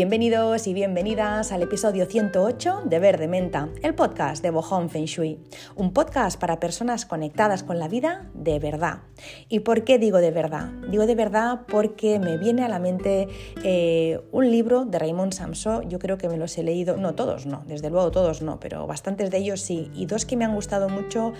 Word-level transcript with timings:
Bienvenidos 0.00 0.66
y 0.66 0.72
bienvenidas 0.72 1.52
al 1.52 1.62
episodio 1.62 2.06
108 2.06 2.84
de 2.86 2.98
Verde 2.98 3.28
Menta, 3.28 3.68
el 3.82 3.94
podcast 3.94 4.42
de 4.42 4.48
Bohong 4.48 4.88
Feng 4.88 5.04
Shui, 5.04 5.38
un 5.76 5.92
podcast 5.92 6.40
para 6.40 6.58
personas 6.58 7.04
conectadas 7.04 7.62
con 7.62 7.78
la 7.78 7.86
vida 7.86 8.30
de 8.32 8.58
verdad. 8.58 9.00
¿Y 9.50 9.60
por 9.60 9.84
qué 9.84 9.98
digo 9.98 10.16
de 10.16 10.30
verdad? 10.30 10.70
Digo 10.90 11.04
de 11.04 11.14
verdad 11.14 11.66
porque 11.68 12.18
me 12.18 12.38
viene 12.38 12.64
a 12.64 12.68
la 12.68 12.78
mente 12.78 13.28
eh, 13.62 14.18
un 14.32 14.50
libro 14.50 14.86
de 14.86 14.98
Raymond 14.98 15.34
Samson, 15.34 15.90
yo 15.90 15.98
creo 15.98 16.16
que 16.16 16.30
me 16.30 16.38
los 16.38 16.56
he 16.56 16.62
leído, 16.62 16.96
no 16.96 17.14
todos 17.14 17.44
no, 17.44 17.62
desde 17.66 17.90
luego 17.90 18.10
todos 18.10 18.40
no, 18.40 18.58
pero 18.58 18.86
bastantes 18.86 19.30
de 19.30 19.36
ellos 19.36 19.60
sí, 19.60 19.90
y 19.94 20.06
dos 20.06 20.24
que 20.24 20.34
me 20.34 20.46
han 20.46 20.54
gustado 20.54 20.88
mucho 20.88 21.34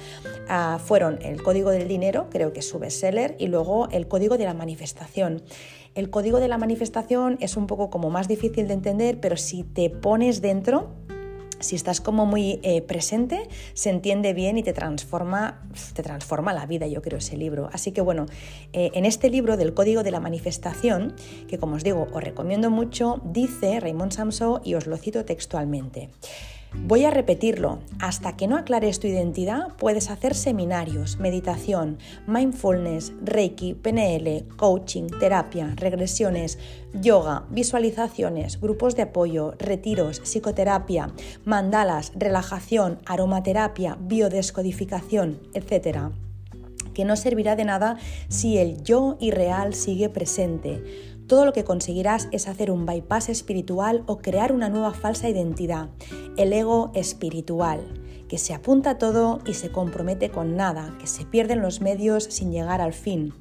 uh, 0.50 0.78
fueron 0.78 1.18
El 1.22 1.42
Código 1.42 1.70
del 1.70 1.88
Dinero, 1.88 2.26
creo 2.28 2.52
que 2.52 2.60
es 2.60 2.68
su 2.68 2.78
bestseller, 2.78 3.36
y 3.38 3.46
luego 3.46 3.88
El 3.90 4.06
Código 4.06 4.36
de 4.36 4.44
la 4.44 4.52
Manifestación. 4.52 5.42
El 5.94 6.08
código 6.08 6.38
de 6.38 6.48
la 6.48 6.56
manifestación 6.56 7.36
es 7.40 7.56
un 7.56 7.66
poco 7.66 7.90
como 7.90 8.10
más 8.10 8.28
difícil 8.28 8.68
de 8.68 8.74
entender, 8.74 9.18
pero 9.20 9.36
si 9.36 9.64
te 9.64 9.90
pones 9.90 10.40
dentro, 10.40 10.90
si 11.58 11.76
estás 11.76 12.00
como 12.00 12.26
muy 12.26 12.60
eh, 12.62 12.80
presente, 12.80 13.48
se 13.74 13.90
entiende 13.90 14.32
bien 14.32 14.56
y 14.56 14.62
te 14.62 14.72
transforma, 14.72 15.62
te 15.94 16.02
transforma 16.02 16.54
la 16.54 16.64
vida, 16.66 16.86
yo 16.86 17.02
creo, 17.02 17.18
ese 17.18 17.36
libro. 17.36 17.68
Así 17.72 17.92
que 17.92 18.00
bueno, 18.00 18.26
eh, 18.72 18.90
en 18.94 19.04
este 19.04 19.30
libro 19.30 19.56
del 19.56 19.74
Código 19.74 20.02
de 20.02 20.10
la 20.10 20.20
Manifestación, 20.20 21.14
que 21.48 21.58
como 21.58 21.76
os 21.76 21.84
digo, 21.84 22.06
os 22.12 22.24
recomiendo 22.24 22.70
mucho, 22.70 23.20
dice 23.24 23.80
Raymond 23.80 24.12
Samson 24.12 24.60
y 24.64 24.74
os 24.74 24.86
lo 24.86 24.96
cito 24.96 25.24
textualmente. 25.24 26.08
Voy 26.72 27.04
a 27.04 27.10
repetirlo. 27.10 27.80
Hasta 27.98 28.36
que 28.36 28.46
no 28.46 28.56
aclares 28.56 29.00
tu 29.00 29.08
identidad, 29.08 29.74
puedes 29.76 30.08
hacer 30.08 30.36
seminarios, 30.36 31.18
meditación, 31.18 31.98
mindfulness, 32.28 33.12
reiki, 33.22 33.74
PNL, 33.74 34.46
coaching, 34.56 35.08
terapia, 35.18 35.74
regresiones, 35.74 36.58
yoga, 36.94 37.44
visualizaciones, 37.50 38.60
grupos 38.60 38.94
de 38.94 39.02
apoyo, 39.02 39.54
retiros, 39.58 40.20
psicoterapia, 40.20 41.12
mandalas, 41.44 42.12
relajación, 42.14 43.00
aromaterapia, 43.04 43.96
biodescodificación, 44.00 45.40
etc. 45.54 46.10
Que 46.94 47.04
no 47.04 47.16
servirá 47.16 47.56
de 47.56 47.64
nada 47.64 47.96
si 48.28 48.58
el 48.58 48.82
yo 48.84 49.16
irreal 49.18 49.74
sigue 49.74 50.08
presente 50.08 50.82
todo 51.30 51.44
lo 51.44 51.52
que 51.52 51.62
conseguirás 51.62 52.26
es 52.32 52.48
hacer 52.48 52.72
un 52.72 52.86
bypass 52.86 53.28
espiritual 53.28 54.02
o 54.06 54.18
crear 54.18 54.52
una 54.52 54.68
nueva 54.68 54.92
falsa 54.92 55.28
identidad, 55.28 55.90
el 56.36 56.52
ego 56.52 56.90
espiritual, 56.92 57.86
que 58.28 58.36
se 58.36 58.52
apunta 58.52 58.90
a 58.90 58.98
todo 58.98 59.38
y 59.46 59.54
se 59.54 59.70
compromete 59.70 60.30
con 60.30 60.56
nada, 60.56 60.92
que 60.98 61.06
se 61.06 61.24
pierden 61.24 61.62
los 61.62 61.80
medios 61.80 62.24
sin 62.24 62.50
llegar 62.50 62.80
al 62.80 62.92
fin. 62.92 63.32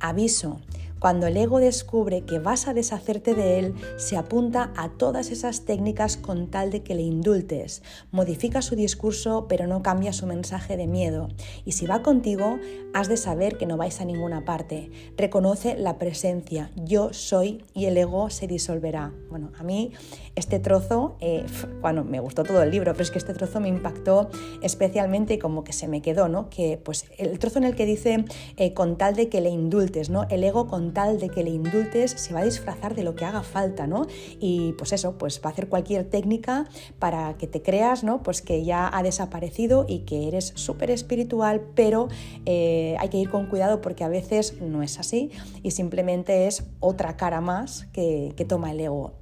Aviso, 0.00 0.58
cuando 0.98 1.26
el 1.26 1.36
ego 1.36 1.58
descubre 1.58 2.22
que 2.22 2.38
vas 2.38 2.68
a 2.68 2.74
deshacerte 2.74 3.34
de 3.34 3.58
él, 3.58 3.74
se 3.96 4.16
apunta 4.16 4.72
a 4.76 4.88
todas 4.90 5.30
esas 5.30 5.64
técnicas 5.64 6.16
con 6.16 6.48
tal 6.48 6.70
de 6.70 6.82
que 6.82 6.94
le 6.94 7.02
indultes. 7.02 7.82
Modifica 8.10 8.62
su 8.62 8.76
discurso, 8.76 9.46
pero 9.48 9.66
no 9.66 9.82
cambia 9.82 10.12
su 10.12 10.26
mensaje 10.26 10.76
de 10.76 10.86
miedo. 10.86 11.28
Y 11.64 11.72
si 11.72 11.86
va 11.86 12.02
contigo, 12.02 12.58
has 12.94 13.08
de 13.08 13.16
saber 13.16 13.58
que 13.58 13.66
no 13.66 13.76
vais 13.76 14.00
a 14.00 14.04
ninguna 14.04 14.44
parte. 14.44 14.90
Reconoce 15.16 15.76
la 15.76 15.98
presencia, 15.98 16.70
yo 16.76 17.12
soy 17.12 17.64
y 17.74 17.86
el 17.86 17.96
ego 17.98 18.30
se 18.30 18.46
disolverá. 18.46 19.12
Bueno, 19.28 19.52
a 19.58 19.62
mí 19.62 19.92
este 20.34 20.58
trozo, 20.58 21.16
eh, 21.20 21.44
bueno, 21.80 22.04
me 22.04 22.20
gustó 22.20 22.42
todo 22.42 22.62
el 22.62 22.70
libro, 22.70 22.92
pero 22.92 23.02
es 23.02 23.10
que 23.10 23.18
este 23.18 23.34
trozo 23.34 23.60
me 23.60 23.68
impactó 23.68 24.30
especialmente 24.62 25.38
como 25.38 25.64
que 25.64 25.72
se 25.72 25.88
me 25.88 26.02
quedó, 26.02 26.28
¿no? 26.28 26.48
Que 26.48 26.80
pues 26.82 27.06
el 27.18 27.38
trozo 27.38 27.58
en 27.58 27.64
el 27.64 27.74
que 27.74 27.86
dice 27.86 28.24
eh, 28.56 28.72
con 28.72 28.96
tal 28.96 29.14
de 29.14 29.28
que 29.28 29.40
le 29.40 29.50
indultes, 29.50 30.10
¿no? 30.10 30.26
El 30.30 30.44
ego 30.44 30.66
con 30.66 30.85
de 30.94 31.28
que 31.28 31.42
le 31.42 31.50
indultes 31.50 32.12
se 32.12 32.32
va 32.32 32.40
a 32.40 32.44
disfrazar 32.44 32.94
de 32.94 33.02
lo 33.02 33.14
que 33.14 33.24
haga 33.24 33.42
falta, 33.42 33.86
¿no? 33.86 34.06
Y 34.40 34.72
pues 34.72 34.92
eso, 34.92 35.18
pues 35.18 35.40
va 35.44 35.50
a 35.50 35.52
hacer 35.52 35.68
cualquier 35.68 36.08
técnica 36.08 36.66
para 36.98 37.36
que 37.36 37.46
te 37.46 37.62
creas, 37.62 38.04
¿no? 38.04 38.22
Pues 38.22 38.40
que 38.40 38.64
ya 38.64 38.90
ha 38.92 39.02
desaparecido 39.02 39.84
y 39.88 40.00
que 40.00 40.28
eres 40.28 40.52
súper 40.54 40.90
espiritual, 40.90 41.60
pero 41.74 42.08
eh, 42.44 42.96
hay 42.98 43.08
que 43.08 43.18
ir 43.18 43.30
con 43.30 43.46
cuidado 43.46 43.80
porque 43.80 44.04
a 44.04 44.08
veces 44.08 44.60
no 44.60 44.82
es 44.82 44.98
así 44.98 45.30
y 45.62 45.72
simplemente 45.72 46.46
es 46.46 46.64
otra 46.80 47.16
cara 47.16 47.40
más 47.40 47.86
que, 47.92 48.32
que 48.36 48.44
toma 48.44 48.70
el 48.70 48.80
ego. 48.80 49.12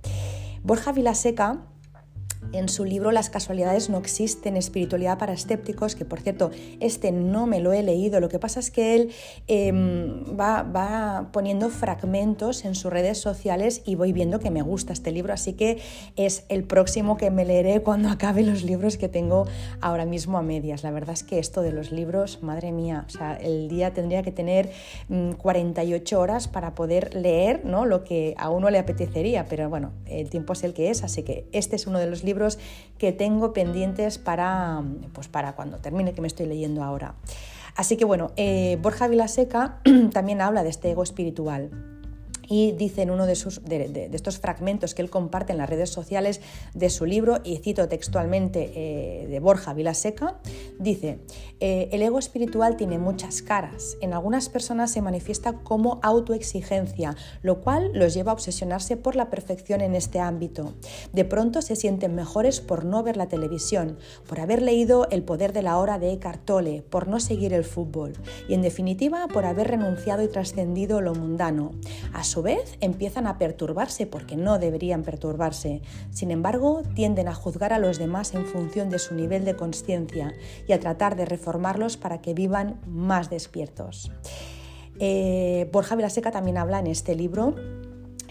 Borja 0.63 0.93
Vilaseca 0.93 1.63
en 2.55 2.69
su 2.69 2.85
libro 2.85 3.11
Las 3.13 3.31
casualidades 3.31 3.91
no 3.91 3.99
existen, 3.99 4.57
espiritualidad 4.57 5.19
para 5.19 5.33
escépticos, 5.33 5.97
que 5.97 6.05
por 6.05 6.21
cierto, 6.21 6.51
este 6.81 7.13
no 7.13 7.47
me 7.47 7.61
lo 7.61 7.73
he 7.73 7.83
leído, 7.83 8.21
lo 8.21 8.29
que 8.29 8.39
pasa 8.39 8.61
es 8.61 8.71
que 8.71 8.95
él 8.95 9.11
em, 9.49 10.25
va, 10.39 11.29
poniendo 11.33 11.69
fragmentos 11.69 12.65
en 12.65 12.75
sus 12.75 12.93
redes 12.93 13.19
sociales 13.19 13.83
y 13.85 13.97
voy 13.97 14.13
viendo 14.13 14.39
que 14.39 14.51
me 14.51 14.63
gusta 14.63 14.93
este 14.93 15.11
libro, 15.11 15.33
así 15.33 15.55
que 15.55 15.81
es 16.17 16.45
el 16.49 16.65
próximo 16.65 17.17
que 17.17 17.31
me 17.31 17.45
leeré 17.45 17.83
cuando 17.83 18.09
acabe 18.09 18.43
los 18.43 18.63
libros 18.63 18.97
que 18.97 19.09
tengo 19.09 19.47
ahora 19.81 20.07
mismo 20.07 20.39
a 20.39 20.43
medias. 20.43 20.83
La 20.85 20.91
verdad 20.91 21.15
es 21.15 21.25
que 21.25 21.39
esto 21.39 21.63
de 21.63 21.73
los 21.73 21.91
libros, 21.91 22.43
madre 22.43 22.73
mía, 22.73 23.05
o 23.09 23.11
sea, 23.11 23.35
el 23.35 23.69
día 23.69 23.93
tendría 23.93 24.23
que 24.23 24.31
tener 24.31 24.71
48 25.39 26.17
mm, 26.17 26.21
horas 26.21 26.49
para 26.49 26.75
poder 26.75 27.15
leer 27.15 27.65
¿no? 27.65 27.85
lo 27.85 28.05
que 28.05 28.35
a 28.39 28.51
uno 28.51 28.71
le 28.71 28.79
apetecería, 28.79 29.47
pero 29.47 29.69
bueno, 29.69 29.93
el 30.07 30.31
tiempo 30.31 30.53
es 30.53 30.63
el 30.63 30.73
que 30.73 30.91
es, 30.91 31.03
así 31.03 31.23
que 31.23 31.49
este 31.53 31.77
es 31.77 31.87
uno 31.87 31.99
de 31.99 32.07
los 32.07 32.23
libros 32.23 32.44
que 32.99 33.13
tengo 33.13 33.53
pendientes 33.53 34.19
para, 34.19 34.83
pues 35.13 35.29
para 35.29 35.55
cuando 35.55 35.79
termine, 35.79 36.13
que 36.13 36.21
me 36.21 36.29
estoy 36.29 36.47
leyendo 36.47 36.83
ahora. 36.83 37.15
Así 37.77 37.97
que 37.97 38.05
bueno, 38.05 38.31
eh, 38.37 38.79
Borja 38.81 39.09
Vilaseca 39.09 39.81
también 40.13 40.41
habla 40.41 40.63
de 40.63 40.71
este 40.71 40.91
ego 40.91 41.03
espiritual. 41.03 41.94
Y 42.49 42.73
dice 42.73 43.03
en 43.03 43.11
uno 43.11 43.27
de, 43.27 43.35
sus, 43.35 43.63
de, 43.65 44.11
estos 44.13 44.39
fragmentos 44.39 44.95
que 44.95 45.03
él 45.03 45.11
comparte 45.11 45.53
en 45.53 45.59
las 45.59 45.69
redes 45.69 45.91
sociales 45.91 46.41
de 46.75 46.91
su 46.91 47.07
libro, 47.07 47.41
y 47.45 47.57
cito 47.59 47.89
textualmente 47.89 48.73
eh, 48.75 49.27
de 49.27 49.41
Borja 49.41 49.75
Vilaseca, 49.75 50.41
dice, 50.79 51.21
eh, 51.61 51.89
el 51.93 52.03
ego 52.03 52.19
espiritual 52.19 52.77
tiene 52.77 52.99
muchas 52.99 53.43
caras. 53.43 53.97
En 54.01 54.13
algunas 54.13 54.49
personas 54.49 54.91
se 54.91 55.03
manifiesta 55.03 55.55
como 55.55 56.01
autoexigencia, 56.03 57.17
lo 57.43 57.61
cual 57.61 57.91
los 57.95 58.15
lleva 58.15 58.33
a 58.33 58.35
obsesionarse 58.35 58.97
por 58.97 59.17
la 59.17 59.31
perfección 59.31 59.81
en 59.81 59.95
este 59.95 60.21
ámbito. 60.21 60.75
De 61.13 61.25
pronto 61.25 61.63
se 61.63 61.77
sienten 61.77 62.15
mejores 62.15 62.61
por 62.61 62.85
no 62.85 63.03
ver 63.03 63.17
la 63.17 63.29
televisión, 63.29 63.99
por 64.27 64.41
haber 64.41 64.63
leído 64.63 65.09
El 65.11 65.23
poder 65.23 65.53
de 65.53 65.63
la 65.63 65.79
hora 65.79 65.99
de 65.99 66.13
Eckhart 66.13 66.45
Tolle, 66.45 66.83
por 66.83 67.09
no 67.09 67.21
seguir 67.21 67.53
el 67.53 67.65
fútbol 67.65 68.15
y 68.49 68.55
en 68.55 68.63
definitiva 68.63 69.27
por 69.29 69.45
haber 69.45 69.69
renunciado 69.69 70.23
y 70.23 70.29
trascendido 70.29 71.01
lo 71.01 71.15
mundano 71.15 71.73
su 72.35 72.43
vez 72.43 72.77
empiezan 72.81 73.29
a 73.29 73.39
perturbarse 73.39 74.09
porque 74.09 74.35
no 74.35 74.59
deberían 74.59 75.05
perturbarse. 75.05 75.83
Sin 76.11 76.33
embargo, 76.33 76.83
tienden 76.97 77.29
a 77.29 77.35
juzgar 77.35 77.73
a 77.73 77.79
los 77.79 78.01
demás 78.01 78.35
en 78.35 78.45
función 78.45 78.91
de 78.91 78.99
su 78.99 79.15
nivel 79.15 79.45
de 79.45 79.55
conciencia 79.55 80.35
y 80.67 80.73
a 80.73 80.81
tratar 80.81 81.15
de 81.15 81.27
reformarlos 81.27 81.97
para 81.97 82.21
que 82.21 82.35
vivan 82.35 82.81
más 82.89 83.31
despiertos. 83.31 84.11
Eh, 84.99 85.71
Borja 85.73 85.95
Vilaseca 85.95 86.33
también 86.33 86.59
habla 86.59 86.81
en 86.81 86.89
este 86.89 87.15
libro 87.15 87.55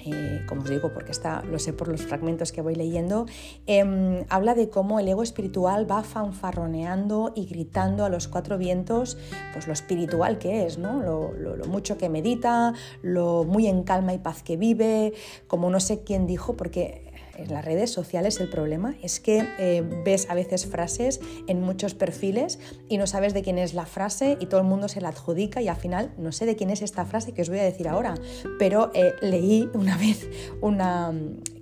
eh, 0.05 0.43
como 0.47 0.61
os 0.61 0.69
digo, 0.69 0.93
porque 0.93 1.11
está, 1.11 1.41
lo 1.43 1.59
sé 1.59 1.73
por 1.73 1.87
los 1.87 2.01
fragmentos 2.01 2.51
que 2.51 2.61
voy 2.61 2.75
leyendo, 2.75 3.25
em, 3.65 4.23
habla 4.29 4.55
de 4.55 4.69
cómo 4.69 4.99
el 4.99 5.07
ego 5.07 5.23
espiritual 5.23 5.89
va 5.89 6.03
fanfarroneando 6.03 7.33
y 7.35 7.45
gritando 7.45 8.05
a 8.05 8.09
los 8.09 8.27
cuatro 8.27 8.57
vientos, 8.57 9.17
pues 9.53 9.67
lo 9.67 9.73
espiritual 9.73 10.37
que 10.37 10.65
es, 10.65 10.77
¿no? 10.77 11.01
lo, 11.01 11.33
lo 11.33 11.65
mucho 11.65 11.97
que 11.97 12.09
medita, 12.09 12.73
lo 13.01 13.43
muy 13.43 13.67
en 13.67 13.83
calma 13.83 14.13
y 14.13 14.19
paz 14.19 14.43
que 14.43 14.57
vive, 14.57 15.13
como 15.47 15.69
no 15.69 15.79
sé 15.79 16.03
quién 16.03 16.27
dijo, 16.27 16.55
porque 16.55 17.02
en 17.37 17.51
las 17.51 17.65
redes 17.65 17.91
sociales 17.91 18.39
el 18.39 18.49
problema 18.49 18.95
es 19.01 19.19
que 19.19 19.47
eh, 19.59 19.83
ves 20.05 20.29
a 20.29 20.35
veces 20.35 20.65
frases 20.65 21.19
en 21.47 21.61
muchos 21.61 21.93
perfiles 21.93 22.59
y 22.89 22.97
no 22.97 23.07
sabes 23.07 23.33
de 23.33 23.41
quién 23.41 23.57
es 23.57 23.73
la 23.73 23.85
frase 23.85 24.37
y 24.39 24.45
todo 24.45 24.61
el 24.61 24.67
mundo 24.67 24.87
se 24.87 25.01
la 25.01 25.09
adjudica 25.09 25.61
y 25.61 25.67
al 25.67 25.75
final 25.75 26.13
no 26.17 26.31
sé 26.31 26.45
de 26.45 26.55
quién 26.55 26.69
es 26.69 26.81
esta 26.81 27.05
frase 27.05 27.33
que 27.33 27.41
os 27.41 27.49
voy 27.49 27.59
a 27.59 27.63
decir 27.63 27.87
ahora, 27.87 28.15
pero 28.59 28.91
eh, 28.93 29.13
leí 29.21 29.69
una 29.73 29.97
vez 29.97 30.27
una, 30.61 31.13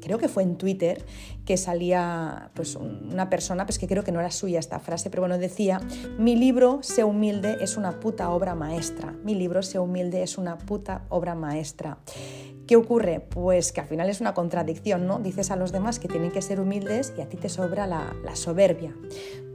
creo 0.02 0.18
que 0.18 0.28
fue 0.28 0.44
en 0.44 0.58
Twitter, 0.58 1.06
que 1.46 1.58
salía 1.58 2.52
pues 2.54 2.76
una 2.76 3.30
persona, 3.30 3.66
pues 3.66 3.80
que 3.80 3.88
creo 3.88 4.04
que 4.04 4.12
no 4.12 4.20
era 4.20 4.32
suya 4.32 4.60
esta 4.60 4.80
frase, 4.80 5.10
pero 5.10 5.22
bueno, 5.22 5.38
decía, 5.38 5.80
mi 6.18 6.36
libro, 6.36 6.80
Sé 6.82 7.04
humilde, 7.04 7.58
es 7.62 7.78
una 7.78 8.00
puta 8.00 8.30
obra 8.32 8.56
maestra. 8.56 9.14
Mi 9.24 9.36
libro, 9.36 9.62
Sé 9.64 9.80
humilde, 9.80 10.24
es 10.24 10.38
una 10.38 10.58
puta 10.58 11.06
obra 11.10 11.36
maestra. 11.36 12.00
¿Qué 12.72 12.78
ocurre? 12.78 13.20
Pues 13.20 13.74
que 13.74 13.82
al 13.82 13.88
final 13.88 14.10
es 14.10 14.22
una 14.22 14.34
contradicción, 14.34 15.06
¿no? 15.06 15.20
Dices 15.20 15.52
a 15.52 15.58
los 15.58 15.74
demás 15.74 16.00
que 16.00 16.08
tienen 16.08 16.32
que 16.32 16.42
ser 16.42 16.60
humildes 16.60 17.14
y 17.18 17.22
a 17.22 17.28
ti 17.28 17.36
te 17.36 17.50
sobra 17.50 17.86
la, 17.86 18.14
soberbia. 18.34 18.96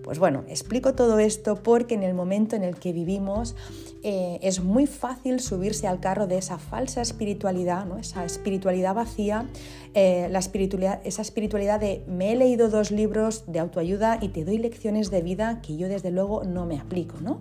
Pues 0.07 0.21
bueno, 0.21 0.45
explico 0.47 0.95
todo 0.95 1.19
esto 1.19 1.57
porque 1.65 1.97
en 1.97 2.05
el 2.05 2.15
momento 2.15 2.55
en 2.55 2.63
el 2.63 2.77
que 2.77 2.93
vivimos 2.93 3.57
eh, 4.05 4.39
es 4.41 4.63
muy 4.63 4.87
fácil 4.87 5.41
subirse 5.41 5.89
al 5.89 5.99
carro 5.99 6.29
de 6.29 6.39
esa 6.39 6.59
falsa 6.59 7.03
espiritualidad, 7.03 7.87
¿no? 7.87 7.99
esa 7.99 8.25
espiritualidad 8.25 8.95
vacía, 8.95 9.49
eh, 9.95 10.29
la 10.31 10.39
espiritualidad, 10.39 11.01
esa 11.03 11.23
espiritualidad 11.23 11.81
de 11.81 12.05
me 12.07 12.31
he 12.31 12.37
leído 12.37 12.69
dos 12.69 12.93
libros 12.93 13.43
de 13.49 13.59
autoayuda 13.59 14.21
y 14.23 14.29
te 14.29 14.45
doy 14.45 14.59
lecciones 14.59 15.11
de 15.11 15.23
vida 15.23 15.61
que 15.61 15.77
yo 15.77 15.89
desde 15.89 16.13
luego 16.13 16.45
no 16.45 16.67
me 16.67 16.79
aplico. 16.79 17.17
¿no? 17.21 17.41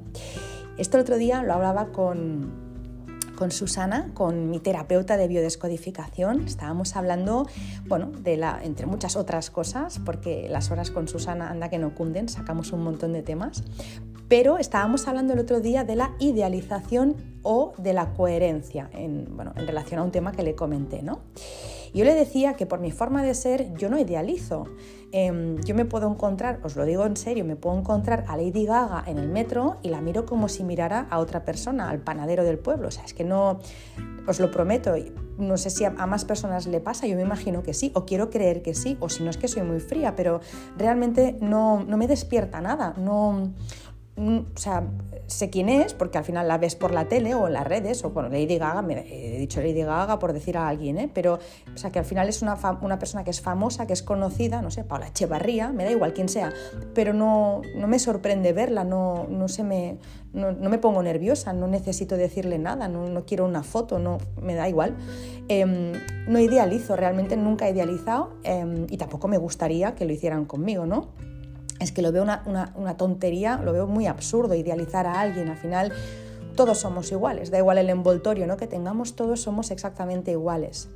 Esto 0.80 0.98
el 0.98 1.02
otro 1.02 1.18
día 1.18 1.44
lo 1.44 1.54
hablaba 1.54 1.92
con, 1.92 2.65
con 3.36 3.52
Susana, 3.52 4.12
con 4.14 4.50
mi 4.50 4.60
terapeuta 4.60 5.18
de 5.18 5.28
biodescodificación. 5.28 6.42
Estábamos 6.46 6.96
hablando, 6.96 7.48
bueno, 7.88 8.12
de 8.12 8.38
la, 8.38 8.60
entre 8.64 8.86
muchas 8.86 9.16
otras 9.16 9.50
cosas, 9.50 10.00
porque 10.04 10.48
las 10.50 10.72
horas 10.72 10.92
con 10.92 11.08
Susana 11.08 11.50
anda 11.50 11.70
que 11.70 11.78
no 11.78 11.94
cunden, 11.94 12.30
sacamos 12.30 12.72
un 12.72 12.84
montón 12.84 13.14
de 13.14 13.22
temas. 13.22 13.64
Pero 14.28 14.58
estábamos 14.58 15.08
hablando 15.08 15.34
el 15.34 15.40
otro 15.40 15.60
día 15.60 15.84
de 15.84 15.96
la 15.96 16.16
idealización 16.20 17.16
o 17.44 17.74
de 17.78 17.94
la 17.94 18.14
coherencia 18.14 18.90
en, 18.92 19.36
bueno, 19.36 19.54
en 19.56 19.68
relación 19.68 20.00
a 20.00 20.04
un 20.04 20.12
tema 20.12 20.32
que 20.32 20.42
le 20.42 20.56
comenté, 20.56 21.04
¿no? 21.04 21.20
Yo 21.96 22.04
le 22.04 22.14
decía 22.14 22.56
que 22.56 22.66
por 22.66 22.82
mi 22.82 22.92
forma 22.92 23.24
de 23.24 23.34
ser 23.34 23.74
yo 23.76 23.90
no 23.90 23.98
idealizo. 23.98 24.66
Em, 25.14 25.56
yo 25.62 25.76
me 25.76 25.86
puedo 25.86 26.12
encontrar, 26.12 26.60
os 26.62 26.76
lo 26.76 26.84
digo 26.84 27.06
en 27.06 27.16
serio, 27.16 27.46
me 27.46 27.56
puedo 27.56 27.80
encontrar 27.80 28.26
a 28.28 28.36
Lady 28.36 28.66
Gaga 28.66 29.02
en 29.08 29.18
el 29.18 29.30
metro 29.30 29.78
y 29.82 29.88
la 29.88 30.02
miro 30.02 30.26
como 30.26 30.50
si 30.50 30.66
mirara 30.66 31.08
a 31.10 31.20
otra 31.20 31.46
persona, 31.46 31.90
al 31.90 32.00
panadero 32.00 32.44
del 32.44 32.60
pueblo. 32.60 32.90
O 32.90 32.92
sea, 32.92 33.06
es 33.06 33.14
que 33.14 33.24
no, 33.24 33.60
os 34.28 34.42
lo 34.42 34.52
prometo, 34.52 34.94
no 35.38 35.56
sé 35.56 35.70
si 35.70 35.86
a, 35.86 35.92
más 35.92 36.26
personas 36.26 36.68
le 36.68 36.82
pasa, 36.82 37.08
yo 37.08 37.16
me 37.16 37.22
imagino 37.22 37.64
que 37.64 37.74
sí, 37.74 37.94
o 37.96 38.06
quiero 38.06 38.30
creer 38.30 38.62
que 38.62 38.74
sí, 38.74 38.98
o 39.00 39.08
si 39.08 39.24
no 39.24 39.30
es 39.30 39.38
que 39.38 39.48
soy 39.48 39.64
muy 39.64 39.80
fría, 39.80 40.18
pero 40.18 40.42
realmente 40.78 41.38
no, 41.40 41.86
no 41.86 41.96
me 41.96 42.08
despierta 42.08 42.60
nada, 42.60 42.94
no 42.98 43.54
o 44.18 44.46
sea, 44.58 44.88
sé 45.28 45.50
quién 45.50 45.68
es 45.68 45.94
porque 45.94 46.18
al 46.18 46.24
final 46.24 46.48
la 46.48 46.58
ves 46.58 46.76
por 46.76 46.92
la 46.94 47.10
tele 47.10 47.34
o 47.34 47.48
en 47.48 47.54
las 47.54 47.68
redes, 47.68 48.04
o 48.06 48.12
bueno, 48.12 48.30
Lady 48.30 48.58
Gaga, 48.58 48.82
me 48.82 49.06
he 49.10 49.38
dicho 49.40 49.60
Lady 49.60 49.82
Gaga 49.82 50.20
por 50.20 50.32
decir 50.32 50.58
a 50.58 50.70
alguien, 50.70 50.98
¿eh? 50.98 51.10
pero 51.14 51.40
o 51.74 51.78
sea, 51.78 51.92
que 51.92 52.00
al 52.00 52.06
final 52.06 52.30
es 52.30 52.42
una, 52.42 52.58
una, 52.82 52.98
persona 52.98 53.24
que 53.24 53.32
es 53.32 53.42
famosa, 53.42 53.88
que 53.88 53.94
es 53.94 54.04
conocida, 54.04 54.62
no 54.62 54.72
sé, 54.72 54.84
Paula 54.84 55.08
Echevarría, 55.08 55.72
me 55.74 55.84
da 55.84 55.92
igual 55.92 56.14
quién 56.14 56.30
sea, 56.30 56.54
pero 56.94 57.14
no, 57.14 57.62
no 57.76 57.88
me 57.88 58.00
sorprende 58.00 58.54
verla, 58.54 58.86
no, 58.86 59.28
no, 59.30 59.50
se 59.50 59.64
me, 59.64 59.98
no, 60.32 60.54
me 60.54 60.78
pongo 60.78 61.04
nerviosa, 61.04 61.52
no 61.52 61.68
necesito 61.68 62.16
decirle 62.16 62.58
nada, 62.58 62.88
no, 62.88 63.10
no 63.10 63.26
quiero 63.26 63.46
una 63.46 63.64
foto, 63.64 64.00
no, 64.00 64.20
me 64.42 64.56
da 64.56 64.70
igual. 64.70 64.96
Em, 65.48 65.92
no 66.28 66.40
idealizo, 66.40 66.96
realmente 66.96 67.36
nunca 67.38 67.68
he 67.68 67.72
idealizado 67.72 68.34
em, 68.44 68.88
y 68.90 68.98
tampoco 68.98 69.28
me 69.28 69.38
gustaría 69.38 69.94
que 69.94 70.06
lo 70.06 70.14
hicieran 70.14 70.46
conmigo, 70.46 70.86
¿no? 70.86 71.10
Es 71.80 71.92
que 71.92 72.02
lo 72.02 72.12
veo 72.12 72.24
una, 72.24 72.98
tontería, 72.98 73.58
lo 73.58 73.74
veo 73.74 73.88
muy 73.88 74.08
absurdo 74.08 74.56
idealizar 74.56 75.08
a 75.08 75.20
alguien. 75.20 75.50
Al 75.50 75.58
final 75.58 75.92
todos 76.56 76.80
somos 76.80 77.12
iguales, 77.12 77.52
da 77.52 77.58
igual 77.58 77.78
el 77.78 77.90
envoltorio 77.90 78.48
¿no? 78.48 78.58
que 78.58 78.68
tengamos, 78.68 79.16
todos 79.16 79.42
somos 79.42 79.72
exactamente 79.72 80.32
iguales. 80.32 80.90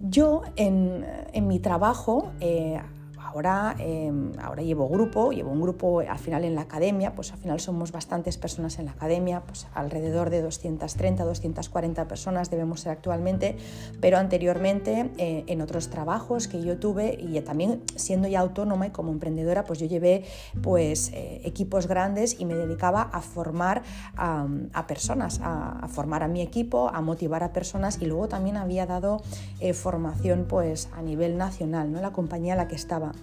Yo 0.00 0.42
en, 0.56 1.06
mi 1.46 1.60
trabajo 1.60 2.32
eh, 2.40 2.80
Ahora, 3.24 3.74
em, 3.78 4.32
ahora 4.38 4.62
llevo 4.62 4.86
grupo, 4.86 5.32
llevo 5.32 5.50
un 5.50 5.62
grupo 5.62 6.00
al 6.00 6.18
final 6.18 6.44
en 6.44 6.54
la 6.54 6.60
academia, 6.60 7.14
pues 7.14 7.32
al 7.32 7.38
final 7.38 7.58
somos 7.58 7.90
bastantes 7.90 8.36
personas 8.36 8.78
en 8.78 8.84
la 8.84 8.92
academia, 8.92 9.40
pues 9.40 9.66
alrededor 9.74 10.28
de 10.28 10.42
230, 10.42 11.24
240 11.24 12.06
personas 12.06 12.50
debemos 12.50 12.80
ser 12.80 12.92
actualmente, 12.92 13.56
pero 14.00 14.18
anteriormente 14.18 15.10
eh, 15.16 15.44
en 15.46 15.62
otros 15.62 15.88
trabajos 15.88 16.48
que 16.48 16.62
yo 16.62 16.78
tuve 16.78 17.16
y 17.18 17.40
también 17.40 17.82
siendo 17.96 18.28
ya 18.28 18.40
autónoma 18.40 18.88
y 18.88 18.90
como 18.90 19.10
emprendedora, 19.10 19.64
pues 19.64 19.78
yo 19.78 19.86
llevé 19.86 20.24
pues 20.62 21.10
eh, 21.14 21.40
equipos 21.44 21.86
grandes 21.86 22.38
y 22.38 22.44
me 22.44 22.54
dedicaba 22.54 23.02
a 23.02 23.22
formar 23.22 23.82
a, 24.16 24.86
personas, 24.86 25.40
a, 25.42 25.88
formar 25.88 26.22
a 26.22 26.28
mi 26.28 26.42
equipo, 26.42 26.90
a 26.90 27.00
motivar 27.00 27.42
a 27.42 27.54
personas 27.54 28.02
y 28.02 28.06
luego 28.06 28.28
también 28.28 28.58
había 28.58 28.84
dado 28.84 29.22
eh, 29.60 29.72
formación 29.72 30.44
pues 30.46 30.90
a 30.94 31.00
nivel 31.00 31.38
nacional, 31.38 31.90
¿no? 31.90 32.02
la 32.02 32.12
compañía 32.12 32.52
en 32.52 32.58
la 32.58 32.68
que 32.68 32.74
estaba. 32.74 33.13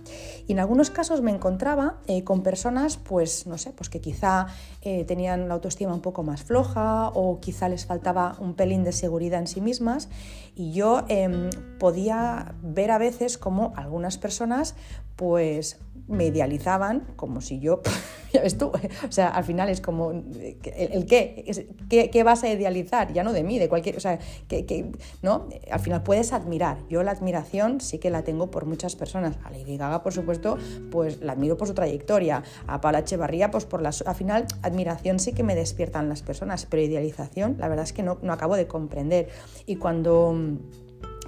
Y 0.47 0.53
en 0.53 0.59
algunos 0.59 0.89
casos 0.89 1.21
me 1.21 1.31
encontraba 1.31 1.99
eh, 2.07 2.23
con 2.23 2.43
personas, 2.43 2.97
pues 2.97 3.47
no 3.47 3.57
sé, 3.57 3.71
pues 3.73 3.89
que 3.89 4.01
quizá 4.01 4.47
eh, 4.81 5.05
tenían 5.05 5.47
la 5.47 5.53
autoestima 5.53 5.93
un 5.93 6.01
poco 6.01 6.23
más 6.23 6.43
floja 6.43 7.09
o 7.09 7.39
quizá 7.39 7.69
les 7.69 7.85
faltaba 7.85 8.35
un 8.39 8.55
pelín 8.55 8.83
de 8.83 8.91
seguridad 8.91 9.39
en 9.39 9.47
sí 9.47 9.61
mismas. 9.61 10.09
Y 10.55 10.73
yo 10.73 11.03
em, 11.07 11.49
podía 11.79 12.55
ver 12.61 12.91
a 12.91 12.97
veces 12.97 13.37
como 13.37 13.73
algunas 13.75 14.17
personas 14.17 14.75
pues 15.15 15.79
me 16.11 16.25
idealizaban 16.25 17.07
como 17.15 17.41
si 17.41 17.59
yo, 17.59 17.81
ya 18.33 18.41
ves 18.41 18.57
tú, 18.57 18.71
o 19.07 19.11
sea, 19.11 19.29
al 19.29 19.43
final 19.43 19.69
es 19.69 19.81
como, 19.81 20.11
¿el, 20.11 21.05
qué? 21.05 21.65
qué? 21.89 22.23
vas 22.23 22.43
a 22.43 22.49
idealizar? 22.49 23.11
Ya 23.13 23.23
no 23.23 23.33
de 23.33 23.43
mí, 23.43 23.59
de 23.59 23.69
cualquier, 23.69 23.97
o 23.97 23.99
sea, 23.99 24.19
que, 24.47 24.91
¿no? 25.21 25.47
Al 25.71 25.79
final 25.79 26.03
puedes 26.03 26.33
admirar. 26.33 26.77
Yo 26.89 27.03
la 27.03 27.11
admiración 27.11 27.81
sí 27.81 27.97
que 27.97 28.09
la 28.09 28.23
tengo 28.23 28.51
por 28.51 28.65
muchas 28.65 28.95
personas. 28.95 29.37
A 29.43 29.49
Lady 29.49 29.77
Gaga, 29.77 30.03
por 30.03 30.13
supuesto, 30.13 30.57
pues 30.91 31.21
la 31.21 31.33
admiro 31.33 31.57
por 31.57 31.67
su 31.67 31.73
trayectoria. 31.73 32.43
A 32.67 32.81
Paula 32.81 32.99
Echevarría, 32.99 33.51
pues 33.51 33.65
por 33.65 33.81
la... 33.81 33.91
Al 34.05 34.15
final, 34.15 34.45
admiración 34.61 35.19
sí 35.19 35.33
que 35.33 35.43
me 35.43 35.55
despiertan 35.55 36.09
las 36.09 36.21
personas, 36.21 36.65
pero 36.69 36.83
idealización, 36.83 37.55
la 37.59 37.67
verdad 37.67 37.83
es 37.83 37.93
que 37.93 38.03
no, 38.03 38.19
no 38.21 38.33
acabo 38.33 38.55
de 38.55 38.67
comprender. 38.67 39.29
Y 39.65 39.77
cuando 39.77 40.35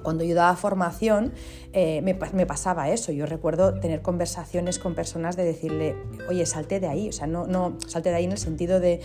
cuando 0.03 0.23
yo 0.23 0.35
daba 0.35 0.55
formación 0.55 1.33
eh, 1.73 2.01
me, 2.01 2.45
pasaba 2.45 2.89
eso. 2.89 3.11
Yo 3.11 3.25
recuerdo 3.25 3.79
tener 3.79 4.01
conversaciones 4.01 4.77
con 4.77 4.93
personas 4.93 5.35
de 5.35 5.43
decirle, 5.43 5.95
oye, 6.29 6.45
salte 6.45 6.79
de 6.79 6.87
ahí. 6.87 7.09
O 7.09 7.11
sea, 7.11 7.25
no, 7.25 7.47
no 7.47 7.77
salte 7.87 8.09
de 8.09 8.15
ahí 8.15 8.25
en 8.25 8.33
el 8.33 8.37
sentido 8.37 8.79
de, 8.79 9.01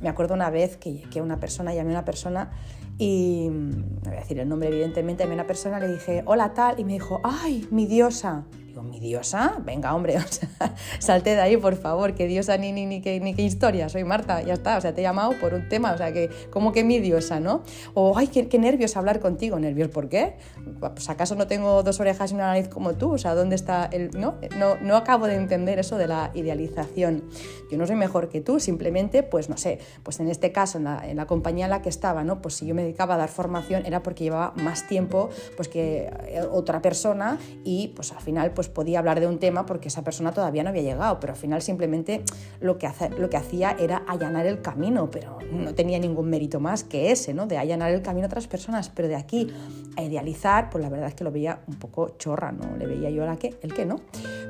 me 0.00 0.08
acuerdo 0.08 0.34
una 0.34 0.50
vez 0.50 0.76
que, 0.76 1.02
que 1.10 1.20
una 1.20 1.40
persona, 1.40 1.74
llamé 1.74 1.90
a 1.90 1.94
una 1.94 2.04
persona 2.04 2.52
y, 2.98 3.48
no 3.50 4.10
voy 4.10 4.16
a 4.16 4.20
decir 4.20 4.38
el 4.38 4.48
nombre 4.48 4.68
evidentemente, 4.68 5.24
llamé 5.24 5.34
a 5.34 5.38
una 5.38 5.46
persona, 5.46 5.80
le 5.80 5.88
dije, 5.88 6.22
hola 6.26 6.54
tal, 6.54 6.78
y 6.78 6.84
me 6.84 6.92
dijo, 6.92 7.20
ay, 7.24 7.66
mi 7.70 7.86
diosa. 7.86 8.44
Digo, 8.72 8.84
¿mi 8.84 9.00
diosa? 9.00 9.60
Venga, 9.66 9.94
hombre, 9.94 10.16
o 10.16 10.26
sea, 10.26 10.74
salte 10.98 11.34
de 11.34 11.42
ahí, 11.42 11.58
por 11.58 11.76
favor, 11.76 12.14
que 12.14 12.26
diosa 12.26 12.56
ni, 12.56 12.72
ni, 12.72 12.86
ni, 12.86 13.02
qué, 13.02 13.20
ni 13.20 13.34
qué 13.34 13.42
historia, 13.42 13.90
soy 13.90 14.02
Marta, 14.02 14.40
ya 14.40 14.54
está, 14.54 14.78
o 14.78 14.80
sea, 14.80 14.94
te 14.94 15.02
he 15.02 15.04
llamado 15.04 15.38
por 15.38 15.52
un 15.52 15.68
tema, 15.68 15.92
o 15.92 15.98
sea, 15.98 16.10
que 16.10 16.30
como 16.50 16.72
que 16.72 16.82
mi 16.82 16.98
diosa, 16.98 17.38
¿no? 17.38 17.64
O, 17.92 18.16
ay, 18.16 18.28
qué, 18.28 18.48
qué 18.48 18.58
nervios 18.58 18.96
hablar 18.96 19.20
contigo, 19.20 19.58
nervios, 19.58 19.90
¿por 19.90 20.08
qué? 20.08 20.36
Pues 20.80 21.10
acaso 21.10 21.34
no 21.34 21.46
tengo 21.46 21.82
dos 21.82 22.00
orejas 22.00 22.32
y 22.32 22.34
una 22.34 22.46
nariz 22.46 22.68
como 22.68 22.94
tú, 22.94 23.12
o 23.12 23.18
sea, 23.18 23.34
¿dónde 23.34 23.56
está 23.56 23.90
el...? 23.92 24.10
No, 24.18 24.36
no, 24.56 24.76
no 24.76 24.96
acabo 24.96 25.26
de 25.26 25.34
entender 25.34 25.78
eso 25.78 25.98
de 25.98 26.06
la 26.06 26.30
idealización. 26.32 27.24
Yo 27.70 27.76
no 27.76 27.86
soy 27.86 27.96
mejor 27.96 28.30
que 28.30 28.40
tú, 28.40 28.58
simplemente, 28.58 29.22
pues 29.22 29.50
no 29.50 29.58
sé, 29.58 29.80
pues 30.02 30.18
en 30.18 30.28
este 30.28 30.50
caso, 30.50 30.78
en 30.78 30.84
la, 30.84 31.06
en 31.06 31.18
la 31.18 31.26
compañía 31.26 31.66
en 31.66 31.72
la 31.72 31.82
que 31.82 31.90
estaba, 31.90 32.24
¿no? 32.24 32.40
Pues 32.40 32.54
si 32.54 32.66
yo 32.66 32.74
me 32.74 32.84
dedicaba 32.84 33.16
a 33.16 33.18
dar 33.18 33.28
formación 33.28 33.84
era 33.84 34.02
porque 34.02 34.24
llevaba 34.24 34.54
más 34.56 34.86
tiempo 34.86 35.28
pues 35.56 35.68
que 35.68 36.10
eh, 36.26 36.40
otra 36.50 36.80
persona 36.80 37.38
y 37.64 37.88
pues 37.88 38.12
al 38.12 38.20
final, 38.20 38.52
pues 38.52 38.61
pues 38.62 38.68
podía 38.68 39.00
hablar 39.00 39.18
de 39.18 39.26
un 39.26 39.40
tema 39.40 39.66
porque 39.66 39.88
esa 39.88 40.04
persona 40.04 40.30
todavía 40.30 40.62
no 40.62 40.68
había 40.68 40.82
llegado, 40.82 41.18
pero 41.18 41.32
al 41.32 41.38
final 41.38 41.62
simplemente 41.62 42.22
lo 42.60 42.78
que, 42.78 42.88
lo 43.18 43.28
que 43.28 43.36
hacía 43.36 43.72
era 43.72 44.04
allanar 44.06 44.46
el 44.46 44.62
camino, 44.62 45.10
pero 45.10 45.40
no 45.50 45.74
tenía 45.74 45.98
ningún 45.98 46.30
mérito 46.30 46.60
más 46.60 46.84
que 46.84 47.10
ese, 47.10 47.34
¿no? 47.34 47.48
De 47.48 47.58
allanar 47.58 47.90
el 47.90 48.02
camino 48.02 48.26
a 48.26 48.28
otras 48.28 48.46
personas, 48.46 48.88
pero 48.88 49.08
de 49.08 49.16
aquí 49.16 49.52
a 49.96 50.02
idealizar, 50.04 50.70
pues 50.70 50.80
la 50.80 50.90
verdad 50.90 51.08
es 51.08 51.16
que 51.16 51.24
lo 51.24 51.32
veía 51.32 51.58
un 51.66 51.74
poco 51.74 52.10
chorra, 52.18 52.52
¿no? 52.52 52.76
Le 52.76 52.86
veía 52.86 53.10
yo 53.10 53.24
a 53.24 53.26
la 53.26 53.36
que, 53.36 53.58
el 53.62 53.74
que 53.74 53.84
no. 53.84 53.96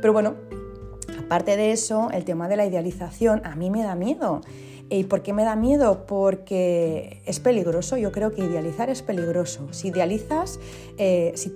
Pero 0.02 0.12
bueno, 0.12 0.34
aparte 1.18 1.56
de 1.56 1.72
eso, 1.72 2.10
el 2.12 2.26
tema 2.26 2.48
de 2.48 2.56
la 2.56 2.66
idealización 2.66 3.40
a 3.46 3.56
mí 3.56 3.70
me 3.70 3.82
da 3.82 3.94
miedo. 3.94 4.42
¿Y 4.90 5.04
por 5.04 5.22
qué 5.22 5.32
me 5.32 5.44
da 5.44 5.56
miedo? 5.56 6.04
Porque 6.06 7.22
es 7.24 7.40
peligroso. 7.40 7.96
Yo 7.96 8.12
creo 8.12 8.32
que 8.32 8.44
idealizar 8.44 8.90
es 8.90 9.00
peligroso. 9.00 9.68
Si 9.70 9.88
idealizas, 9.88 10.60
eh, 10.98 11.32
si 11.34 11.50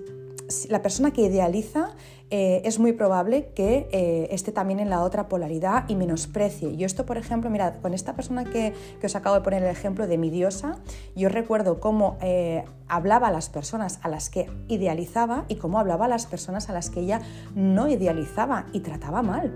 la 0.69 0.83
persona 0.83 1.13
que 1.13 1.23
idealiza 1.23 1.95
eh, 2.31 2.63
es 2.65 2.81
muy 2.81 2.93
probable 2.93 3.51
que 3.55 3.89
eh, 3.93 4.29
esté 4.33 4.51
también 4.51 4.81
en 4.81 4.91
la 4.91 5.03
otra 5.03 5.29
polaridad 5.29 5.89
y 5.89 5.95
menosprecie. 5.95 6.77
Yo 6.77 6.85
esto, 6.85 7.07
por 7.07 7.19
ejemplo, 7.19 7.51
mirad, 7.51 7.75
con 7.81 7.95
esta 7.95 8.17
persona 8.17 8.45
que, 8.45 8.75
os 9.05 9.15
acabo 9.15 9.37
de 9.37 9.43
poner 9.43 9.63
el 9.63 9.71
ejemplo 9.71 10.09
de 10.09 10.19
mi 10.19 10.31
diosa, 10.31 10.79
yo 11.15 11.29
recuerdo 11.29 11.79
cómo 11.79 12.19
eh, 12.21 12.65
hablaba 12.89 13.29
a 13.29 13.31
las 13.31 13.49
personas 13.49 14.01
a 14.03 14.09
las 14.09 14.29
que 14.29 14.51
idealizaba 14.67 15.45
y 15.47 15.57
cómo 15.57 15.79
hablaba 15.79 16.07
a 16.07 16.09
las 16.09 16.27
personas 16.27 16.69
a 16.69 16.73
las 16.73 16.91
que 16.91 17.01
ella 17.01 17.21
no 17.55 17.87
idealizaba 17.87 18.67
y 18.73 18.81
trataba 18.81 19.23
mal 19.23 19.55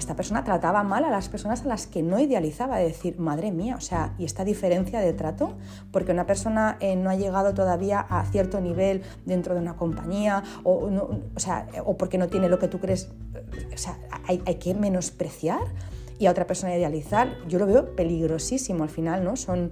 esta 0.00 0.16
persona 0.16 0.42
trataba 0.42 0.82
mal 0.82 1.04
a 1.04 1.10
las 1.10 1.28
personas 1.28 1.62
a 1.62 1.66
las 1.66 1.86
que 1.86 2.02
no 2.02 2.18
idealizaba, 2.18 2.78
de 2.78 2.84
decir, 2.84 3.18
madre 3.20 3.52
mía, 3.52 3.76
o 3.76 3.80
sea, 3.80 4.14
¿y 4.18 4.24
esta 4.24 4.44
diferencia 4.44 4.98
de 4.98 5.12
trato? 5.12 5.56
Porque 5.92 6.10
una 6.10 6.26
persona 6.26 6.76
eh, 6.80 6.96
no 6.96 7.10
ha 7.10 7.14
llegado 7.14 7.54
todavía 7.54 8.00
a 8.00 8.24
cierto 8.24 8.60
nivel 8.60 9.02
dentro 9.24 9.54
de 9.54 9.60
una 9.60 9.76
compañía, 9.76 10.42
o, 10.64 10.90
o, 11.34 11.40
sea, 11.40 11.68
o 11.84 11.96
porque 11.96 12.18
no 12.18 12.28
tiene 12.28 12.48
lo 12.48 12.58
que 12.58 12.66
tú 12.66 12.80
crees, 12.80 13.10
o 13.72 13.78
sea, 13.78 13.98
hay, 14.26 14.42
hay 14.46 14.56
que 14.56 14.74
menospreciar 14.74 15.60
y 16.18 16.26
a 16.26 16.30
otra 16.30 16.46
persona 16.46 16.76
idealizar, 16.76 17.36
yo 17.48 17.58
lo 17.58 17.66
veo 17.66 17.94
peligrosísimo 17.94 18.82
al 18.82 18.90
final, 18.90 19.24
¿no? 19.24 19.36
Son, 19.36 19.70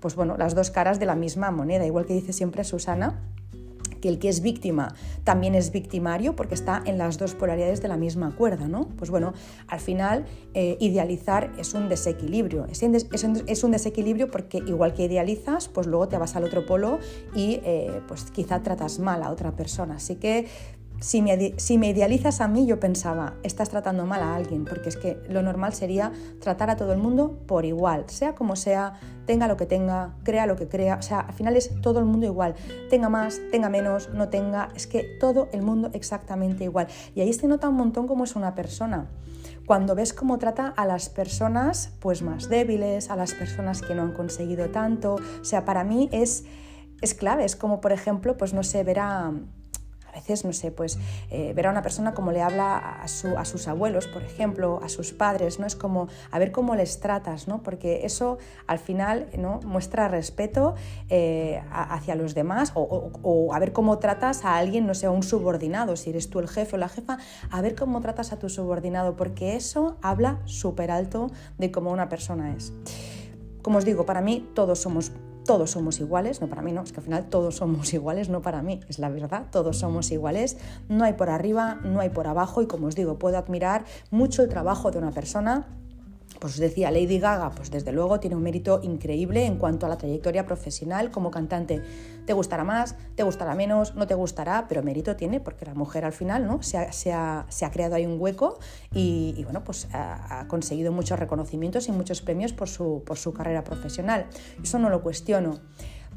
pues 0.00 0.14
bueno, 0.14 0.36
las 0.38 0.54
dos 0.54 0.70
caras 0.70 0.98
de 0.98 1.06
la 1.06 1.14
misma 1.14 1.50
moneda, 1.50 1.84
igual 1.84 2.06
que 2.06 2.14
dice 2.14 2.32
siempre 2.32 2.64
Susana, 2.64 3.20
que 4.00 4.08
el 4.08 4.18
que 4.18 4.28
es 4.28 4.40
víctima 4.40 4.94
también 5.24 5.54
es 5.54 5.72
victimario 5.72 6.36
porque 6.36 6.54
está 6.54 6.82
en 6.84 6.98
las 6.98 7.18
dos 7.18 7.34
polaridades 7.34 7.80
de 7.82 7.88
la 7.88 7.96
misma 7.96 8.34
cuerda, 8.34 8.68
¿no? 8.68 8.88
Pues 8.96 9.10
bueno, 9.10 9.32
al 9.68 9.80
final 9.80 10.26
eh, 10.54 10.76
idealizar 10.80 11.52
es 11.58 11.74
un 11.74 11.88
desequilibrio, 11.88 12.66
es, 12.66 13.64
un 13.64 13.70
desequilibrio 13.70 14.30
porque 14.30 14.58
igual 14.58 14.94
que 14.94 15.04
idealizas, 15.04 15.68
pues 15.68 15.86
luego 15.86 16.08
te 16.08 16.18
vas 16.18 16.36
al 16.36 16.44
otro 16.44 16.66
polo 16.66 16.98
y 17.34 17.60
eh, 17.64 18.00
pues 18.08 18.24
quizá 18.30 18.62
tratas 18.62 18.98
mal 18.98 19.22
a 19.22 19.30
otra 19.30 19.52
persona. 19.52 19.96
Así 19.96 20.16
que 20.16 20.46
si 21.00 21.22
me, 21.22 21.88
idealizas 21.88 22.42
a 22.42 22.48
mí, 22.48 22.66
yo 22.66 22.78
pensaba, 22.78 23.34
estás 23.42 23.70
tratando 23.70 24.04
mal 24.04 24.22
a 24.22 24.36
alguien, 24.36 24.66
porque 24.66 24.90
es 24.90 24.98
que 24.98 25.18
lo 25.30 25.42
normal 25.42 25.72
sería 25.72 26.12
tratar 26.40 26.68
a 26.68 26.76
todo 26.76 26.92
el 26.92 26.98
mundo 26.98 27.38
por 27.46 27.64
igual, 27.64 28.04
sea 28.08 28.34
como 28.34 28.54
sea, 28.54 29.00
tenga 29.24 29.48
lo 29.48 29.56
que 29.56 29.64
tenga, 29.64 30.14
crea 30.24 30.44
lo 30.44 30.56
que 30.56 30.68
crea, 30.68 30.96
o 30.96 31.02
sea, 31.02 31.20
al 31.20 31.32
final 31.32 31.56
es 31.56 31.80
todo 31.80 32.00
el 32.00 32.04
mundo 32.04 32.26
igual, 32.26 32.54
tenga 32.90 33.08
más, 33.08 33.40
tenga 33.50 33.70
menos, 33.70 34.10
no 34.10 34.28
tenga, 34.28 34.68
es 34.76 34.86
que 34.86 35.02
todo 35.18 35.48
el 35.52 35.62
mundo 35.62 35.90
exactamente 35.94 36.64
igual. 36.64 36.86
Y 37.14 37.22
ahí 37.22 37.32
se 37.32 37.48
nota 37.48 37.68
un 37.68 37.76
montón 37.76 38.06
cómo 38.06 38.24
es 38.24 38.36
una 38.36 38.54
persona. 38.54 39.08
Cuando 39.66 39.94
ves 39.94 40.12
cómo 40.12 40.38
trata 40.38 40.68
a 40.68 40.84
las 40.84 41.08
personas 41.08 41.94
pues 42.00 42.22
más 42.22 42.48
débiles, 42.48 43.08
a 43.08 43.16
las 43.16 43.32
personas 43.32 43.80
que 43.80 43.94
no 43.94 44.02
han 44.02 44.12
conseguido 44.12 44.68
tanto, 44.68 45.14
o 45.14 45.44
sea, 45.44 45.64
para 45.64 45.82
mí 45.82 46.10
es, 46.12 46.44
es 47.00 47.14
clave, 47.14 47.44
es 47.44 47.56
como 47.56 47.80
por 47.80 47.92
ejemplo, 47.92 48.36
pues 48.36 48.52
no 48.52 48.62
sé, 48.64 48.82
ver 48.84 48.98
a 48.98 49.32
a 50.10 50.16
veces, 50.16 50.44
no 50.44 50.52
sé, 50.52 50.70
pues 50.70 50.98
eh, 51.30 51.52
ver 51.54 51.68
a 51.68 51.70
una 51.70 51.82
persona 51.82 52.14
como 52.14 52.32
le 52.32 52.42
habla 52.42 52.76
a, 52.78 53.08
sus 53.08 53.68
abuelos, 53.68 54.06
por 54.06 54.22
ejemplo, 54.22 54.80
a 54.82 54.88
sus 54.88 55.12
padres, 55.12 55.58
¿no? 55.58 55.66
Es 55.66 55.76
como 55.76 56.08
a 56.30 56.38
ver 56.38 56.52
cómo 56.52 56.74
les 56.74 57.00
tratas, 57.00 57.46
¿no? 57.46 57.62
Porque 57.62 58.04
eso 58.04 58.38
al 58.66 58.78
final 58.78 59.28
¿no? 59.38 59.60
muestra 59.64 60.08
respeto 60.08 60.74
eh, 61.08 61.62
hacia 61.70 62.14
los 62.14 62.34
demás 62.34 62.72
o, 62.74 63.50
a 63.52 63.58
ver 63.58 63.72
cómo 63.72 63.98
tratas 63.98 64.44
a 64.44 64.56
alguien, 64.56 64.86
no 64.86 64.94
sé, 64.94 65.06
a 65.06 65.10
un 65.10 65.22
subordinado, 65.22 65.96
si 65.96 66.10
eres 66.10 66.28
tú 66.30 66.38
el 66.40 66.48
jefe 66.48 66.76
o 66.76 66.78
la 66.78 66.88
jefa, 66.88 67.18
a 67.50 67.60
ver 67.60 67.74
cómo 67.74 68.00
tratas 68.00 68.32
a 68.32 68.38
tu 68.38 68.48
subordinado, 68.48 69.16
porque 69.16 69.56
eso 69.56 69.96
habla 70.02 70.40
súper 70.44 70.90
alto 70.90 71.30
de 71.58 71.70
cómo 71.70 71.90
una 71.90 72.08
persona 72.08 72.54
es. 72.54 72.72
Como 73.62 73.78
os 73.78 73.84
digo, 73.84 74.06
para 74.06 74.20
mí 74.20 74.48
todos 74.54 74.80
somos 74.80 75.12
todos 75.44 75.70
somos 75.70 76.00
iguales, 76.00 76.40
no 76.40 76.48
para 76.48 76.62
mí, 76.62 76.72
no, 76.72 76.82
es 76.82 76.92
que 76.92 77.00
al 77.00 77.04
final 77.04 77.28
todos 77.28 77.56
somos 77.56 77.92
iguales, 77.94 78.28
no 78.28 78.42
para 78.42 78.62
mí, 78.62 78.80
es 78.88 78.98
la 78.98 79.08
verdad, 79.08 79.46
todos 79.50 79.78
somos 79.78 80.10
iguales, 80.10 80.56
no 80.88 81.04
hay 81.04 81.14
por 81.14 81.30
arriba, 81.30 81.80
no 81.82 82.00
hay 82.00 82.10
por 82.10 82.26
abajo 82.26 82.62
y 82.62 82.66
como 82.66 82.86
os 82.86 82.94
digo, 82.94 83.18
puedo 83.18 83.38
admirar 83.38 83.84
mucho 84.10 84.42
el 84.42 84.48
trabajo 84.48 84.90
de 84.90 84.98
una 84.98 85.10
persona 85.10 85.66
pues 86.40 86.54
os 86.54 86.58
decía, 86.58 86.90
Lady 86.90 87.18
Gaga, 87.18 87.50
pues 87.50 87.70
desde 87.70 87.92
luego 87.92 88.18
tiene 88.18 88.34
un 88.34 88.42
mérito 88.42 88.80
increíble 88.82 89.44
en 89.44 89.56
cuanto 89.56 89.86
a 89.86 89.88
la 89.88 89.98
trayectoria 89.98 90.46
profesional 90.46 91.10
como 91.10 91.30
cantante. 91.30 91.82
Te 92.26 92.32
gustará 92.32 92.64
más, 92.64 92.96
te 93.14 93.22
gustará 93.22 93.54
menos, 93.54 93.94
no 93.94 94.06
te 94.06 94.14
gustará, 94.14 94.66
pero 94.68 94.82
mérito 94.82 95.16
tiene 95.16 95.40
porque 95.40 95.66
la 95.66 95.74
mujer 95.74 96.04
al 96.04 96.12
final 96.12 96.46
¿no? 96.46 96.62
se, 96.62 96.78
ha, 97.12 97.46
creado 97.72 97.94
ahí 97.94 98.06
un 98.06 98.20
hueco 98.20 98.58
y, 98.92 99.42
bueno, 99.44 99.62
pues 99.62 99.88
ha, 99.92 100.40
ha, 100.40 100.48
conseguido 100.48 100.92
muchos 100.92 101.18
reconocimientos 101.18 101.88
y 101.88 101.92
muchos 101.92 102.22
premios 102.22 102.52
por 102.52 102.68
su, 102.68 103.02
por 103.04 103.18
su 103.18 103.32
carrera 103.32 103.62
profesional. 103.62 104.26
Eso 104.62 104.78
no 104.78 104.88
lo 104.88 105.02
cuestiono. 105.02 105.60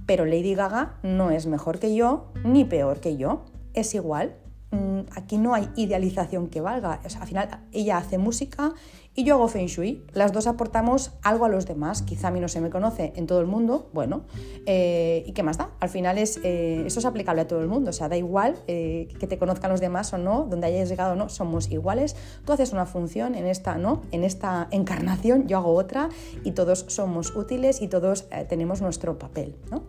Pero 0.06 0.26
Lady 0.26 0.56
Gaga 0.56 0.98
no 1.04 1.32
es 1.32 1.48
mejor 1.48 1.80
que 1.80 1.96
yo 1.96 2.32
ni 2.44 2.66
peor 2.66 3.00
que 3.00 3.18
yo. 3.18 3.46
Es 3.74 3.96
igual, 3.96 4.36
mm, 4.72 5.00
aquí 5.16 5.38
no 5.38 5.54
hay 5.54 5.70
idealización 5.76 6.48
que 6.48 6.62
valga. 6.62 7.02
O 7.06 7.10
sea, 7.10 7.22
al 7.22 7.28
final 7.28 7.64
ella 7.72 7.98
hace 7.98 8.18
música 8.18 8.74
y 9.16 9.24
yo 9.24 9.36
hago 9.36 9.48
Feng 9.48 9.68
Shui. 9.68 10.06
Las 10.14 10.34
dos 10.34 10.48
aportamos 10.48 11.12
algo 11.22 11.46
a 11.46 11.50
los 11.50 11.68
demás. 11.68 12.02
Quizá 12.02 12.30
a 12.30 12.32
mí 12.32 12.40
no 12.40 12.48
se 12.48 12.62
me 12.62 12.70
conoce 12.70 13.14
en 13.16 13.28
todo 13.28 13.42
el 13.42 13.46
mundo, 13.46 13.90
bueno, 13.94 14.24
eh, 14.66 15.24
¿y 15.28 15.34
qué 15.34 15.44
más 15.44 15.58
da? 15.58 15.72
Al 15.80 15.90
final 15.90 16.18
es, 16.18 16.40
eh, 16.44 16.84
eso 16.86 17.00
es 17.00 17.06
aplicable 17.06 17.42
a 17.42 17.48
todo 17.48 17.62
el 17.62 17.68
mundo, 17.68 17.92
o 17.92 17.94
sea, 17.94 18.10
da 18.10 18.18
igual 18.18 18.56
eh, 18.68 19.08
que 19.20 19.28
te 19.28 19.38
conozcan 19.38 19.70
los 19.70 19.82
demás 19.82 20.12
o 20.14 20.18
no, 20.18 20.48
donde 20.50 20.68
hayas 20.68 20.90
llegado 20.90 21.14
o 21.14 21.16
no, 21.16 21.30
somos 21.30 21.70
iguales. 21.72 22.16
Tú 22.46 22.54
haces 22.54 22.74
una 22.74 22.86
función 22.86 23.36
en 23.36 23.46
esta, 23.46 23.78
¿no? 23.78 24.02
En 24.12 24.24
esta 24.24 24.68
encarnación, 24.72 25.48
yo 25.48 25.58
hago 25.58 25.74
otra 25.76 26.10
y 26.44 26.52
todos 26.52 26.86
somos 26.88 27.36
útiles 27.36 27.82
y 27.82 27.88
todos 27.88 28.28
tenemos 28.50 28.82
nuestro 28.82 29.20
papel, 29.20 29.56
¿no? 29.70 29.84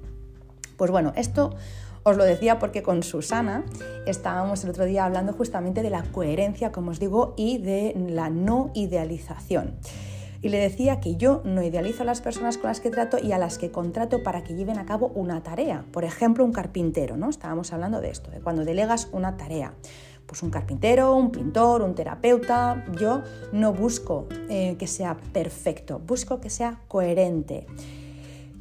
Pues 0.76 0.90
bueno, 0.90 1.12
esto 1.16 1.54
os 2.04 2.16
lo 2.16 2.24
decía 2.24 2.58
porque 2.58 2.82
con 2.82 3.02
Susana 3.02 3.64
estábamos 4.06 4.62
el 4.62 4.70
otro 4.70 4.84
día 4.84 5.04
hablando 5.04 5.32
justamente 5.32 5.82
de 5.82 5.90
la 5.90 6.02
coherencia, 6.02 6.70
como 6.70 6.90
os 6.90 7.00
digo, 7.00 7.34
y 7.36 7.58
de 7.58 7.94
la 8.08 8.30
no 8.30 8.70
idealización. 8.74 9.74
Y 10.42 10.50
le 10.50 10.58
decía 10.58 11.00
que 11.00 11.16
yo 11.16 11.40
no 11.44 11.62
idealizo 11.62 12.02
a 12.02 12.06
las 12.06 12.20
personas 12.20 12.58
con 12.58 12.68
las 12.68 12.80
que 12.80 12.90
trato 12.90 13.16
y 13.18 13.32
a 13.32 13.38
las 13.38 13.56
que 13.56 13.70
contrato 13.70 14.22
para 14.22 14.44
que 14.44 14.54
lleven 14.54 14.78
a 14.78 14.84
cabo 14.84 15.08
una 15.14 15.42
tarea. 15.42 15.86
Por 15.90 16.04
ejemplo, 16.04 16.44
un 16.44 16.52
carpintero, 16.52 17.16
¿no? 17.16 17.30
Estábamos 17.30 17.72
hablando 17.72 18.02
de 18.02 18.10
esto, 18.10 18.30
de 18.30 18.40
cuando 18.40 18.64
delegas 18.64 19.08
una 19.12 19.36
tarea 19.38 19.72
pues 20.26 20.42
un 20.42 20.48
carpintero, 20.48 21.14
un 21.14 21.30
pintor, 21.30 21.82
un 21.82 21.94
terapeuta. 21.94 22.84
Yo 22.98 23.22
no 23.52 23.74
busco 23.74 24.26
eh, 24.48 24.76
que 24.78 24.86
sea 24.86 25.18
perfecto, 25.34 25.98
busco 25.98 26.40
que 26.40 26.48
sea 26.48 26.80
coherente 26.88 27.66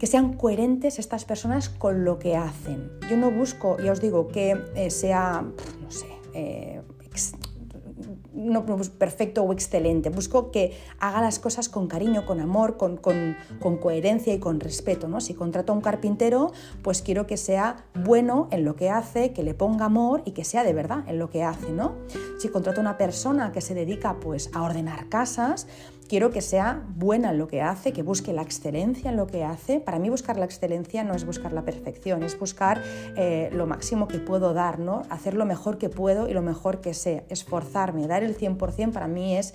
que 0.04 0.08
sean 0.08 0.34
coherentes 0.34 1.00
estas 1.00 1.24
personas 1.24 1.70
con 1.70 2.04
lo 2.04 2.20
que 2.20 2.36
hacen. 2.36 2.92
Yo 3.10 3.16
no 3.16 3.32
busco, 3.32 3.78
ya 3.78 3.94
os 3.94 4.02
digo, 4.02 4.28
que 4.28 4.62
eh, 4.76 4.90
sea, 4.90 5.46
no 5.82 5.92
sé, 5.92 6.08
eh, 6.34 6.82
no, 8.34 8.66
perfecto 8.66 9.44
o 9.44 9.54
excelente. 9.54 10.10
Busco 10.10 10.52
que 10.52 10.78
haga 11.00 11.22
las 11.22 11.40
cosas 11.40 11.70
con 11.70 11.88
cariño, 11.88 12.26
con 12.26 12.42
amor, 12.42 12.76
con, 12.76 12.98
coherencia 13.80 14.34
y 14.34 14.40
con 14.40 14.60
respeto. 14.60 15.08
¿no? 15.08 15.22
Si 15.22 15.36
contrato 15.36 15.72
a 15.72 15.76
un 15.78 15.82
carpintero, 15.82 16.52
pues 16.82 17.02
quiero 17.02 17.26
que 17.26 17.38
sea 17.38 17.86
bueno 17.94 18.50
en 18.52 18.66
lo 18.66 18.76
que 18.76 18.90
hace, 18.90 19.32
que 19.32 19.42
le 19.42 19.54
ponga 19.54 19.86
amor 19.86 20.22
y 20.26 20.32
que 20.32 20.44
sea 20.44 20.66
de 20.66 20.74
verdad 20.74 21.06
en 21.08 21.18
lo 21.18 21.30
que 21.30 21.44
hace. 21.44 21.72
¿no? 21.72 21.96
Si 22.40 22.50
contrato 22.50 22.82
a 22.82 22.84
una 22.84 22.98
persona 22.98 23.54
que 23.54 23.62
se 23.62 23.74
dedica 23.74 24.20
pues, 24.20 24.50
a 24.54 24.64
ordenar 24.64 25.08
casas, 25.08 25.66
quiero 26.08 26.32
que 26.32 26.42
sea 26.42 26.84
buena 26.96 27.32
en 27.32 27.38
lo 27.38 27.48
que 27.48 27.62
hace, 27.62 27.94
que 27.94 28.04
busque 28.04 28.34
la 28.34 28.42
excelencia 28.42 29.10
en 29.10 29.18
lo 29.18 29.28
que 29.28 29.44
hace. 29.44 29.80
Para 29.80 30.00
mí 30.00 30.10
buscar 30.10 30.38
la 30.38 30.46
excelencia 30.46 31.04
no 31.04 31.14
es 31.14 31.26
buscar 31.26 31.54
la 31.54 31.64
perfección, 31.64 32.24
es 32.24 32.38
buscar 32.40 32.82
eh, 33.16 33.50
lo 33.54 33.68
máximo 33.68 34.08
que 34.08 34.20
puedo 34.20 34.54
dar, 34.54 34.80
¿no? 34.80 35.04
hacer 35.10 35.34
lo 35.34 35.46
mejor 35.46 35.78
que 35.78 35.90
puedo 35.90 36.28
y 36.28 36.34
lo 36.34 36.42
mejor 36.42 36.82
que 36.82 36.94
sé, 36.94 37.26
esforzarme, 37.30 38.08
dar 38.08 38.24
el 38.24 38.38
100% 38.38 38.92
para 38.92 39.08
mí 39.08 39.38
es 39.38 39.54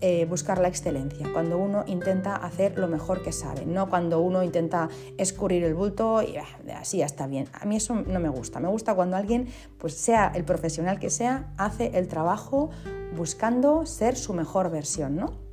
eh, 0.00 0.26
buscar 0.26 0.58
la 0.58 0.68
excelencia, 0.68 1.28
cuando 1.32 1.58
uno 1.58 1.84
intenta 1.86 2.36
hacer 2.36 2.78
lo 2.78 2.88
mejor 2.88 3.22
que 3.22 3.32
sabe, 3.32 3.66
no 3.66 3.88
cuando 3.88 4.20
uno 4.20 4.42
intenta 4.42 4.88
escurrir 5.18 5.64
el 5.64 5.74
bulto 5.74 6.22
y 6.22 6.36
ah, 6.36 6.46
así 6.78 6.98
ya 6.98 7.06
está 7.06 7.26
bien. 7.26 7.48
A 7.52 7.64
mí 7.66 7.76
eso 7.76 7.94
no 7.94 8.20
me 8.20 8.28
gusta, 8.28 8.60
me 8.60 8.68
gusta 8.68 8.94
cuando 8.94 9.16
alguien, 9.16 9.48
pues 9.78 9.94
sea 9.94 10.32
el 10.34 10.44
profesional 10.44 10.98
que 10.98 11.10
sea, 11.10 11.52
hace 11.56 11.98
el 11.98 12.08
trabajo 12.08 12.70
buscando 13.16 13.86
ser 13.86 14.16
su 14.16 14.34
mejor 14.34 14.70
versión, 14.70 15.16
¿no? 15.16 15.45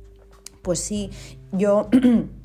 Pues 0.64 0.80
si 0.80 1.10
yo 1.52 1.88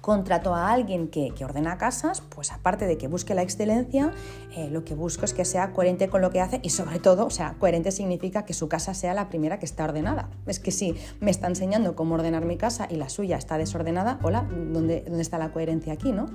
contrato 0.00 0.54
a 0.54 0.72
alguien 0.72 1.08
que, 1.08 1.32
ordena 1.44 1.78
casas, 1.78 2.20
pues 2.20 2.52
aparte 2.52 2.86
de 2.86 2.98
que 2.98 3.06
busque 3.06 3.34
la 3.34 3.42
excelencia, 3.42 4.12
eh, 4.56 4.68
lo 4.70 4.84
que 4.84 4.94
busco 4.94 5.24
es 5.24 5.32
que 5.32 5.44
sea 5.44 5.72
coherente 5.72 6.08
con 6.08 6.20
lo 6.20 6.30
que 6.30 6.40
hace 6.40 6.60
y 6.62 6.70
sobre 6.70 6.98
todo, 6.98 7.26
o 7.26 7.30
sea, 7.30 7.54
coherente 7.58 7.92
significa 7.92 8.44
que 8.44 8.54
su 8.54 8.68
casa 8.68 8.94
sea 8.94 9.14
la 9.14 9.28
primera 9.28 9.58
que 9.58 9.66
está 9.66 9.84
ordenada. 9.84 10.30
Es 10.46 10.58
que 10.58 10.70
si 10.70 10.94
me 11.20 11.30
está 11.30 11.46
enseñando 11.46 11.94
cómo 11.94 12.14
ordenar 12.16 12.44
mi 12.44 12.56
casa 12.56 12.88
y 12.90 12.96
la 12.96 13.08
suya 13.08 13.36
está 13.36 13.58
desordenada, 13.58 14.18
hola, 14.22 14.48
¿dónde, 14.50 15.04
dónde 15.06 15.22
está 15.22 15.38
la 15.38 15.52
coherencia 15.52 15.92
aquí, 15.92 16.12
no? 16.12 16.26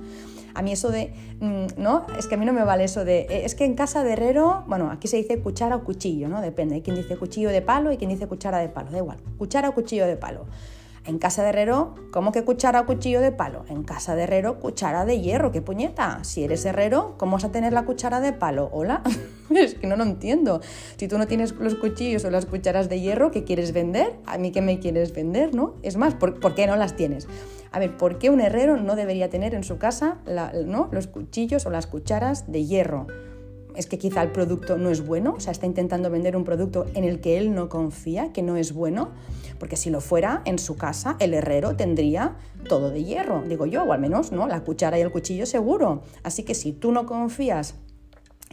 A 0.54 0.62
mí 0.62 0.72
eso 0.72 0.90
de, 0.90 1.12
mm, 1.40 1.80
no, 1.80 2.06
es 2.18 2.28
que 2.28 2.36
a 2.36 2.38
mí 2.38 2.46
no 2.46 2.54
me 2.54 2.64
vale 2.64 2.84
eso 2.84 3.04
de, 3.04 3.26
eh, 3.28 3.44
es 3.44 3.54
que 3.54 3.66
en 3.66 3.74
casa 3.74 4.02
de 4.02 4.12
herrero, 4.12 4.64
bueno, 4.66 4.90
aquí 4.90 5.06
se 5.06 5.18
dice 5.18 5.38
cuchara 5.40 5.76
o 5.76 5.84
cuchillo, 5.84 6.28
¿no? 6.28 6.40
Depende, 6.40 6.76
hay 6.76 6.82
quien 6.82 6.96
dice 6.96 7.16
cuchillo 7.18 7.50
de 7.50 7.60
palo 7.60 7.92
y 7.92 7.98
quien 7.98 8.08
dice 8.08 8.26
cuchara 8.26 8.58
de 8.58 8.70
palo, 8.70 8.90
da 8.90 8.98
igual, 8.98 9.18
cuchara 9.36 9.68
o 9.68 9.74
cuchillo 9.74 10.06
de 10.06 10.16
palo. 10.16 10.46
En 11.06 11.18
casa 11.20 11.44
de 11.44 11.50
herrero, 11.50 11.94
¿cómo 12.10 12.32
que 12.32 12.42
cuchara 12.42 12.80
o 12.80 12.86
cuchillo 12.86 13.20
de 13.20 13.30
palo? 13.30 13.64
En 13.68 13.84
casa 13.84 14.16
de 14.16 14.24
herrero, 14.24 14.58
cuchara 14.58 15.04
de 15.04 15.20
hierro, 15.20 15.52
qué 15.52 15.62
puñeta. 15.62 16.24
Si 16.24 16.42
eres 16.42 16.64
herrero, 16.64 17.14
¿cómo 17.16 17.36
vas 17.36 17.44
a 17.44 17.52
tener 17.52 17.72
la 17.72 17.84
cuchara 17.84 18.20
de 18.20 18.32
palo? 18.32 18.70
Hola, 18.72 19.02
es 19.50 19.74
que 19.74 19.86
no 19.86 19.94
lo 19.94 20.02
entiendo. 20.02 20.60
Si 20.96 21.06
tú 21.06 21.16
no 21.16 21.28
tienes 21.28 21.52
los 21.52 21.76
cuchillos 21.76 22.24
o 22.24 22.30
las 22.30 22.46
cucharas 22.46 22.88
de 22.88 23.00
hierro, 23.00 23.30
¿qué 23.30 23.44
quieres 23.44 23.72
vender? 23.72 24.14
A 24.26 24.36
mí 24.36 24.50
qué 24.50 24.62
me 24.62 24.80
quieres 24.80 25.14
vender, 25.14 25.54
¿no? 25.54 25.74
Es 25.82 25.96
más, 25.96 26.14
¿por, 26.14 26.54
qué 26.56 26.66
no 26.66 26.74
las 26.74 26.96
tienes? 26.96 27.28
A 27.70 27.78
ver, 27.78 27.96
¿por 27.96 28.18
qué 28.18 28.30
un 28.30 28.40
herrero 28.40 28.76
no 28.76 28.96
debería 28.96 29.30
tener 29.30 29.54
en 29.54 29.62
su 29.62 29.78
casa 29.78 30.18
los 30.24 31.06
cuchillos 31.06 31.66
o 31.66 31.70
las 31.70 31.86
cucharas 31.86 32.50
de 32.50 32.64
hierro? 32.64 33.06
Es 33.76 33.86
que 33.86 33.98
quizá 33.98 34.22
el 34.22 34.32
producto 34.32 34.78
no 34.78 34.90
es 34.90 35.06
bueno, 35.06 35.34
o 35.36 35.40
sea, 35.40 35.52
está 35.52 35.66
intentando 35.66 36.10
vender 36.10 36.36
un 36.36 36.44
producto 36.44 36.86
en 36.94 37.04
el 37.04 37.20
que 37.20 37.38
él 37.38 37.54
no 37.54 37.68
confía, 37.68 38.32
que 38.32 38.42
no 38.42 38.56
es 38.56 38.72
bueno, 38.72 39.10
porque 39.58 39.76
si 39.76 39.90
lo 39.90 40.00
fuera, 40.00 40.42
en 40.44 40.58
su 40.58 40.76
casa 40.76 41.16
el 41.20 41.34
herrero 41.34 41.76
tendría 41.76 42.36
todo 42.68 42.90
de 42.90 43.04
hierro, 43.04 43.42
digo 43.42 43.66
yo, 43.66 43.84
o 43.84 43.92
al 43.92 44.00
menos, 44.00 44.32
¿no? 44.32 44.46
La 44.46 44.64
cuchara 44.64 44.98
y 44.98 45.02
el 45.02 45.10
cuchillo 45.10 45.46
seguro. 45.46 46.02
Así 46.22 46.42
que 46.42 46.54
si 46.54 46.72
tú 46.72 46.92
no 46.92 47.06
confías 47.06 47.74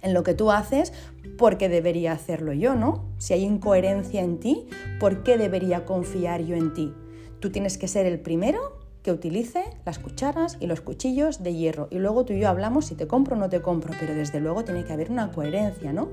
en 0.02 0.14
lo 0.14 0.24
que 0.24 0.34
tú 0.34 0.52
haces, 0.52 0.94
¿por 1.38 1.58
qué 1.58 1.70
debería 1.70 2.12
hacerlo 2.12 2.54
yo, 2.54 2.76
no? 2.76 3.06
Si 3.18 3.34
hay 3.34 3.44
incoherencia 3.44 4.22
en 4.22 4.40
ti, 4.40 4.68
¿por 5.00 5.24
qué 5.24 5.38
debería 5.38 5.86
confiar 5.86 6.44
yo 6.44 6.56
en 6.56 6.74
ti? 6.74 6.94
Tú 7.40 7.52
tienes 7.52 7.78
que 7.78 7.88
ser 7.88 8.06
el 8.06 8.20
primero 8.20 8.83
que 9.04 9.12
utilice 9.12 9.66
las 9.86 10.00
cucharas 10.00 10.58
y 10.60 10.68
los 10.68 10.82
cuchillos 10.82 11.44
de 11.44 11.54
hierro. 11.54 11.88
Y 11.92 12.00
luego 12.00 12.26
tú 12.26 12.34
y 12.34 12.40
yo 12.40 12.50
hablamos 12.50 12.86
si 12.86 12.96
te 12.96 13.06
compro 13.06 13.36
o 13.36 13.40
no 13.40 13.50
te 13.50 13.62
compro, 13.62 13.94
pero 14.00 14.16
desde 14.16 14.40
luego 14.40 14.64
tiene 14.64 14.86
que 14.86 14.94
haber 14.94 15.12
una 15.12 15.32
coherencia, 15.32 15.92
¿no? 15.92 16.10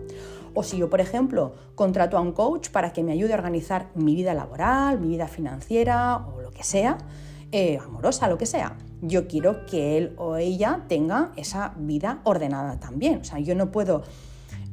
O 0.55 0.65
si 0.65 0.77
yo, 0.77 0.91
por 0.91 1.01
ejemplo, 1.01 1.55
contrato 1.77 2.19
a 2.19 2.21
un 2.21 2.33
coach 2.33 2.71
para 2.71 2.93
que 2.93 3.05
me 3.05 3.13
ayude 3.13 3.33
a 3.33 3.37
organizar 3.37 3.91
mi 3.95 4.17
vida 4.17 4.35
laboral, 4.35 4.99
mi 5.01 5.09
vida 5.09 5.29
financiera 5.29 6.27
o 6.27 6.43
lo 6.43 6.51
que 6.51 6.65
sea, 6.65 6.99
eh, 7.53 7.79
amorosa, 7.79 8.29
lo 8.29 8.37
que 8.37 8.47
sea. 8.47 8.77
Yo 9.01 9.29
quiero 9.29 9.65
que 9.67 9.97
él 9.97 10.15
o 10.19 10.37
ella 10.37 10.85
tenga 10.89 11.33
esa 11.37 11.73
vida 11.77 12.21
ordenada 12.25 12.81
también. 12.81 13.21
O 13.21 13.25
sea, 13.25 13.39
yo 13.39 13.55
no 13.55 13.71
puedo 13.71 14.03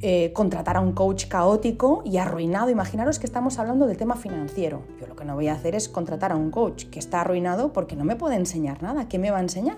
eh, 0.02 0.32
contratar 0.34 0.78
a 0.78 0.82
un 0.82 0.94
coach 0.94 1.28
caótico 1.28 2.04
y 2.06 2.18
arruinado. 2.18 2.70
Imaginaros 2.70 3.18
que 3.18 3.26
estamos 3.26 3.58
hablando 3.58 3.88
del 3.88 3.98
tema 3.98 4.16
financiero. 4.16 4.84
Yo 5.00 5.08
lo 5.08 5.16
que 5.16 5.26
no 5.26 5.34
voy 5.34 5.48
a 5.48 5.54
hacer 5.54 5.74
es 5.74 5.90
contratar 5.90 6.32
a 6.32 6.36
un 6.36 6.52
coach 6.52 6.86
que 6.86 7.00
está 7.00 7.22
arruinado 7.22 7.74
porque 7.74 7.96
no 7.96 8.04
me 8.04 8.16
puede 8.16 8.36
enseñar 8.36 8.84
nada. 8.84 9.08
¿Qué 9.08 9.18
me 9.18 9.32
va 9.32 9.38
a 9.38 9.42
enseñar? 9.42 9.78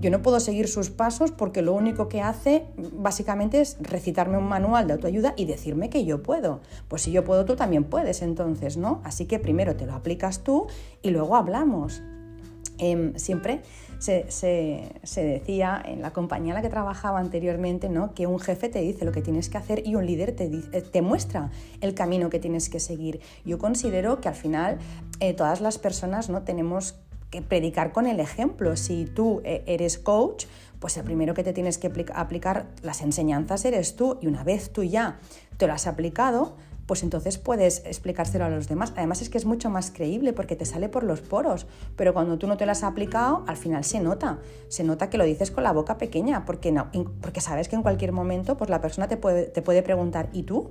Yo 0.00 0.10
no 0.10 0.22
puedo 0.22 0.40
seguir 0.40 0.68
sus 0.68 0.90
pasos 0.90 1.32
porque 1.32 1.60
lo 1.60 1.74
único 1.74 2.08
que 2.08 2.22
hace 2.22 2.64
básicamente 2.94 3.60
es 3.60 3.76
recitarme 3.80 4.38
un 4.38 4.48
manual 4.48 4.86
de 4.86 4.94
autoayuda 4.94 5.34
y 5.36 5.44
decirme 5.44 5.90
que 5.90 6.04
yo 6.04 6.22
puedo. 6.22 6.60
Pues 6.88 7.02
si 7.02 7.12
yo 7.12 7.24
puedo, 7.24 7.44
tú 7.44 7.56
también 7.56 7.84
puedes 7.84 8.22
entonces, 8.22 8.76
¿no? 8.76 9.00
Así 9.04 9.26
que 9.26 9.38
primero 9.38 9.76
te 9.76 9.86
lo 9.86 9.94
aplicas 9.94 10.44
tú 10.44 10.66
y 11.02 11.10
luego 11.10 11.36
hablamos. 11.36 12.00
Em, 12.78 13.14
siempre 13.16 13.62
se, 14.02 15.22
decía 15.22 15.80
en 15.84 16.02
la 16.02 16.12
compañía 16.12 16.50
en 16.50 16.56
la 16.56 16.62
que 16.62 16.68
trabajaba 16.68 17.20
anteriormente 17.20 17.88
¿no? 17.88 18.14
que 18.14 18.26
un 18.26 18.40
jefe 18.40 18.68
te 18.68 18.80
dice 18.80 19.04
lo 19.04 19.12
que 19.12 19.22
tienes 19.22 19.48
que 19.48 19.58
hacer 19.58 19.86
y 19.86 19.94
un 19.94 20.06
líder 20.06 20.32
te, 20.32 20.50
eh, 20.72 21.02
muestra 21.02 21.50
el 21.80 21.94
camino 21.94 22.28
que 22.28 22.40
tienes 22.40 22.68
que 22.68 22.80
seguir. 22.80 23.20
Yo 23.44 23.58
considero 23.58 24.20
que 24.20 24.28
al 24.28 24.34
final 24.34 24.78
eh, 25.20 25.34
todas 25.34 25.60
las 25.60 25.78
personas 25.78 26.28
¿no? 26.30 26.42
tenemos 26.42 26.96
que 27.30 27.42
predicar 27.42 27.92
con 27.92 28.06
el 28.06 28.18
ejemplo. 28.18 28.76
Si 28.76 29.06
tú 29.06 29.40
eh, 29.44 29.62
eres 29.66 29.98
coach, 29.98 30.46
pues 30.80 30.96
el 30.96 31.04
primero 31.04 31.32
que 31.34 31.44
te 31.44 31.52
tienes 31.52 31.78
que 31.78 31.92
aplicar 32.12 32.66
las 32.82 33.02
enseñanzas 33.02 33.64
eres 33.64 33.94
tú 33.94 34.18
y 34.20 34.26
una 34.26 34.42
vez 34.42 34.72
tú 34.72 34.82
ya 34.82 35.20
te 35.56 35.68
lo 35.68 35.74
has 35.74 35.86
aplicado, 35.86 36.56
pues 36.92 37.02
entonces 37.02 37.38
puedes 37.38 37.86
explicárselo 37.86 38.44
a 38.44 38.50
los 38.50 38.68
demás. 38.68 38.92
Además 38.98 39.22
es 39.22 39.30
que 39.30 39.38
es 39.38 39.46
mucho 39.46 39.70
más 39.70 39.90
creíble 39.90 40.34
porque 40.34 40.56
te 40.56 40.66
sale 40.66 40.90
por 40.90 41.04
los 41.04 41.22
poros, 41.22 41.66
pero 41.96 42.12
cuando 42.12 42.36
tú 42.36 42.46
no 42.46 42.58
te 42.58 42.66
lo 42.66 42.72
has 42.72 42.82
aplicado, 42.82 43.44
al 43.46 43.56
final 43.56 43.82
se 43.82 43.98
nota, 43.98 44.40
se 44.68 44.84
nota 44.84 45.08
que 45.08 45.16
lo 45.16 45.24
dices 45.24 45.50
con 45.50 45.64
la 45.64 45.72
boca 45.72 45.96
pequeña, 45.96 46.44
porque, 46.44 46.70
no, 46.70 46.90
porque 47.22 47.40
sabes 47.40 47.70
que 47.70 47.76
en 47.76 47.82
cualquier 47.82 48.12
momento 48.12 48.58
pues 48.58 48.68
la 48.68 48.82
persona 48.82 49.08
te 49.08 49.16
puede, 49.16 49.44
te 49.44 49.62
puede 49.62 49.82
preguntar, 49.82 50.28
¿y 50.34 50.42
tú? 50.42 50.68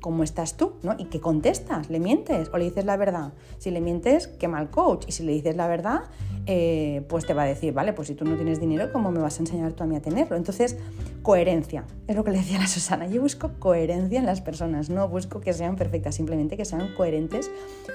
¿Cómo 0.00 0.22
estás 0.22 0.56
tú? 0.56 0.74
¿no? 0.82 0.94
¿Y 0.98 1.06
qué 1.06 1.20
contestas? 1.20 1.90
¿Le 1.90 2.00
mientes 2.00 2.50
o 2.52 2.58
le 2.58 2.64
dices 2.64 2.84
la 2.84 2.96
verdad? 2.96 3.32
Si 3.58 3.70
le 3.70 3.80
mientes, 3.80 4.28
qué 4.28 4.48
mal 4.48 4.70
coach. 4.70 5.04
Y 5.08 5.12
si 5.12 5.22
le 5.22 5.32
dices 5.32 5.56
la 5.56 5.68
verdad, 5.68 6.02
eh, 6.46 7.04
pues 7.08 7.26
te 7.26 7.34
va 7.34 7.42
a 7.42 7.46
decir, 7.46 7.72
vale, 7.72 7.92
pues 7.92 8.08
si 8.08 8.14
tú 8.14 8.24
no 8.24 8.36
tienes 8.36 8.60
dinero, 8.60 8.92
¿cómo 8.92 9.10
me 9.10 9.20
vas 9.20 9.38
a 9.38 9.42
enseñar 9.42 9.72
tú 9.72 9.84
a 9.84 9.86
mí 9.86 9.96
a 9.96 10.02
tenerlo? 10.02 10.36
Entonces, 10.36 10.76
coherencia. 11.22 11.84
Es 12.06 12.16
lo 12.16 12.24
que 12.24 12.30
le 12.30 12.38
decía 12.38 12.58
la 12.58 12.66
Susana. 12.66 13.06
Yo 13.06 13.20
busco 13.20 13.50
coherencia 13.58 14.18
en 14.18 14.26
las 14.26 14.40
personas, 14.40 14.90
no 14.90 15.08
busco 15.08 15.40
que 15.40 15.52
sean 15.52 15.76
perfectas, 15.76 16.14
simplemente 16.14 16.56
que 16.56 16.64
sean 16.64 16.94
coherentes 16.96 17.50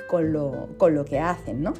con 0.09 0.31
lo, 0.31 0.69
con 0.77 0.95
lo 0.95 1.05
que 1.05 1.19
hacen, 1.19 1.63
¿no? 1.63 1.73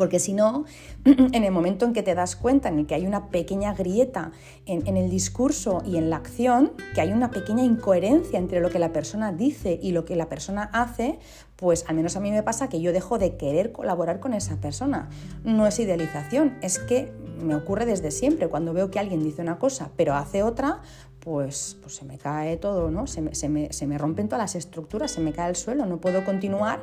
Porque 0.00 0.18
si 0.18 0.32
no, 0.32 0.64
en 1.04 1.44
el 1.44 1.52
momento 1.52 1.84
en 1.84 1.92
que 1.92 2.02
te 2.02 2.14
das 2.14 2.34
cuenta 2.34 2.70
en 2.70 2.86
que 2.86 2.94
hay 2.94 3.06
una 3.06 3.28
pequeña 3.28 3.74
grieta 3.74 4.32
en, 4.64 4.96
el 4.96 5.10
discurso 5.10 5.82
y 5.84 5.98
en 5.98 6.08
la 6.08 6.16
acción, 6.16 6.72
que 6.94 7.02
hay 7.02 7.12
una 7.12 7.30
pequeña 7.30 7.64
incoherencia 7.64 8.38
entre 8.38 8.60
lo 8.60 8.70
que 8.70 8.78
la 8.78 8.94
persona 8.94 9.30
dice 9.30 9.78
y 9.82 9.92
lo 9.92 10.06
que 10.06 10.16
la 10.16 10.30
persona 10.30 10.70
hace, 10.72 11.18
pues 11.56 11.84
al 11.86 11.96
menos 11.96 12.16
a 12.16 12.20
mí 12.20 12.30
me 12.30 12.42
pasa 12.42 12.70
que 12.70 12.80
yo 12.80 12.94
dejo 12.94 13.18
de 13.18 13.36
querer 13.36 13.72
colaborar 13.72 14.20
con 14.20 14.32
esa 14.32 14.58
persona. 14.58 15.10
No 15.44 15.66
es 15.66 15.78
idealización, 15.78 16.56
es 16.62 16.78
que 16.78 17.12
me 17.42 17.54
ocurre 17.54 17.84
desde 17.84 18.10
siempre. 18.10 18.48
Cuando 18.48 18.72
veo 18.72 18.90
que 18.90 19.00
alguien 19.00 19.22
dice 19.22 19.42
una 19.42 19.58
cosa 19.58 19.90
pero 19.98 20.14
hace 20.14 20.42
otra, 20.42 20.80
pues, 21.20 21.76
pues 21.82 21.94
se 21.94 22.04
me 22.06 22.16
cae 22.16 22.56
todo, 22.56 22.90
¿no? 22.90 23.06
Se 23.06 23.20
me, 23.20 23.34
se, 23.34 23.48
me, 23.48 23.72
se 23.72 23.86
me 23.86 23.98
rompen 23.98 24.28
todas 24.28 24.42
las 24.42 24.54
estructuras, 24.54 25.10
se 25.10 25.20
me 25.20 25.32
cae 25.32 25.50
el 25.50 25.56
suelo, 25.56 25.84
no 25.84 26.00
puedo 26.00 26.24
continuar 26.24 26.82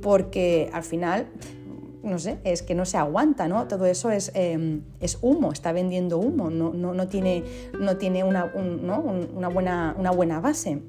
porque 0.00 0.70
al 0.72 0.84
final 0.84 1.26
no 2.02 2.18
sé, 2.18 2.38
es 2.44 2.62
que 2.62 2.74
no 2.74 2.84
se 2.84 2.96
aguanta, 2.96 3.48
¿no? 3.48 3.66
Todo 3.68 3.86
eso 3.86 4.10
es, 4.10 4.32
em, 4.34 4.82
es 5.00 5.18
humo, 5.22 5.52
está 5.52 5.72
vendiendo 5.72 6.18
humo, 6.18 6.50
no, 6.50 6.72
no, 6.72 6.94
no 6.94 7.08
tiene, 7.08 7.44
no 7.78 7.96
tiene 7.96 8.24
una, 8.24 8.44
una, 8.54 9.48
buena, 9.48 9.94
una 9.98 10.10
buena 10.10 10.40
base. 10.40 10.82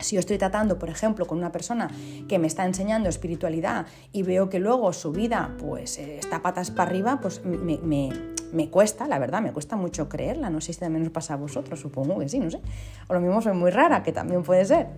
Si 0.00 0.16
yo 0.16 0.20
estoy 0.20 0.38
tratando, 0.38 0.78
por 0.78 0.90
ejemplo, 0.90 1.26
con 1.26 1.38
una 1.38 1.52
persona 1.52 1.88
que 2.28 2.38
me 2.38 2.46
está 2.46 2.66
enseñando 2.66 3.08
espiritualidad 3.08 3.86
y 4.12 4.22
veo 4.22 4.50
que 4.50 4.58
luego 4.58 4.92
su 4.92 5.12
vida 5.12 5.54
pues 5.58 5.98
eh, 5.98 6.18
está 6.18 6.42
patas 6.42 6.70
para 6.70 6.90
arriba, 6.90 7.20
pues 7.22 7.44
me, 7.44 7.78
me, 7.78 8.10
me, 8.52 8.70
cuesta, 8.70 9.06
la 9.06 9.18
verdad, 9.18 9.40
me 9.40 9.52
cuesta 9.52 9.76
mucho 9.76 10.08
creerla. 10.08 10.50
No 10.50 10.60
sé 10.60 10.72
si 10.72 10.80
también 10.80 11.06
os 11.06 11.10
pasa 11.10 11.34
a 11.34 11.36
vosotros, 11.36 11.80
supongo 11.80 12.18
que 12.18 12.28
sí, 12.28 12.38
no 12.38 12.50
sé. 12.50 12.60
O 13.08 13.14
lo 13.14 13.20
mismo 13.20 13.40
soy 13.40 13.54
muy 13.54 13.70
rara, 13.70 14.02
que 14.02 14.12
también 14.12 14.42
puede 14.42 14.64
ser. 14.64 14.88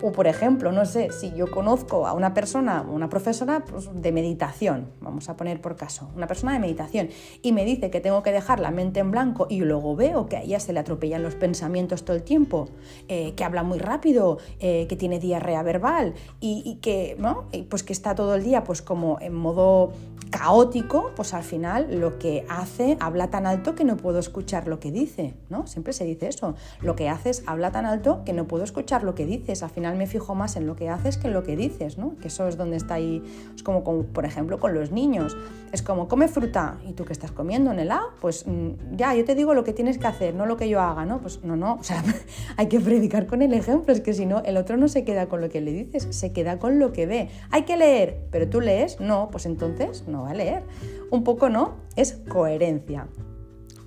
O 0.00 0.12
por 0.12 0.26
ejemplo, 0.26 0.70
no 0.70 0.84
sé, 0.84 1.10
si 1.10 1.32
yo 1.34 1.50
conozco 1.50 2.06
a 2.06 2.12
una 2.12 2.32
persona, 2.32 2.82
una 2.82 3.08
profesora 3.08 3.64
pues, 3.64 3.88
de 3.92 4.12
meditación, 4.12 4.92
vamos 5.00 5.28
a 5.28 5.36
poner 5.36 5.60
por 5.60 5.76
caso, 5.76 6.08
una 6.14 6.26
persona 6.26 6.52
de 6.52 6.60
meditación, 6.60 7.08
y 7.42 7.52
me 7.52 7.64
dice 7.64 7.90
que 7.90 8.00
tengo 8.00 8.22
que 8.22 8.30
dejar 8.30 8.60
la 8.60 8.70
mente 8.70 9.00
en 9.00 9.10
blanco 9.10 9.48
y 9.50 9.60
luego 9.60 9.96
veo 9.96 10.26
que 10.26 10.36
a 10.36 10.42
ella 10.42 10.60
se 10.60 10.72
le 10.72 10.80
atropellan 10.80 11.22
los 11.22 11.34
pensamientos 11.34 12.04
todo 12.04 12.16
el 12.16 12.22
tiempo, 12.22 12.68
eh, 13.08 13.34
que 13.34 13.44
habla 13.44 13.64
muy 13.64 13.78
rápido, 13.78 14.38
eh, 14.60 14.86
que 14.88 14.96
tiene 14.96 15.18
diarrea 15.18 15.62
verbal 15.62 16.14
y, 16.40 16.78
que, 16.80 17.16
¿no? 17.18 17.46
pues 17.68 17.82
que 17.82 17.92
está 17.92 18.14
todo 18.14 18.34
el 18.34 18.44
día 18.44 18.62
pues 18.62 18.82
como 18.82 19.18
en 19.20 19.34
modo 19.34 19.92
caótico, 20.30 21.12
pues 21.16 21.34
al 21.34 21.42
final 21.42 22.00
lo 22.00 22.18
que 22.18 22.44
hace 22.48 22.96
habla 23.00 23.30
tan 23.30 23.46
alto 23.46 23.74
que 23.74 23.84
no 23.84 23.96
puedo 23.96 24.18
escuchar 24.18 24.68
lo 24.68 24.78
que 24.78 24.92
dice, 24.92 25.34
¿no? 25.48 25.66
Siempre 25.66 25.92
se 25.92 26.04
dice 26.04 26.28
eso, 26.28 26.54
lo 26.80 26.96
que 26.96 27.08
haces 27.08 27.42
habla 27.46 27.72
tan 27.72 27.86
alto 27.86 28.22
que 28.24 28.32
no 28.32 28.46
puedo 28.46 28.64
escuchar 28.64 29.04
lo 29.04 29.14
que 29.14 29.26
dices, 29.26 29.62
al 29.62 29.70
final 29.70 29.87
me 29.96 30.06
fijo 30.06 30.34
más 30.34 30.56
en 30.56 30.66
lo 30.66 30.76
que 30.76 30.88
haces 30.88 31.16
que 31.16 31.28
en 31.28 31.34
lo 31.34 31.42
que 31.42 31.56
dices, 31.56 31.98
¿no? 31.98 32.16
Que 32.20 32.28
eso 32.28 32.48
es 32.48 32.56
donde 32.56 32.76
está 32.76 32.94
ahí, 32.94 33.22
es 33.54 33.62
como, 33.62 33.82
por 33.82 34.24
ejemplo 34.24 34.58
con 34.58 34.74
los 34.74 34.90
niños, 34.90 35.36
es 35.72 35.82
como 35.82 36.08
come 36.08 36.28
fruta 36.28 36.78
y 36.86 36.92
tú 36.92 37.04
que 37.04 37.12
estás 37.12 37.32
comiendo 37.32 37.70
en 37.70 37.78
el 37.78 37.90
A, 37.90 38.02
pues 38.20 38.46
mm, 38.46 38.96
ya, 38.96 39.14
yo 39.14 39.24
te 39.24 39.34
digo 39.34 39.54
lo 39.54 39.64
que 39.64 39.72
tienes 39.72 39.98
que 39.98 40.06
hacer, 40.06 40.34
no 40.34 40.46
lo 40.46 40.56
que 40.56 40.68
yo 40.68 40.80
haga, 40.80 41.04
¿no? 41.04 41.20
Pues 41.20 41.42
no, 41.44 41.56
no, 41.56 41.74
o 41.74 41.82
sea, 41.82 42.02
hay 42.56 42.66
que 42.66 42.80
predicar 42.80 43.26
con 43.26 43.42
el 43.42 43.52
ejemplo, 43.54 43.92
es 43.92 44.00
que 44.00 44.12
si 44.12 44.26
no, 44.26 44.42
el 44.44 44.56
otro 44.56 44.76
no 44.76 44.88
se 44.88 45.04
queda 45.04 45.28
con 45.28 45.40
lo 45.40 45.48
que 45.48 45.60
le 45.60 45.72
dices, 45.72 46.08
se 46.10 46.32
queda 46.32 46.58
con 46.58 46.78
lo 46.78 46.92
que 46.92 47.06
ve. 47.06 47.28
Hay 47.50 47.62
que 47.62 47.76
leer, 47.76 48.20
pero 48.30 48.48
tú 48.48 48.60
lees, 48.60 49.00
no, 49.00 49.28
pues 49.30 49.46
entonces 49.46 50.04
no 50.06 50.22
va 50.22 50.30
a 50.30 50.34
leer. 50.34 50.62
Un 51.10 51.24
poco, 51.24 51.48
¿no? 51.48 51.76
Es 51.96 52.20
coherencia. 52.28 53.08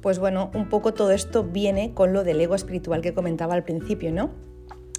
Pues 0.01 0.17
bueno, 0.17 0.49
un 0.55 0.67
poco 0.69 0.93
todo 0.93 1.11
esto 1.11 1.43
viene 1.43 1.93
con 1.93 2.11
lo 2.13 2.23
del 2.23 2.41
ego 2.41 2.55
espiritual 2.55 3.01
que 3.01 3.13
comentaba 3.13 3.53
al 3.53 3.63
principio, 3.63 4.11
¿no? 4.11 4.31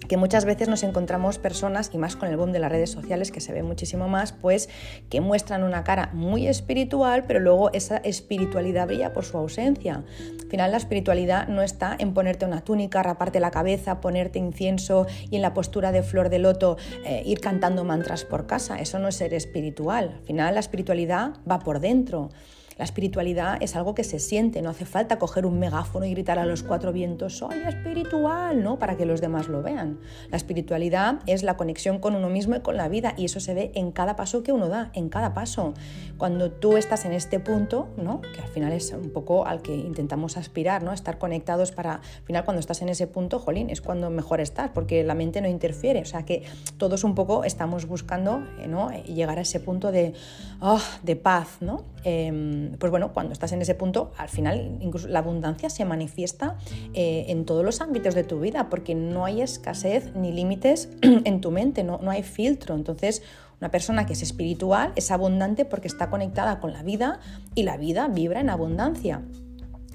Que 0.08 0.16
muchas 0.16 0.44
veces 0.44 0.68
nos 0.68 0.82
encontramos 0.82 1.38
personas, 1.38 1.90
y 1.92 1.98
más 1.98 2.16
con 2.16 2.28
el 2.28 2.36
boom 2.36 2.52
de 2.52 2.58
las 2.58 2.70
redes 2.70 2.90
sociales, 2.90 3.30
que 3.30 3.40
se 3.40 3.52
ve 3.52 3.62
muchísimo 3.62 4.08
más, 4.08 4.32
pues 4.32 4.68
que 5.10 5.20
muestran 5.20 5.62
una 5.62 5.84
cara 5.84 6.10
muy 6.12 6.46
espiritual, 6.46 7.24
pero 7.26 7.40
luego 7.40 7.72
esa 7.72 7.98
espiritualidad 7.98 8.86
brilla 8.86 9.12
por 9.12 9.24
su 9.24 9.38
ausencia. 9.38 10.04
Al 10.40 10.48
final 10.48 10.70
la 10.70 10.76
espiritualidad 10.76 11.48
no 11.48 11.62
está 11.62 11.96
en 11.98 12.14
ponerte 12.14 12.44
una 12.44 12.62
túnica, 12.62 13.02
raparte 13.02 13.40
la 13.40 13.50
cabeza, 13.50 14.00
ponerte 14.00 14.38
incienso 14.38 15.06
y 15.30 15.36
en 15.36 15.42
la 15.42 15.54
postura 15.54 15.92
de 15.92 16.02
flor 16.02 16.28
de 16.28 16.38
loto 16.38 16.76
eh, 17.04 17.22
ir 17.24 17.40
cantando 17.40 17.84
mantras 17.84 18.24
por 18.24 18.46
casa. 18.46 18.78
Eso 18.78 18.98
no 18.98 19.08
es 19.08 19.16
ser 19.16 19.34
espiritual. 19.34 20.16
Al 20.18 20.24
final 20.24 20.54
la 20.54 20.60
espiritualidad 20.60 21.34
va 21.50 21.58
por 21.58 21.80
dentro. 21.80 22.30
La 22.78 22.84
espiritualidad 22.84 23.58
es 23.60 23.76
algo 23.76 23.94
que 23.94 24.04
se 24.04 24.18
siente, 24.18 24.62
no 24.62 24.70
hace 24.70 24.84
falta 24.84 25.18
coger 25.18 25.46
un 25.46 25.58
megáfono 25.58 26.06
y 26.06 26.10
gritar 26.10 26.38
a 26.38 26.46
los 26.46 26.62
cuatro 26.62 26.92
vientos, 26.92 27.38
soy 27.38 27.58
espiritual, 27.58 28.62
¿no? 28.62 28.78
Para 28.78 28.96
que 28.96 29.06
los 29.06 29.20
demás 29.20 29.48
lo 29.48 29.62
vean. 29.62 30.00
La 30.30 30.36
espiritualidad 30.36 31.20
es 31.26 31.42
la 31.42 31.56
conexión 31.56 31.98
con 31.98 32.14
uno 32.14 32.28
mismo 32.28 32.56
y 32.56 32.60
con 32.60 32.76
la 32.76 32.88
vida 32.88 33.14
y 33.16 33.26
eso 33.26 33.40
se 33.40 33.54
ve 33.54 33.72
en 33.74 33.92
cada 33.92 34.16
paso 34.16 34.42
que 34.42 34.52
uno 34.52 34.68
da, 34.68 34.90
en 34.94 35.08
cada 35.08 35.34
paso. 35.34 35.74
Cuando 36.16 36.50
tú 36.50 36.76
estás 36.76 37.04
en 37.04 37.12
este 37.12 37.40
punto, 37.40 37.88
¿no? 37.96 38.20
Que 38.20 38.40
al 38.40 38.48
final 38.48 38.72
es 38.72 38.92
un 38.92 39.10
poco 39.10 39.46
al 39.46 39.62
que 39.62 39.74
intentamos 39.74 40.36
aspirar, 40.36 40.82
¿no? 40.82 40.92
Estar 40.92 41.18
conectados 41.18 41.72
para, 41.72 41.94
al 41.94 42.24
final 42.24 42.44
cuando 42.44 42.60
estás 42.60 42.82
en 42.82 42.88
ese 42.88 43.06
punto, 43.06 43.38
jolín, 43.38 43.70
es 43.70 43.80
cuando 43.80 44.10
mejor 44.10 44.40
estás, 44.40 44.70
porque 44.70 45.02
la 45.04 45.14
mente 45.14 45.40
no 45.40 45.48
interfiere, 45.48 46.00
o 46.00 46.06
sea 46.06 46.24
que 46.24 46.42
todos 46.78 47.04
un 47.04 47.14
poco 47.14 47.44
estamos 47.44 47.86
buscando, 47.86 48.42
¿no? 48.66 48.90
Llegar 49.04 49.38
a 49.38 49.42
ese 49.42 49.60
punto 49.60 49.92
de, 49.92 50.14
oh, 50.60 50.80
de 51.02 51.16
paz, 51.16 51.58
¿no? 51.60 51.84
Em, 52.04 52.71
pues 52.78 52.90
bueno, 52.90 53.12
cuando 53.12 53.32
estás 53.32 53.52
en 53.52 53.62
ese 53.62 53.74
punto, 53.74 54.12
al 54.16 54.28
final 54.28 54.78
incluso 54.80 55.08
la 55.08 55.20
abundancia 55.20 55.70
se 55.70 55.84
manifiesta 55.84 56.56
eh, 56.94 57.26
en 57.28 57.44
todos 57.44 57.64
los 57.64 57.80
ámbitos 57.80 58.14
de 58.14 58.24
tu 58.24 58.40
vida, 58.40 58.68
porque 58.70 58.94
no 58.94 59.24
hay 59.24 59.42
escasez 59.42 60.14
ni 60.14 60.32
límites 60.32 60.88
en 61.02 61.40
tu 61.40 61.50
mente, 61.50 61.84
no, 61.84 61.98
no 62.02 62.10
hay 62.10 62.22
filtro. 62.22 62.74
Entonces, 62.74 63.22
una 63.60 63.70
persona 63.70 64.06
que 64.06 64.14
es 64.14 64.22
espiritual 64.22 64.92
es 64.96 65.10
abundante 65.10 65.64
porque 65.64 65.86
está 65.86 66.10
conectada 66.10 66.58
con 66.58 66.72
la 66.72 66.82
vida 66.82 67.20
y 67.54 67.62
la 67.62 67.76
vida 67.76 68.08
vibra 68.08 68.40
en 68.40 68.50
abundancia. 68.50 69.22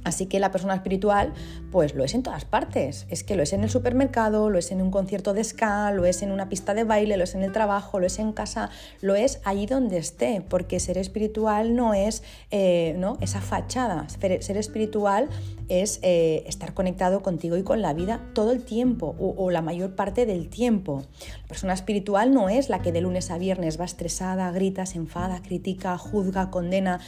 Así 0.03 0.27
que 0.27 0.39
la 0.39 0.51
persona 0.51 0.75
espiritual, 0.75 1.33
pues 1.71 1.95
lo 1.95 2.03
es 2.03 2.13
en 2.13 2.23
todas 2.23 2.45
partes. 2.45 3.05
Es 3.09 3.23
que 3.23 3.35
lo 3.35 3.43
es 3.43 3.53
en 3.53 3.63
el 3.63 3.69
supermercado, 3.69 4.49
lo 4.49 4.57
es 4.59 4.71
en 4.71 4.81
un 4.81 4.91
concierto 4.91 5.33
de 5.33 5.43
ska, 5.43 5.91
lo 5.91 6.05
es 6.05 6.21
en 6.21 6.31
una 6.31 6.49
pista 6.49 6.73
de 6.73 6.83
baile, 6.83 7.17
lo 7.17 7.23
es 7.23 7.35
en 7.35 7.43
el 7.43 7.51
trabajo, 7.51 7.99
lo 7.99 8.05
es 8.05 8.19
en 8.19 8.31
casa, 8.31 8.69
lo 9.01 9.15
es 9.15 9.41
allí 9.43 9.65
donde 9.65 9.97
esté, 9.97 10.41
porque 10.47 10.79
ser 10.79 10.97
espiritual 10.97 11.75
no 11.75 11.93
es 11.93 12.23
eh, 12.51 12.95
¿no? 12.97 13.17
esa 13.21 13.41
fachada. 13.41 14.07
Ser 14.09 14.57
espiritual 14.57 15.29
es 15.69 15.99
eh, 16.01 16.43
estar 16.47 16.73
conectado 16.73 17.21
contigo 17.21 17.57
y 17.57 17.63
con 17.63 17.81
la 17.81 17.93
vida 17.93 18.21
todo 18.33 18.51
el 18.51 18.63
tiempo 18.63 19.15
o, 19.19 19.33
o, 19.37 19.51
la 19.51 19.61
mayor 19.61 19.95
parte 19.95 20.25
del 20.25 20.49
tiempo. 20.49 21.03
La 21.41 21.47
persona 21.47 21.73
espiritual 21.73 22.33
no 22.33 22.49
es 22.49 22.69
la 22.69 22.81
que 22.81 22.91
de 22.91 23.01
lunes 23.01 23.31
a 23.31 23.37
viernes 23.37 23.79
va 23.79 23.85
estresada, 23.85 24.49
grita, 24.51 24.85
se 24.85 24.97
enfada, 24.97 25.41
critica, 25.41 25.97
juzga, 25.97 26.49
condena 26.49 26.99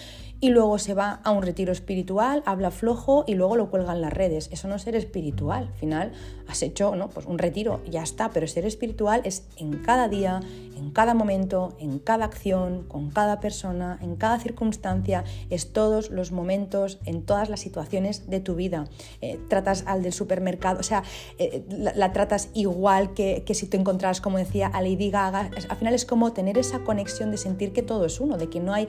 y 0.41 0.49
luego 0.49 0.77
se 0.79 0.93
va 0.93 1.19
a 1.23 1.31
un 1.31 1.43
retiro 1.43 1.71
espiritual, 1.71 2.43
habla 2.45 2.71
flojo 2.71 3.25
y 3.27 3.35
luego 3.35 3.55
lo 3.57 3.69
cuelga 3.69 3.93
en 3.93 4.01
las 4.01 4.13
redes. 4.13 4.49
Eso 4.51 4.67
no 4.67 4.75
es 4.75 4.83
ser 4.83 4.95
espiritual. 4.95 5.67
Al 5.67 5.73
final 5.73 6.11
has 6.47 6.61
hecho 6.63 6.95
¿no? 6.95 7.09
pues 7.09 7.25
un 7.25 7.37
retiro, 7.37 7.81
ya 7.89 8.03
está, 8.03 8.29
pero 8.29 8.47
ser 8.47 8.65
espiritual 8.65 9.21
es 9.25 9.43
en 9.57 9.79
cada 9.79 10.07
día, 10.07 10.39
en 10.77 10.91
cada 10.91 11.13
momento, 11.13 11.75
en 11.79 11.99
cada 11.99 12.25
acción, 12.25 12.85
con 12.87 13.09
cada 13.09 13.39
persona, 13.39 13.99
en 14.01 14.15
cada 14.15 14.39
circunstancia, 14.39 15.25
es 15.49 15.73
todos 15.73 16.09
los 16.09 16.31
momentos, 16.31 16.99
en 17.05 17.23
todas 17.23 17.49
las 17.49 17.59
situaciones 17.59 18.29
de 18.29 18.39
tu 18.39 18.55
vida. 18.55 18.85
Eh, 19.21 19.39
tratas 19.49 19.83
al 19.87 20.03
del 20.03 20.13
supermercado, 20.13 20.79
o 20.79 20.83
sea, 20.83 21.03
eh, 21.37 21.65
la, 21.69 22.13
tratas 22.13 22.49
igual 22.53 23.13
que, 23.13 23.43
que, 23.45 23.53
si 23.53 23.67
te 23.67 23.77
encontraras, 23.77 24.21
como 24.21 24.37
decía, 24.37 24.67
a 24.67 24.81
Lady 24.81 25.11
Gaga. 25.11 25.51
Al 25.69 25.77
final 25.77 25.93
es 25.93 26.05
como 26.05 26.31
tener 26.31 26.57
esa 26.57 26.79
conexión 26.79 27.31
de 27.31 27.37
sentir 27.37 27.73
que 27.73 27.83
todo 27.83 28.05
es 28.05 28.19
uno, 28.19 28.37
de 28.37 28.49
que 28.49 28.59
no 28.59 28.73
hay, 28.73 28.87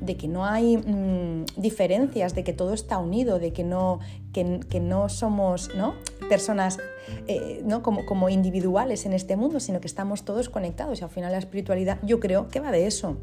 de 0.00 0.16
que 0.16 0.28
no 0.28 0.44
hay 0.44 0.76
mm, 0.90 1.44
diferencias, 1.56 2.34
de 2.34 2.44
que 2.44 2.52
todo 2.52 2.74
está 2.74 2.98
unido, 2.98 3.38
de 3.38 3.52
que 3.52 3.64
no, 3.64 4.00
que, 4.32 4.80
no 4.80 5.08
somos 5.08 5.74
¿no? 5.74 5.94
personas 6.28 6.78
eh, 7.26 7.62
¿no? 7.64 7.82
como, 7.82 8.04
como 8.06 8.28
individuales 8.28 9.06
en 9.06 9.12
este 9.12 9.36
mundo, 9.36 9.60
sino 9.60 9.80
que 9.80 9.86
estamos 9.86 10.24
todos 10.24 10.48
conectados 10.48 11.00
y 11.00 11.04
al 11.04 11.10
final 11.10 11.32
la 11.32 11.38
espiritualidad 11.38 11.98
yo 12.02 12.20
creo 12.20 12.48
que 12.48 12.60
va 12.60 12.70
de 12.70 12.86
eso. 12.86 13.16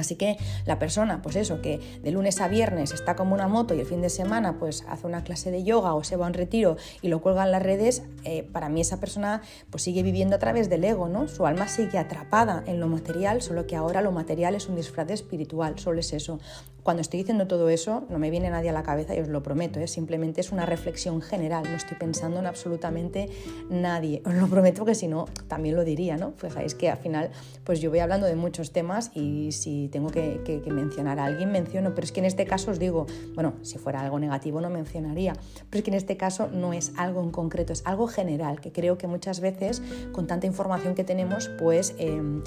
Así 0.00 0.16
que 0.16 0.36
la 0.66 0.78
persona, 0.78 1.22
pues 1.22 1.36
eso, 1.36 1.60
que 1.60 1.80
de 2.02 2.10
lunes 2.10 2.40
a 2.40 2.48
viernes 2.48 2.92
está 2.92 3.16
como 3.16 3.34
una 3.34 3.48
moto 3.48 3.74
y 3.74 3.80
el 3.80 3.86
fin 3.86 4.00
de 4.00 4.10
semana 4.10 4.58
pues 4.58 4.84
hace 4.88 5.06
una 5.06 5.24
clase 5.24 5.50
de 5.50 5.64
yoga 5.64 5.94
o 5.94 6.04
se 6.04 6.16
va 6.16 6.26
a 6.26 6.28
un 6.28 6.34
retiro 6.34 6.76
y 7.02 7.08
lo 7.08 7.20
cuelga 7.20 7.44
en 7.44 7.52
las 7.52 7.62
redes, 7.62 8.02
eh, 8.24 8.42
para 8.42 8.68
mí 8.68 8.80
esa 8.80 9.00
persona 9.00 9.42
pues 9.70 9.82
sigue 9.82 10.02
viviendo 10.02 10.36
a 10.36 10.38
través 10.38 10.68
del 10.68 10.84
ego, 10.84 11.08
¿no? 11.08 11.28
Su 11.28 11.46
alma 11.46 11.68
sigue 11.68 11.98
atrapada 11.98 12.62
en 12.66 12.80
lo 12.80 12.88
material, 12.88 13.42
solo 13.42 13.66
que 13.66 13.76
ahora 13.76 14.02
lo 14.02 14.12
material 14.12 14.54
es 14.54 14.68
un 14.68 14.76
disfraz 14.76 15.10
espiritual, 15.10 15.78
solo 15.78 16.00
es 16.00 16.12
eso. 16.12 16.38
Cuando 16.82 17.02
estoy 17.02 17.18
diciendo 17.18 17.46
todo 17.46 17.68
eso, 17.68 18.06
no 18.08 18.18
me 18.18 18.30
viene 18.30 18.48
nadie 18.48 18.70
a 18.70 18.72
la 18.72 18.82
cabeza 18.82 19.14
y 19.14 19.20
os 19.20 19.28
lo 19.28 19.42
prometo, 19.42 19.78
¿eh? 19.78 19.86
simplemente 19.88 20.40
es 20.40 20.52
una 20.52 20.64
reflexión 20.64 21.20
general, 21.20 21.64
no 21.64 21.76
estoy 21.76 21.98
pensando 21.98 22.38
en 22.38 22.46
absolutamente 22.46 23.28
nadie, 23.68 24.22
os 24.24 24.32
lo 24.34 24.46
prometo 24.48 24.78
porque 24.78 24.94
si 24.94 25.06
no, 25.06 25.26
también 25.48 25.76
lo 25.76 25.84
diría, 25.84 26.16
¿no? 26.16 26.30
Pues 26.32 26.54
sabéis 26.54 26.74
que 26.74 26.88
al 26.88 26.96
final, 26.96 27.30
pues 27.64 27.80
yo 27.80 27.90
voy 27.90 27.98
hablando 27.98 28.26
de 28.26 28.36
muchos 28.36 28.72
temas 28.72 29.10
y 29.14 29.52
si 29.52 29.87
tengo 29.88 30.10
que, 30.10 30.62
mencionar 30.70 31.18
a 31.18 31.24
alguien, 31.24 31.50
menciono, 31.50 31.94
pero 31.94 32.04
es 32.04 32.12
que 32.12 32.20
en 32.20 32.26
este 32.26 32.44
caso 32.44 32.70
os 32.70 32.78
digo, 32.78 33.06
bueno, 33.34 33.54
si 33.62 33.78
fuera 33.78 34.00
algo 34.00 34.18
negativo 34.18 34.60
no 34.60 34.70
mencionaría, 34.70 35.34
pero 35.70 35.78
es 35.78 35.84
que 35.84 35.90
en 35.90 35.96
este 35.96 36.16
caso 36.16 36.48
no 36.48 36.72
es 36.72 36.92
algo 36.96 37.22
en 37.22 37.30
concreto, 37.30 37.72
es 37.72 37.82
algo 37.86 38.06
general, 38.06 38.60
que 38.60 38.72
creo 38.72 38.98
que 38.98 39.06
muchas 39.06 39.40
veces 39.40 39.82
con 40.12 40.26
tanta 40.26 40.46
información 40.46 40.94
que 40.94 41.04
tenemos, 41.04 41.48
pues... 41.58 41.94
Em, 41.98 42.42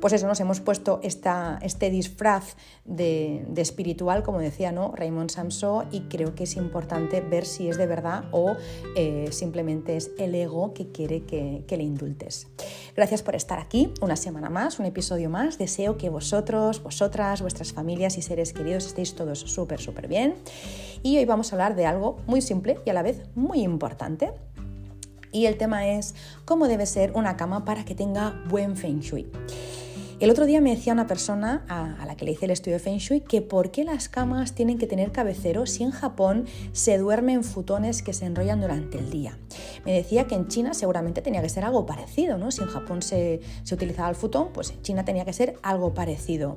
pues 0.00 0.12
eso, 0.12 0.26
nos 0.26 0.40
hemos 0.40 0.60
puesto 0.60 1.00
esta, 1.02 1.58
este 1.62 1.90
disfraz 1.90 2.56
de, 2.84 3.46
espiritual, 3.56 4.22
como 4.22 4.40
decía 4.40 4.72
¿no? 4.72 4.92
Raymond 4.94 5.30
Samso, 5.30 5.84
y 5.90 6.02
creo 6.02 6.34
que 6.34 6.44
es 6.44 6.56
importante 6.56 7.20
ver 7.20 7.46
si 7.46 7.68
es 7.68 7.78
de 7.78 7.86
verdad 7.86 8.24
o 8.30 8.56
eh, 8.96 9.28
simplemente 9.32 9.96
es 9.96 10.10
el 10.18 10.34
ego 10.34 10.74
que 10.74 10.92
quiere 10.92 11.24
que, 11.24 11.64
que 11.66 11.76
le 11.76 11.84
indultes. 11.84 12.48
Gracias 12.94 13.22
por 13.22 13.34
estar 13.34 13.58
aquí, 13.58 13.92
una 14.00 14.16
semana 14.16 14.50
más, 14.50 14.78
un 14.78 14.86
episodio 14.86 15.30
más. 15.30 15.58
Deseo 15.58 15.98
que 15.98 16.08
vosotros, 16.08 16.82
vosotras, 16.82 17.42
vuestras 17.42 17.72
familias 17.72 18.18
y 18.18 18.22
seres 18.22 18.52
queridos 18.52 18.86
estéis 18.86 19.14
todos 19.14 19.40
súper, 19.40 19.80
súper 19.80 20.08
bien. 20.08 20.34
Y 21.02 21.18
hoy 21.18 21.24
vamos 21.24 21.52
a 21.52 21.56
hablar 21.56 21.76
de 21.76 21.86
algo 21.86 22.18
muy 22.26 22.40
simple 22.40 22.78
y 22.84 22.90
a 22.90 22.92
la 22.92 23.02
vez 23.02 23.22
muy 23.34 23.62
importante. 23.62 24.32
Y 25.32 25.46
el 25.46 25.58
tema 25.58 25.86
es 25.88 26.14
cómo 26.44 26.68
debe 26.68 26.86
ser 26.86 27.12
una 27.12 27.36
cama 27.36 27.64
para 27.64 27.84
que 27.84 27.94
tenga 27.94 28.42
buen 28.48 28.76
feng 28.76 29.00
shui. 29.00 29.26
El 30.18 30.30
otro 30.30 30.46
día 30.46 30.62
me 30.62 30.70
decía 30.70 30.94
una 30.94 31.06
persona 31.06 31.66
a, 31.68 32.06
la 32.06 32.16
que 32.16 32.24
le 32.24 32.30
hice 32.30 32.46
el 32.46 32.50
estudio 32.50 32.78
de 32.78 32.82
Feng 32.82 32.96
Shui 32.96 33.20
que 33.20 33.42
por 33.42 33.70
qué 33.70 33.84
las 33.84 34.08
camas 34.08 34.54
tienen 34.54 34.78
que 34.78 34.86
tener 34.86 35.12
cabecero 35.12 35.66
si 35.66 35.82
en 35.82 35.90
Japón 35.90 36.46
se 36.72 36.96
duerme 36.96 37.34
en 37.34 37.44
futones 37.44 38.02
que 38.02 38.14
se 38.14 38.24
enrollan 38.24 38.62
durante 38.62 38.96
el 38.96 39.10
día. 39.10 39.38
Me 39.84 39.92
decía 39.92 40.26
que 40.26 40.34
en 40.34 40.48
China 40.48 40.72
seguramente 40.72 41.20
tenía 41.20 41.42
que 41.42 41.50
ser 41.50 41.64
algo 41.64 41.84
parecido, 41.84 42.38
¿no? 42.38 42.50
Si 42.50 42.62
en 42.62 42.68
Japón 42.68 43.02
se, 43.02 43.40
utilizaba 43.70 44.08
el 44.08 44.16
futón, 44.16 44.54
pues 44.54 44.70
en 44.70 44.80
China 44.80 45.04
tenía 45.04 45.26
que 45.26 45.34
ser 45.34 45.58
algo 45.62 45.92
parecido. 45.92 46.54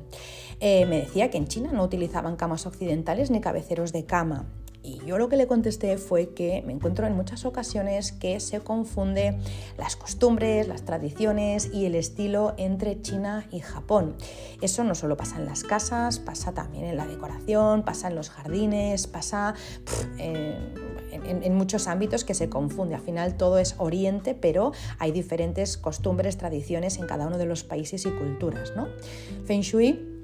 Eh, 0.61 0.85
me 0.85 1.01
decía 1.01 1.29
que 1.29 1.37
en 1.37 1.49
China 1.49 1.71
no 1.73 1.83
utilizaban 1.83 2.37
camas 2.37 2.65
occidentales 2.65 3.29
ni 3.29 3.41
cabeceros 3.41 3.91
de 3.91 4.05
cama. 4.05 4.47
Y 4.81 4.99
yo 5.05 5.17
lo 5.17 5.27
que 5.27 5.35
le 5.35 5.45
contesté 5.45 5.97
fue 5.97 6.29
que 6.29 6.63
me 6.65 6.71
encuentro 6.71 7.05
en 7.05 7.13
muchas 7.13 7.45
ocasiones 7.45 8.13
que 8.13 8.39
se 8.39 8.61
confunde 8.61 9.37
las 9.77 9.95
costumbres, 9.95 10.67
las 10.67 10.83
tradiciones 10.83 11.69
y 11.73 11.85
el 11.85 11.95
estilo 11.95 12.53
entre 12.57 13.01
China 13.01 13.45
y 13.51 13.59
Japón. 13.59 14.15
Eso 14.61 14.83
no 14.85 14.95
solo 14.95 15.17
pasa 15.17 15.37
en 15.37 15.45
las 15.45 15.63
casas, 15.63 16.19
pasa 16.19 16.53
también 16.53 16.85
en 16.85 16.95
la 16.95 17.05
decoración, 17.05 17.83
pasa 17.83 18.07
en 18.07 18.15
los 18.15 18.29
jardines, 18.29 19.07
pasa 19.07 19.53
en, 20.17 21.53
muchos 21.55 21.87
ámbitos 21.87 22.23
que 22.23 22.33
se 22.33 22.49
confunde. 22.49 22.95
Al 22.95 23.01
final 23.01 23.35
todo 23.35 23.59
es 23.59 23.75
oriente, 23.79 24.33
pero 24.33 24.71
hay 24.97 25.11
diferentes 25.11 25.77
costumbres, 25.77 26.37
tradiciones 26.37 26.97
en 26.97 27.05
cada 27.05 27.27
uno 27.27 27.37
de 27.37 27.45
los 27.45 27.63
países 27.63 28.05
y 28.05 28.11
culturas. 28.11 28.73
¿no? 28.75 28.87
Feng 29.45 29.61
Shui 29.61 30.18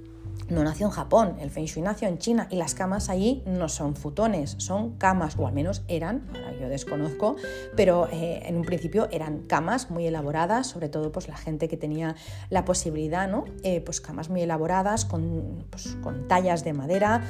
no 0.49 0.63
nació 0.63 0.87
en 0.87 0.91
Japón, 0.91 1.37
el 1.39 1.49
Feng 1.49 1.65
Shui 1.65 1.81
nació 1.81 2.07
en 2.07 2.17
China 2.17 2.47
y 2.51 2.57
las 2.57 2.75
camas 2.75 3.09
allí 3.09 3.43
no 3.45 3.69
son 3.69 3.95
futones, 3.95 4.55
son 4.59 4.97
camas, 4.97 5.35
o 5.37 5.47
al 5.47 5.53
menos 5.53 5.83
eran, 5.87 6.27
ahora 6.33 6.53
yo 6.59 6.69
desconozco, 6.69 7.35
pero 7.75 8.07
eh, 8.11 8.43
en 8.45 8.57
un 8.57 8.63
principio 8.63 9.07
eran 9.11 9.39
camas 9.39 9.89
muy 9.89 10.05
elaboradas, 10.05 10.67
sobre 10.67 10.89
todo 10.89 11.11
pues 11.11 11.27
la 11.27 11.37
gente 11.37 11.67
que 11.67 11.77
tenía 11.77 12.15
la 12.49 12.65
posibilidad, 12.65 13.27
¿no? 13.27 13.45
Eh, 13.63 13.81
pues 13.81 14.01
camas 14.01 14.29
muy 14.29 14.41
elaboradas 14.41 15.05
con, 15.05 15.65
pues, 15.69 15.97
con, 16.01 16.27
tallas 16.27 16.63
de 16.63 16.73
madera, 16.73 17.23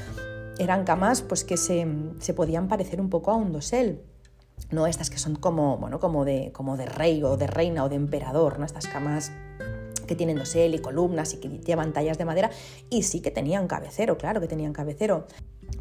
eran 0.57 0.83
camas 0.83 1.21
pues 1.21 1.43
que 1.43 1.57
se, 1.57 1.87
se 2.19 2.33
podían 2.33 2.67
parecer 2.67 3.01
un 3.01 3.09
poco 3.09 3.31
a 3.31 3.35
un 3.35 3.51
dosel, 3.51 4.01
no 4.71 4.87
estas 4.87 5.09
que 5.09 5.17
son 5.17 5.35
como, 5.35 5.77
bueno, 5.77 5.99
como 5.99 6.25
de, 6.25 6.51
como 6.53 6.77
de 6.77 6.85
rey 6.85 7.23
o 7.23 7.37
de 7.37 7.47
reina 7.47 7.83
o 7.83 7.89
de 7.89 7.95
emperador, 7.95 8.59
¿no? 8.59 8.65
estas 8.65 8.87
camas 8.87 9.31
que 10.05 10.15
tienen 10.15 10.37
dosel 10.37 10.75
y 10.75 10.79
columnas 10.79 11.33
y 11.33 11.37
que 11.37 11.49
llevan 11.49 11.93
tallas 11.93 12.17
de 12.17 12.25
madera 12.25 12.51
y 12.89 13.03
sí 13.03 13.21
que 13.21 13.31
tenían 13.31 13.67
cabecero, 13.67 14.17
claro 14.17 14.41
que 14.41 14.47
tenían 14.47 14.73
cabecero. 14.73 15.27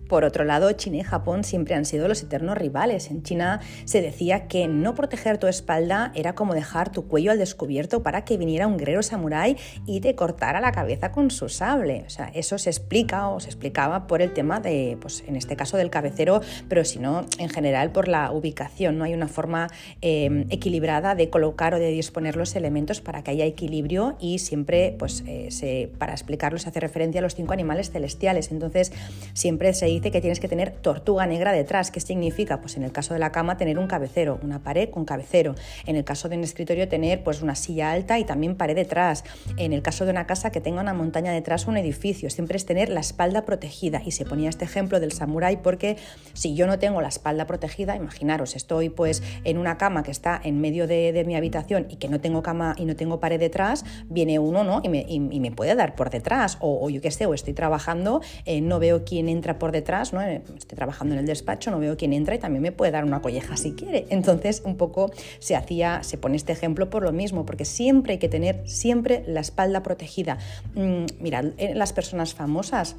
Por 0.08 0.24
otro 0.24 0.44
lado, 0.44 0.70
China 0.72 0.98
y 0.98 1.02
Japón 1.02 1.44
siempre 1.44 1.74
han 1.74 1.84
sido 1.84 2.08
los 2.08 2.22
eternos 2.22 2.58
rivales. 2.58 3.10
En 3.10 3.22
China 3.22 3.60
se 3.84 4.02
decía 4.02 4.46
que 4.48 4.68
no 4.68 4.94
proteger 4.94 5.38
tu 5.38 5.46
espalda 5.46 6.12
era 6.14 6.34
como 6.34 6.54
dejar 6.54 6.92
tu 6.92 7.08
cuello 7.08 7.30
al 7.30 7.38
descubierto 7.38 8.02
para 8.02 8.24
que 8.24 8.36
viniera 8.36 8.66
un 8.66 8.76
guerrero 8.76 9.02
samurái 9.02 9.56
y 9.86 10.00
te 10.00 10.14
cortara 10.14 10.60
la 10.60 10.72
cabeza 10.72 11.10
con 11.10 11.30
su 11.30 11.48
sable. 11.48 12.04
O 12.06 12.10
sea, 12.10 12.30
eso 12.34 12.58
se 12.58 12.70
explica 12.70 13.28
o 13.28 13.40
se 13.40 13.48
explicaba 13.48 14.06
por 14.06 14.20
el 14.20 14.32
tema 14.32 14.60
de, 14.60 14.98
pues 15.00 15.24
en 15.26 15.36
este 15.36 15.56
caso 15.56 15.76
del 15.76 15.90
cabecero, 15.90 16.42
pero 16.68 16.84
si 16.84 16.98
no, 16.98 17.24
en 17.38 17.48
general 17.48 17.90
por 17.90 18.08
la 18.08 18.30
ubicación. 18.30 18.98
No 18.98 19.04
hay 19.04 19.14
una 19.14 19.28
forma 19.28 19.68
eh, 20.02 20.44
equilibrada 20.50 21.14
de 21.14 21.30
colocar 21.30 21.74
o 21.74 21.78
de 21.78 21.90
disponer 21.90 22.36
los 22.36 22.54
elementos 22.56 23.00
para 23.00 23.22
que 23.22 23.30
haya 23.30 23.46
equilibrio 23.46 24.16
y 24.20 24.38
siempre, 24.38 24.94
pues, 24.98 25.24
eh, 25.26 25.90
para 25.98 26.12
explicarlo 26.12 26.58
se 26.58 26.68
hace 26.68 26.80
referencia 26.80 27.20
a 27.20 27.22
los 27.22 27.34
cinco 27.34 27.54
animales 27.54 27.90
celestiales. 27.90 28.50
Entonces, 28.50 28.92
siempre 29.32 29.72
se 29.72 29.83
dice 29.86 30.10
que 30.10 30.20
tienes 30.20 30.40
que 30.40 30.48
tener 30.48 30.70
tortuga 30.70 31.26
negra 31.26 31.52
detrás. 31.52 31.90
¿Qué 31.90 32.00
significa? 32.00 32.60
Pues 32.60 32.76
en 32.76 32.82
el 32.82 32.92
caso 32.92 33.14
de 33.14 33.20
la 33.20 33.32
cama 33.32 33.56
tener 33.56 33.78
un 33.78 33.86
cabecero, 33.86 34.38
una 34.42 34.62
pared 34.62 34.90
con 34.90 35.04
cabecero. 35.04 35.54
En 35.86 35.96
el 35.96 36.04
caso 36.04 36.28
de 36.28 36.36
un 36.36 36.44
escritorio 36.44 36.88
tener 36.88 37.22
pues 37.22 37.42
una 37.42 37.54
silla 37.54 37.92
alta 37.92 38.18
y 38.18 38.24
también 38.24 38.56
pared 38.56 38.74
detrás. 38.74 39.24
En 39.56 39.72
el 39.72 39.82
caso 39.82 40.04
de 40.04 40.10
una 40.10 40.26
casa 40.26 40.50
que 40.50 40.60
tenga 40.60 40.80
una 40.80 40.94
montaña 40.94 41.32
detrás 41.32 41.66
o 41.66 41.70
un 41.70 41.76
edificio, 41.76 42.30
siempre 42.30 42.56
es 42.56 42.66
tener 42.66 42.88
la 42.88 43.00
espalda 43.00 43.44
protegida. 43.44 44.02
Y 44.04 44.12
se 44.12 44.24
ponía 44.24 44.48
este 44.48 44.64
ejemplo 44.64 45.00
del 45.00 45.12
samurái 45.12 45.58
porque 45.58 45.96
si 46.32 46.54
yo 46.54 46.66
no 46.66 46.78
tengo 46.78 47.00
la 47.00 47.08
espalda 47.08 47.46
protegida, 47.46 47.96
imaginaros, 47.96 48.56
estoy 48.56 48.88
pues 48.88 49.22
en 49.44 49.58
una 49.58 49.78
cama 49.78 50.02
que 50.02 50.10
está 50.10 50.40
en 50.42 50.60
medio 50.60 50.86
de, 50.86 51.24
mi 51.24 51.36
habitación 51.36 51.86
y 51.88 51.96
que 51.96 52.08
no 52.08 52.20
tengo 52.20 52.42
cama 52.42 52.74
y 52.76 52.84
no 52.84 52.96
tengo 52.96 53.18
pared 53.18 53.40
detrás, 53.40 53.84
viene 54.08 54.38
uno 54.38 54.62
¿no? 54.62 54.80
y, 54.82 54.88
me, 54.88 55.06
y, 55.08 55.18
me 55.18 55.50
puede 55.50 55.74
dar 55.74 55.94
por 55.94 56.10
detrás. 56.10 56.58
O, 56.60 56.90
yo 56.90 57.00
qué 57.00 57.10
sé, 57.10 57.26
o 57.26 57.34
estoy 57.34 57.54
trabajando, 57.54 58.20
eh, 58.44 58.60
no 58.60 58.78
veo 58.78 59.04
quién 59.04 59.28
entra 59.28 59.58
por 59.58 59.63
detrás 59.72 60.12
¿no? 60.12 60.22
Eh, 60.22 60.42
estoy 60.56 60.76
trabajando 60.76 61.14
en 61.14 61.20
el 61.20 61.26
despacho, 61.26 61.70
no 61.70 61.78
veo 61.78 61.96
quién 61.96 62.12
entra 62.12 62.34
y 62.34 62.38
también 62.38 62.62
me 62.62 62.72
puede 62.72 62.92
dar 62.92 63.04
una 63.04 63.22
colleja 63.22 63.56
si 63.56 63.72
quiere. 63.72 64.06
Entonces, 64.10 64.62
un 64.64 64.76
poco 64.76 65.10
se 65.38 65.56
hacía, 65.56 66.02
se 66.02 66.18
pone 66.18 66.36
este 66.36 66.52
ejemplo 66.52 66.90
por 66.90 67.02
lo 67.02 67.12
mismo, 67.12 67.46
porque 67.46 67.64
siempre 67.64 68.14
hay 68.14 68.18
que 68.18 68.28
tener 68.28 68.68
siempre 68.68 69.24
la 69.26 69.40
espalda 69.40 69.82
protegida. 69.82 70.38
Mm, 70.74 71.06
mirad, 71.20 71.46
eh, 71.58 71.74
las 71.74 71.92
personas 71.92 72.34
famosas 72.34 72.96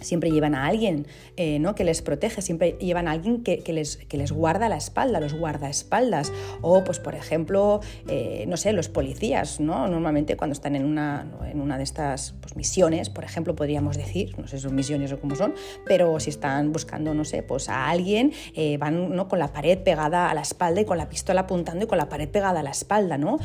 siempre 0.00 0.30
llevan 0.30 0.54
a 0.54 0.66
alguien 0.66 1.06
eh, 1.36 1.58
¿no? 1.58 1.74
que 1.74 1.84
les 1.84 2.02
protege, 2.02 2.42
siempre 2.42 2.76
llevan 2.80 3.08
a 3.08 3.12
alguien 3.12 3.42
que, 3.42 3.62
les, 3.72 3.96
que, 3.96 4.16
les, 4.16 4.32
guarda 4.32 4.68
la 4.68 4.76
espalda, 4.76 5.20
los 5.20 5.34
guardaespaldas. 5.34 6.32
O, 6.62 6.84
pues, 6.84 6.98
por 6.98 7.14
ejemplo, 7.14 7.80
eh, 8.08 8.44
no 8.48 8.56
sé, 8.56 8.72
los 8.72 8.88
policías, 8.88 9.60
¿no? 9.60 9.88
Normalmente 9.88 10.36
cuando 10.36 10.52
están 10.52 10.76
en 10.76 10.84
una, 10.84 11.26
en 11.50 11.60
una 11.60 11.76
de 11.76 11.84
estas 11.84 12.34
pues, 12.40 12.56
misiones, 12.56 13.10
por 13.10 13.24
ejemplo, 13.24 13.54
podríamos 13.54 13.96
decir, 13.96 14.34
no 14.38 14.46
sé 14.48 14.58
si 14.58 14.64
son 14.64 14.74
misiones 14.74 15.12
o 15.12 15.20
cómo 15.20 15.36
son, 15.36 15.54
pero 15.86 16.18
si 16.20 16.30
están 16.30 16.72
buscando, 16.72 17.14
no 17.14 17.24
sé, 17.24 17.42
pues 17.42 17.68
a 17.68 17.88
alguien, 17.88 18.32
eh, 18.54 18.78
van 18.78 19.14
¿no? 19.14 19.28
con 19.28 19.38
la 19.38 19.52
pared 19.52 19.78
pegada 19.78 20.30
a 20.30 20.34
la 20.34 20.42
espalda 20.42 20.80
y 20.80 20.84
con 20.84 20.98
la 20.98 21.08
pistola 21.08 21.42
apuntando 21.42 21.84
y 21.84 21.88
con 21.88 21.98
la 21.98 22.08
pared 22.08 22.28
pegada 22.28 22.60
a 22.60 22.62
la 22.62 22.70
espalda, 22.70 23.18
¿no? 23.18 23.38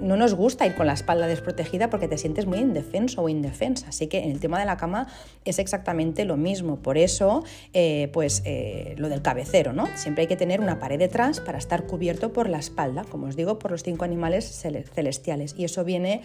no 0.00 0.16
nos 0.16 0.34
gusta 0.34 0.66
ir 0.66 0.74
con 0.74 0.86
la 0.86 0.92
espalda 0.92 1.26
desprotegida 1.26 1.90
porque 1.90 2.08
te 2.08 2.18
sientes 2.18 2.46
muy 2.46 2.58
indefenso 2.58 3.22
o 3.22 3.28
indefensa. 3.28 3.88
Así 3.88 4.06
que 4.06 4.18
en 4.18 4.30
el 4.30 4.40
tema 4.40 4.58
de 4.58 4.66
la 4.66 4.76
cama 4.76 5.06
es 5.46 5.58
exactamente 5.58 6.24
lo 6.24 6.36
mismo. 6.36 6.76
Por 6.76 6.98
eso, 6.98 7.44
eh, 7.72 8.10
pues 8.12 8.42
eh, 8.44 8.94
lo 8.98 9.08
del 9.08 9.22
cabecero, 9.22 9.72
¿no? 9.72 9.88
Siempre 9.94 10.22
hay 10.22 10.28
que 10.28 10.36
tener 10.36 10.60
una 10.60 10.78
pared 10.78 10.98
detrás 10.98 11.40
para 11.40 11.56
estar 11.56 11.86
cubierto 11.86 12.32
por 12.32 12.48
la 12.48 12.58
espalda, 12.58 13.04
como 13.04 13.28
os 13.28 13.36
digo, 13.36 13.58
por 13.58 13.70
los 13.70 13.82
cinco 13.82 14.04
animales 14.04 14.44
celestiales. 14.44 15.54
Y 15.56 15.64
eso 15.64 15.84
viene 15.84 16.22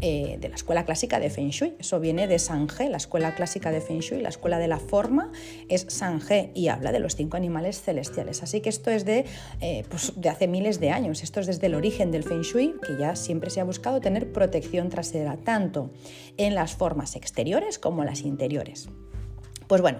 eh, 0.00 0.38
de 0.40 0.48
la 0.48 0.56
escuela 0.56 0.84
clásica 0.84 1.20
de 1.20 1.30
Feng 1.30 1.50
Shui, 1.50 1.74
eso 1.78 2.00
viene 2.00 2.26
de 2.26 2.38
Sange, 2.38 2.88
la 2.88 2.96
escuela 2.96 3.34
clásica 3.36 3.70
de 3.70 3.80
Feng 3.80 4.00
Shui, 4.00 4.20
la 4.20 4.28
escuela 4.28 4.58
de 4.58 4.66
la 4.66 4.80
forma 4.80 5.30
es 5.68 5.86
Sange 5.88 6.50
y 6.54 6.66
habla 6.66 6.90
de 6.90 6.98
los 6.98 7.14
cinco 7.14 7.36
animales 7.36 7.80
celestiales. 7.80 8.42
Así 8.42 8.60
que 8.60 8.68
esto 8.70 8.90
es 8.90 9.04
de, 9.04 9.24
pues, 9.88 10.12
de 10.16 10.28
hace 10.28 10.48
miles 10.48 10.80
de 10.80 10.90
años, 10.90 11.22
esto 11.22 11.38
es 11.38 11.46
desde 11.46 11.68
el 11.68 11.76
origen 11.76 12.10
del 12.10 12.24
Feng 12.24 12.42
Shui, 12.42 12.74
que 12.84 12.98
ya 12.98 13.14
siempre 13.14 13.50
se 13.50 13.60
ha 13.60 13.64
buscado 13.64 14.00
tener 14.00 14.32
protección 14.32 14.88
trasera, 14.88 15.36
tanto 15.36 15.90
en 16.36 16.56
las 16.56 16.74
formas 16.74 17.14
exteriores 17.14 17.78
como 17.78 18.04
las 18.04 18.22
interiores. 18.34 18.88
Pues 19.66 19.80
bueno, 19.80 19.98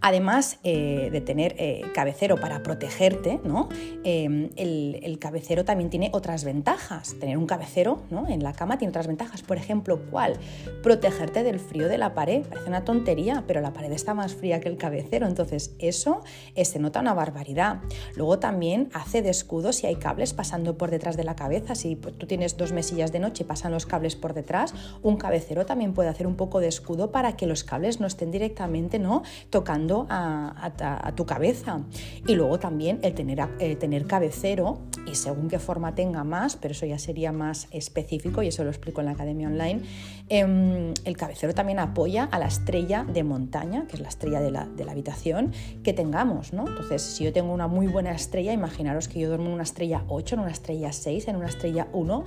además 0.00 0.58
eh, 0.64 1.08
de 1.10 1.20
tener 1.20 1.54
eh, 1.58 1.82
cabecero 1.94 2.36
para 2.36 2.62
protegerte, 2.62 3.40
¿no? 3.44 3.68
Em, 4.04 4.50
el, 4.56 5.18
cabecero 5.18 5.64
también 5.64 5.90
tiene 5.90 6.10
otras 6.12 6.44
ventajas. 6.44 7.14
Tener 7.18 7.38
un 7.38 7.46
cabecero 7.46 8.02
¿no? 8.10 8.28
en 8.28 8.42
la 8.42 8.52
cama 8.52 8.76
tiene 8.78 8.90
otras 8.90 9.06
ventajas. 9.06 9.42
Por 9.42 9.56
ejemplo, 9.56 10.02
¿cuál? 10.10 10.38
Protegerte 10.82 11.42
del 11.42 11.60
frío 11.60 11.88
de 11.88 11.96
la 11.96 12.14
pared. 12.14 12.42
Parece 12.46 12.68
una 12.68 12.84
tontería, 12.84 13.44
pero 13.46 13.60
la 13.60 13.72
pared 13.72 13.92
está 13.92 14.12
más 14.12 14.34
fría 14.34 14.60
que 14.60 14.68
el 14.68 14.76
cabecero. 14.76 15.26
Entonces, 15.26 15.74
eso 15.78 16.22
eh, 16.54 16.64
se 16.64 16.78
nota 16.78 17.00
una 17.00 17.14
barbaridad. 17.14 17.80
Luego 18.16 18.38
también 18.38 18.90
hace 18.92 19.22
de 19.22 19.30
escudo 19.30 19.72
si 19.72 19.86
hay 19.86 19.96
cables 19.96 20.34
pasando 20.34 20.76
por 20.76 20.90
detrás 20.90 21.16
de 21.16 21.24
la 21.24 21.36
cabeza. 21.36 21.74
Si 21.74 21.96
tú 21.96 22.26
tienes 22.26 22.56
dos 22.56 22.72
mesillas 22.72 23.12
de 23.12 23.20
noche 23.20 23.44
y 23.44 23.46
pasan 23.46 23.72
los 23.72 23.86
cables 23.86 24.16
por 24.16 24.34
detrás, 24.34 24.74
un 25.02 25.16
cabecero 25.16 25.64
también 25.64 25.94
puede 25.94 26.08
hacer 26.08 26.26
un 26.26 26.36
poco 26.36 26.60
de 26.60 26.68
escudo 26.68 27.12
para 27.12 27.36
que 27.36 27.46
los 27.46 27.64
cables 27.64 28.00
no 28.00 28.06
estén 28.06 28.30
directamente 28.30 28.98
¿no? 29.04 29.22
tocando 29.50 30.06
a, 30.08 31.12
tu 31.14 31.26
cabeza. 31.26 31.80
Y 32.26 32.34
luego 32.34 32.58
también 32.58 32.98
el 33.02 33.14
tener, 33.14 33.38
tener 33.78 34.06
cabecero, 34.06 34.80
y 35.06 35.14
según 35.14 35.48
qué 35.48 35.58
forma 35.58 35.94
tenga 35.94 36.24
más, 36.24 36.56
pero 36.56 36.72
eso 36.72 36.86
ya 36.86 36.98
sería 36.98 37.30
más 37.30 37.68
específico 37.70 38.42
y 38.42 38.48
eso 38.48 38.64
lo 38.64 38.70
explico 38.70 39.00
en 39.00 39.06
la 39.06 39.12
academia 39.12 39.48
online, 39.48 39.82
em, 40.28 40.94
el 41.04 41.16
cabecero 41.16 41.52
también 41.54 41.78
apoya 41.78 42.24
a 42.24 42.38
la 42.38 42.46
estrella 42.46 43.04
de 43.04 43.22
montaña, 43.22 43.86
que 43.86 43.96
es 43.96 44.00
la 44.00 44.08
estrella 44.08 44.40
de 44.40 44.50
la, 44.50 44.64
de 44.64 44.84
la 44.84 44.92
habitación, 44.92 45.52
que 45.82 45.92
tengamos. 45.92 46.52
¿no? 46.52 46.66
Entonces, 46.66 47.02
si 47.02 47.24
yo 47.24 47.32
tengo 47.32 47.52
una 47.52 47.68
muy 47.68 47.86
buena 47.86 48.12
estrella, 48.12 48.52
imaginaros 48.52 49.08
que 49.08 49.20
yo 49.20 49.28
duermo 49.28 49.46
en 49.46 49.52
una 49.52 49.62
estrella 49.62 50.04
8, 50.08 50.36
en 50.36 50.40
una 50.40 50.50
estrella 50.50 50.92
6, 50.92 51.28
en 51.28 51.36
una 51.36 51.48
estrella 51.48 51.88
1, 51.92 52.24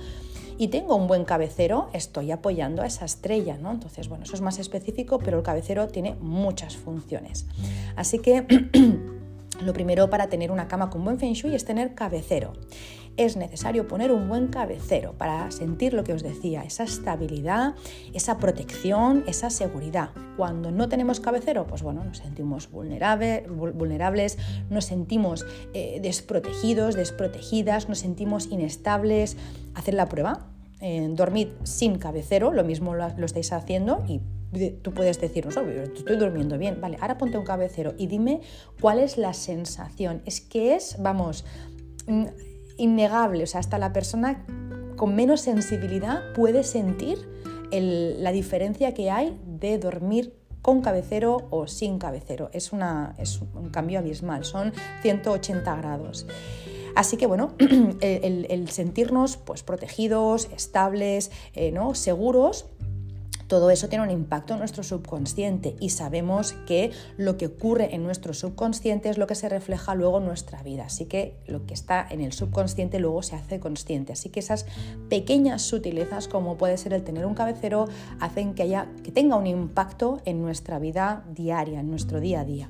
y 0.58 0.68
tengo 0.68 0.96
un 0.96 1.06
buen 1.06 1.24
cabecero, 1.24 1.88
estoy 1.92 2.32
apoyando 2.32 2.82
a 2.82 2.86
esa 2.86 3.04
estrella, 3.04 3.56
¿no? 3.56 3.70
Entonces, 3.70 4.08
bueno, 4.08 4.24
eso 4.24 4.34
es 4.34 4.40
más 4.40 4.58
específico, 4.58 5.20
pero 5.20 5.38
el 5.38 5.44
cabecero 5.44 5.86
tiene 5.86 6.16
muchas 6.20 6.76
funciones. 6.76 7.46
Así 7.94 8.18
que 8.18 8.44
lo 9.64 9.72
primero 9.72 10.10
para 10.10 10.28
tener 10.28 10.50
una 10.50 10.66
cama 10.66 10.90
con 10.90 11.04
buen 11.04 11.18
feng 11.18 11.34
shui 11.34 11.54
es 11.54 11.64
tener 11.64 11.94
cabecero. 11.94 12.54
Es 13.18 13.36
necesario 13.36 13.88
poner 13.88 14.12
un 14.12 14.28
buen 14.28 14.46
cabecero 14.46 15.12
para 15.18 15.50
sentir 15.50 15.92
lo 15.92 16.04
que 16.04 16.12
os 16.12 16.22
decía, 16.22 16.62
esa 16.62 16.84
estabilidad, 16.84 17.74
esa 18.14 18.38
protección, 18.38 19.24
esa 19.26 19.50
seguridad. 19.50 20.10
Cuando 20.36 20.70
no 20.70 20.88
tenemos 20.88 21.18
cabecero, 21.18 21.66
pues 21.66 21.82
bueno, 21.82 22.04
nos 22.04 22.18
sentimos 22.18 22.70
vulnerables, 22.70 24.38
nos 24.70 24.84
sentimos 24.84 25.44
eh, 25.74 25.98
desprotegidos, 26.00 26.94
desprotegidas, 26.94 27.88
nos 27.88 27.98
sentimos 27.98 28.46
inestables. 28.52 29.36
Hacer 29.74 29.94
la 29.94 30.06
prueba, 30.06 30.46
eh, 30.80 31.08
dormid 31.10 31.48
sin 31.64 31.98
cabecero, 31.98 32.52
lo 32.52 32.62
mismo 32.62 32.94
lo, 32.94 33.08
estáis 33.24 33.52
haciendo 33.52 34.04
y 34.06 34.20
tú 34.80 34.94
puedes 34.94 35.20
decirnos, 35.20 35.56
oh, 35.56 35.68
estoy 35.68 36.16
durmiendo 36.16 36.56
bien, 36.56 36.80
vale, 36.80 36.98
ahora 37.00 37.18
ponte 37.18 37.36
un 37.36 37.44
cabecero 37.44 37.94
y 37.98 38.06
dime 38.06 38.42
cuál 38.80 39.00
es 39.00 39.18
la 39.18 39.34
sensación. 39.34 40.22
Es 40.24 40.40
que 40.40 40.76
es, 40.76 40.94
vamos, 41.00 41.44
mm, 42.06 42.26
innegable, 42.78 43.44
o 43.44 43.46
sea, 43.46 43.60
hasta 43.60 43.78
la 43.78 43.92
persona 43.92 44.44
con 44.96 45.14
menos 45.14 45.42
sensibilidad 45.42 46.32
puede 46.34 46.64
sentir 46.64 47.28
la 47.70 48.32
diferencia 48.32 48.94
que 48.94 49.10
hay 49.10 49.38
de 49.46 49.78
dormir 49.78 50.34
con 50.62 50.80
cabecero 50.80 51.46
o 51.50 51.66
sin 51.66 51.98
cabecero. 51.98 52.50
Es, 52.52 52.72
una, 52.72 53.14
es 53.18 53.40
un 53.40 53.70
cambio 53.70 53.98
abismal, 53.98 54.44
son 54.44 54.72
180 55.02 55.76
grados. 55.76 56.26
Así 56.94 57.16
que 57.16 57.26
bueno, 57.26 57.54
el, 58.00 58.68
sentirnos 58.70 59.36
pues, 59.36 59.62
protegidos, 59.62 60.48
estables, 60.54 61.30
eh, 61.54 61.70
¿no? 61.70 61.94
seguros, 61.94 62.66
todo 63.48 63.70
eso 63.70 63.88
tiene 63.88 64.04
un 64.04 64.10
impacto 64.10 64.52
en 64.52 64.58
nuestro 64.60 64.82
subconsciente 64.82 65.74
y 65.80 65.88
sabemos 65.88 66.52
que 66.66 66.92
lo 67.16 67.38
que 67.38 67.46
ocurre 67.46 67.94
en 67.94 68.02
nuestro 68.04 68.34
subconsciente 68.34 69.08
es 69.08 69.16
lo 69.16 69.26
que 69.26 69.34
se 69.34 69.48
refleja 69.48 69.94
luego 69.94 70.18
en 70.18 70.26
nuestra 70.26 70.62
vida. 70.62 70.84
Así 70.84 71.06
que 71.06 71.34
lo 71.46 71.64
que 71.66 71.74
está 71.74 72.06
en 72.08 72.20
el 72.20 72.32
subconsciente 72.32 73.00
luego 73.00 73.22
se 73.22 73.36
hace 73.36 73.58
consciente. 73.58 74.12
Así 74.12 74.28
que 74.28 74.40
esas 74.40 74.66
pequeñas 75.08 75.62
sutilezas 75.62 76.28
como 76.28 76.58
puede 76.58 76.76
ser 76.76 76.92
el 76.92 77.02
tener 77.02 77.24
un 77.24 77.34
cabecero 77.34 77.86
hacen 78.20 78.54
que, 78.54 78.64
haya, 78.64 78.86
que 79.02 79.12
tenga 79.12 79.36
un 79.36 79.46
impacto 79.46 80.20
en 80.26 80.42
nuestra 80.42 80.78
vida 80.78 81.24
diaria, 81.34 81.80
en 81.80 81.90
nuestro 81.90 82.20
día 82.20 82.40
a 82.40 82.44
día. 82.44 82.68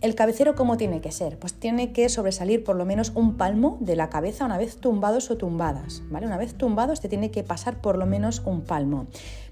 El 0.00 0.14
cabecero, 0.14 0.54
¿cómo 0.54 0.76
tiene 0.76 1.00
que 1.00 1.10
ser? 1.10 1.38
Pues 1.38 1.54
tiene 1.54 1.92
que 1.92 2.10
sobresalir 2.10 2.62
por 2.62 2.76
lo 2.76 2.84
menos 2.84 3.12
un 3.14 3.38
palmo 3.38 3.78
de 3.80 3.96
la 3.96 4.10
cabeza 4.10 4.44
una 4.44 4.58
vez 4.58 4.76
tumbados 4.76 5.30
o 5.30 5.38
tumbadas. 5.38 6.02
¿vale? 6.10 6.26
Una 6.26 6.36
vez 6.36 6.52
tumbados 6.52 7.00
te 7.00 7.08
tiene 7.08 7.30
que 7.30 7.42
pasar 7.42 7.80
por 7.80 7.96
lo 7.96 8.04
menos 8.04 8.42
un 8.44 8.60
palmo 8.60 9.06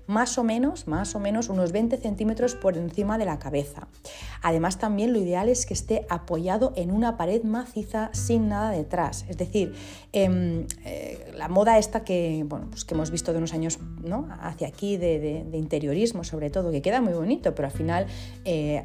más 0.07 0.39
o 0.39 0.45
menos, 0.45 0.87
más 0.87 1.15
o 1.15 1.21
menos 1.21 1.49
unos 1.49 1.73
20 1.73 1.97
centímetros 1.97 2.55
por 2.55 2.77
encima 2.77 3.19
de 3.19 3.25
la 3.25 3.39
cabeza. 3.39 3.89
Además, 4.43 4.79
también 4.79 5.13
lo 5.13 5.19
ideal 5.19 5.49
es 5.49 5.67
que 5.67 5.75
esté 5.75 6.07
apoyado 6.09 6.73
en 6.77 6.91
una 6.91 7.17
pared 7.17 7.43
maciza 7.45 8.11
sin 8.13 8.49
nada 8.49 8.71
detrás. 8.71 9.25
Es 9.29 9.37
decir, 9.37 9.75
em, 10.13 10.67
eh, 10.85 11.33
la 11.37 11.49
moda 11.49 11.79
esta 11.79 12.05
que, 12.05 12.45
bueno, 12.47 12.69
pues 12.71 12.85
que 12.85 12.95
hemos 12.95 13.11
visto 13.11 13.33
de 13.33 13.39
unos 13.39 13.53
años 13.53 13.79
¿no? 14.03 14.29
hacia 14.41 14.69
aquí, 14.69 14.97
de, 14.97 15.47
interiorismo 15.53 16.25
sobre 16.25 16.51
todo, 16.51 16.71
que 16.71 16.83
queda 16.83 17.01
muy 17.01 17.13
bonito, 17.13 17.55
pero 17.55 17.69
al 17.69 17.75
final 17.75 18.07
eh, 18.45 18.85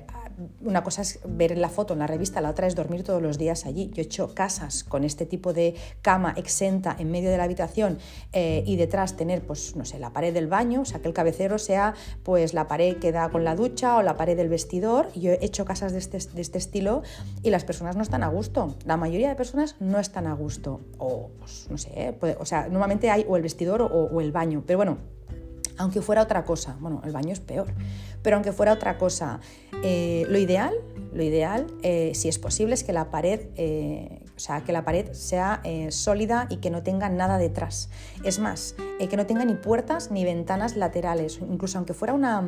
una 0.62 0.84
cosa 0.84 1.02
es 1.02 1.20
ver 1.26 1.58
la 1.58 1.70
foto 1.70 1.94
en 1.94 2.00
la 2.00 2.08
revista, 2.08 2.42
la 2.42 2.50
otra 2.50 2.68
es 2.68 2.76
dormir 2.76 3.04
todos 3.04 3.22
los 3.22 3.38
días 3.38 3.66
allí. 3.66 3.90
Yo 3.94 4.02
he 4.02 4.06
hecho 4.06 4.34
casas 4.34 4.84
con 4.84 5.04
este 5.04 5.26
tipo 5.26 5.54
de 5.54 5.76
cama 6.02 6.34
exenta 6.38 6.96
en 6.98 7.12
medio 7.12 7.30
de 7.30 7.38
la 7.38 7.44
habitación 7.44 7.98
eh, 8.34 8.64
y 8.66 8.76
detrás 8.76 9.16
tener, 9.18 9.42
pues, 9.42 9.76
no 9.76 9.86
sé, 9.86 10.00
la 10.00 10.14
pared 10.14 10.34
del 10.34 10.48
baño, 10.48 10.82
o 10.82 10.86
sea, 10.86 11.00
que 11.00 11.08
el 11.08 11.14
cabecero 11.14 11.58
sea, 11.58 11.96
pues, 12.24 12.54
la 12.54 12.68
pared 12.68 12.98
que 12.98 13.12
da 13.12 13.30
con 13.30 13.44
la 13.44 13.56
ducha 13.56 13.98
o 13.98 14.04
la 14.04 14.16
pared 14.16 14.38
del 14.38 14.50
vestidor. 14.50 15.12
Yo 15.14 15.32
he 15.32 15.44
hecho 15.44 15.66
casas 15.66 15.92
de 15.92 16.00
este, 16.00 16.20
de 16.20 16.42
este 16.42 16.58
estilo 16.58 17.02
y 17.42 17.50
las 17.50 17.64
personas 17.64 17.96
no 17.96 18.04
están 18.04 18.24
a 18.24 18.28
gusto. 18.28 18.76
La 18.86 18.98
mayoría 18.98 19.30
de 19.30 19.36
personas 19.36 19.76
no 19.80 20.00
están 20.00 20.28
a 20.28 20.34
gusto. 20.34 20.82
O, 20.98 21.32
pues, 21.40 21.68
no 21.70 21.78
sé, 21.78 22.18
o 22.40 22.46
sea, 22.46 22.68
normalmente 22.68 23.10
hay 23.10 23.26
o 23.28 23.38
el 23.38 23.44
vestidor 23.44 23.82
o 23.82 24.22
el 24.22 24.32
baño. 24.32 24.64
Pero 24.66 24.78
bueno, 24.78 24.98
aunque 25.78 26.02
fuera 26.02 26.22
otra 26.22 26.44
cosa, 26.44 26.76
bueno, 26.80 27.02
el 27.06 27.12
baño 27.12 27.32
es 27.32 27.40
peor, 27.40 27.68
pero 28.22 28.36
aunque 28.36 28.52
fuera 28.52 28.74
otra 28.74 28.98
cosa, 28.98 29.40
eh, 29.84 30.26
lo 30.30 30.38
ideal, 30.38 30.74
lo 31.14 31.24
ideal, 31.24 31.68
eh, 31.84 32.12
si 32.16 32.30
es 32.30 32.40
posible, 32.40 32.74
es 32.74 32.84
que 32.84 32.94
la 32.94 33.12
pared, 33.12 33.48
eh, 33.56 34.24
o 34.36 34.40
sea, 34.40 34.64
que 34.64 34.72
la 34.72 34.84
pared 34.84 35.12
sea 35.14 35.62
sólida 35.90 36.48
y 36.50 36.58
que 36.58 36.70
no 36.70 36.84
tenga 36.84 37.10
nada 37.10 37.38
detrás. 37.38 37.90
Es 38.24 38.40
más, 38.40 38.76
que 39.00 39.18
no 39.18 39.26
tenga 39.26 39.46
ni 39.46 39.56
puertas 39.56 40.12
ni 40.12 40.24
ventanas 40.24 40.76
laterales, 40.76 41.40
incluso 41.42 41.78
aunque 41.78 41.94
fuera 41.94 42.14
una, 42.14 42.44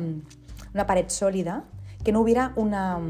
una 0.74 0.86
pared 0.86 1.06
sólida, 1.08 1.64
que 2.04 2.12
no 2.12 2.20
hubiera 2.20 2.52
una, 2.56 3.00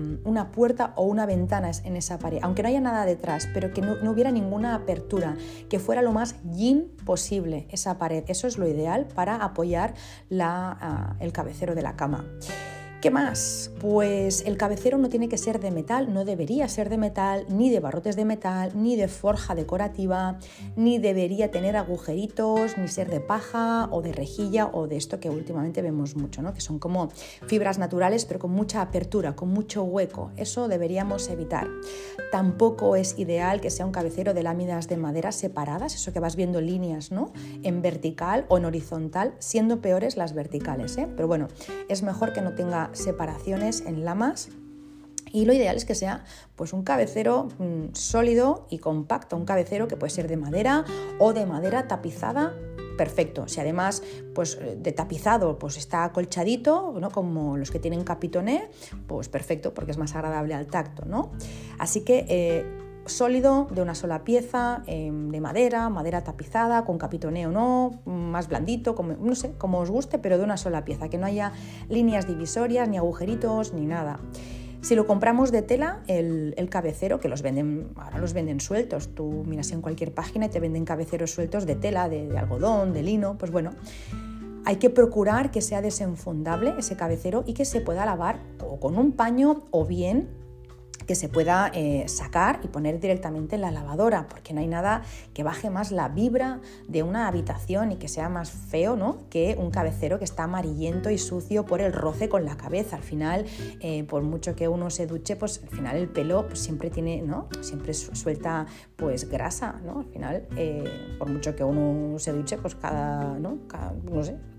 puerta 0.53 0.92
o 0.96 1.05
una 1.05 1.26
ventana 1.26 1.70
en 1.85 1.96
esa 1.96 2.18
pared, 2.18 2.38
aunque 2.42 2.62
no 2.62 2.68
haya 2.68 2.81
nada 2.81 3.05
detrás, 3.05 3.48
pero 3.53 3.72
que 3.72 3.83
no, 3.83 3.96
hubiera 4.11 4.31
ninguna 4.31 4.74
apertura, 4.74 5.37
que 5.68 5.79
fuera 5.79 6.03
lo 6.03 6.12
más 6.12 6.37
yin 6.44 6.90
posible 7.05 7.66
esa 7.70 7.98
pared. 7.98 8.24
Eso 8.29 8.46
es 8.46 8.59
lo 8.59 8.66
ideal 8.66 9.07
para 9.14 9.37
apoyar 9.37 9.94
ah, 10.40 11.16
el 11.20 11.33
cabecero 11.33 11.74
de 11.74 11.83
la 11.83 11.96
cama. 11.96 12.24
¿Qué 13.01 13.11
más? 13.11 13.71
Pues 13.81 14.43
el 14.45 14.59
cabecero 14.59 14.99
no 14.99 15.09
tiene 15.09 15.31
que 15.31 15.39
ser 15.39 15.59
de 15.59 15.71
metal, 15.71 16.13
no 16.13 16.27
debería 16.27 16.69
ser 16.69 16.91
de 16.91 16.99
metal, 16.99 17.47
ni 17.49 17.71
de 17.71 17.81
barrotes 17.81 18.15
de 18.15 18.27
metal, 18.27 18.73
ni 18.75 18.95
de 18.95 19.09
forja 19.09 19.55
decorativa, 19.55 20.39
ni 20.77 20.99
debería 20.99 21.51
tener 21.51 21.79
agujeritos, 21.79 22.77
ni 22.77 22.89
ser 22.89 23.09
de 23.09 23.21
paja 23.21 23.89
o 23.91 24.03
de 24.03 24.13
rejilla 24.13 24.67
o 24.67 24.87
de 24.87 24.99
esto 24.99 25.19
que 25.19 25.31
últimamente 25.31 25.81
vemos 25.81 26.15
mucho, 26.15 26.43
¿no? 26.43 26.53
que 26.53 26.61
son 26.61 26.79
como 26.79 27.09
fibras 27.47 27.79
naturales 27.79 28.27
pero 28.27 28.39
con 28.39 28.51
mucha 28.51 28.83
apertura, 28.83 29.35
con 29.35 29.49
mucho 29.49 29.83
hueco. 29.83 30.31
Eso 30.37 30.69
deberíamos 30.69 31.31
evitar. 31.31 31.69
Tampoco 32.31 32.97
es 32.97 33.19
ideal 33.19 33.63
que 33.63 33.71
sea 33.71 33.87
un 33.87 33.93
cabecero 33.93 34.35
de 34.35 34.43
láminas 34.43 34.89
de 34.89 34.99
madera 34.99 35.33
separadas, 35.33 35.95
eso 35.95 36.13
que 36.13 36.21
vas 36.21 36.37
viendo 36.37 36.61
líneas 36.61 37.13
¿no? 37.13 37.33
en 37.63 37.81
vertical 37.81 38.45
o 38.49 38.59
en 38.59 38.67
horizontal, 38.67 39.33
siendo 39.39 39.81
peores 39.81 40.19
las 40.19 40.35
verticales. 40.35 40.99
¿eh? 40.99 41.09
Pero 41.17 41.29
bueno, 41.29 41.49
es 41.89 42.03
mejor 42.03 42.35
que 42.35 42.43
no 42.43 42.55
tenga 42.55 42.89
separaciones 42.92 43.83
en 43.83 44.05
lamas 44.05 44.50
y 45.33 45.44
lo 45.44 45.53
ideal 45.53 45.76
es 45.76 45.85
que 45.85 45.94
sea 45.94 46.24
pues 46.57 46.72
un 46.72 46.83
cabecero 46.83 47.48
mm, 47.59 47.94
sólido 47.94 48.66
y 48.70 48.79
compacto, 48.79 49.37
un 49.37 49.44
cabecero 49.44 49.88
que 49.88 49.96
puede 49.96 50.11
ser 50.11 50.29
de 50.29 50.37
madera 50.37 50.85
o 51.18 51.33
de 51.33 51.46
madera 51.46 51.88
tapizada 51.88 52.55
perfecto. 52.96 53.48
Si 53.48 53.61
además 53.61 54.03
pues, 54.35 54.59
de 54.76 54.92
tapizado 54.92 55.59
pues, 55.59 55.79
está 55.79 56.05
acolchadito, 56.05 56.94
¿no? 57.00 57.11
como 57.11 57.57
los 57.57 57.70
que 57.70 57.79
tienen 57.79 58.05
capitoné, 58.05 58.68
pues 59.07 59.31
perfecto, 59.31 59.72
porque 59.72 59.92
es 59.92 59.96
más 59.96 60.14
agradable 60.14 60.53
al 60.53 60.66
tacto. 60.66 61.07
¿no? 61.07 61.33
Así 61.79 62.03
que 62.03 62.26
eh, 62.29 62.89
sólido, 63.11 63.68
de 63.70 63.83
una 63.83 63.94
sola 63.94 64.25
pieza, 64.25 64.83
em, 64.87 65.31
de 65.31 65.40
madera, 65.40 65.88
madera 65.88 66.23
tapizada, 66.23 66.85
con 66.85 66.99
capitoneo 66.99 67.51
no, 67.51 68.01
más 68.07 68.49
blandito, 68.49 68.94
como, 68.94 69.14
no 69.14 69.35
sé, 69.35 69.53
como 69.59 69.79
os 69.81 69.90
guste, 69.90 70.18
pero 70.18 70.38
de 70.38 70.44
una 70.44 70.57
sola 70.57 70.85
pieza, 70.85 71.09
que 71.09 71.18
no 71.18 71.27
haya 71.27 71.53
líneas 71.88 72.27
divisorias, 72.27 72.88
ni 72.88 72.96
agujeritos, 72.96 73.75
ni 73.75 73.87
nada. 73.87 74.20
Si 74.83 74.94
lo 74.94 75.07
compramos 75.07 75.53
de 75.53 75.61
tela, 75.61 76.01
el, 76.07 76.68
cabecero, 76.70 77.20
que 77.20 77.29
los 77.29 77.42
venden, 77.42 77.90
ahora 77.96 78.18
los 78.18 78.33
venden 78.33 78.61
sueltos, 78.61 79.14
tú 79.14 79.44
miras 79.46 79.73
en 79.73 79.83
cualquier 79.83 80.14
página 80.14 80.46
y 80.46 80.49
te 80.49 80.59
venden 80.59 80.87
cabeceros 80.87 81.33
sueltos 81.33 81.66
de 81.66 81.77
tela, 81.77 82.09
de, 82.09 82.37
algodón, 82.38 82.94
de 82.94 83.03
lino, 83.03 83.37
pues 83.37 83.53
bueno, 83.53 83.73
hay 84.64 84.77
que 84.77 84.88
procurar 84.88 85.51
que 85.51 85.61
sea 85.61 85.83
desenfundable 85.83 86.75
ese 86.79 86.96
cabecero 86.96 87.44
y 87.46 87.53
que 87.53 87.66
se 87.66 87.83
pueda 87.83 88.07
lavar 88.07 88.40
o 88.66 88.81
con 88.81 88.96
un 88.96 89.12
paño 89.12 89.64
o 89.70 89.85
bien 89.85 90.39
que 91.11 91.16
se 91.16 91.29
pueda 91.29 91.73
eh, 91.75 92.05
sacar 92.07 92.61
y 92.62 92.68
poner 92.68 93.01
directamente 93.01 93.57
en 93.57 93.62
la 93.62 93.73
lavadora, 93.73 94.29
porque 94.29 94.55
no 94.55 94.61
hay 94.61 94.68
nada 94.68 95.03
que 95.35 95.42
baje 95.42 95.68
más 95.68 95.90
la 95.90 96.09
vibra 96.09 96.61
de 96.87 97.03
una 97.03 97.27
habitación 97.27 97.90
y 97.90 97.96
que 97.96 98.07
sea 98.07 98.29
más 98.29 98.53
feo 98.53 98.94
¿no? 98.94 99.18
que 99.29 99.57
un 99.59 99.73
cabecero 99.73 100.20
que 100.20 100.25
está 100.25 100.44
amarillento 100.44 101.11
y 101.11 101.18
sucio 101.18 101.64
por 101.64 101.81
el 101.81 101.92
roce 101.92 102.29
con 102.29 102.44
la 102.44 102.57
cabeza. 102.57 102.94
Al 102.94 103.03
final, 103.03 103.44
eh, 103.81 104.05
por 104.05 104.23
mucho 104.23 104.55
que 104.55 104.68
uno 104.68 104.88
se 104.88 105.09
duche, 105.09 105.35
pues 105.35 105.61
al 105.64 105.70
final 105.70 105.96
el 105.96 106.09
pelo 106.09 106.46
pues, 106.46 106.61
siempre 106.61 106.90
tiene, 106.90 107.23
¿no? 107.23 107.49
Siempre 107.61 107.92
suelta 107.92 108.66
pues 108.94 109.29
grasa, 109.29 109.81
¿no? 109.85 110.01
Al 110.01 110.07
final, 110.07 110.46
eh, 110.57 110.85
por 111.18 111.29
mucho 111.29 111.57
que 111.57 111.64
uno 111.64 112.20
se 112.20 112.33
duche, 112.33 112.57
pues 112.57 112.77
cada, 112.77 113.37
¿no? 113.40 113.59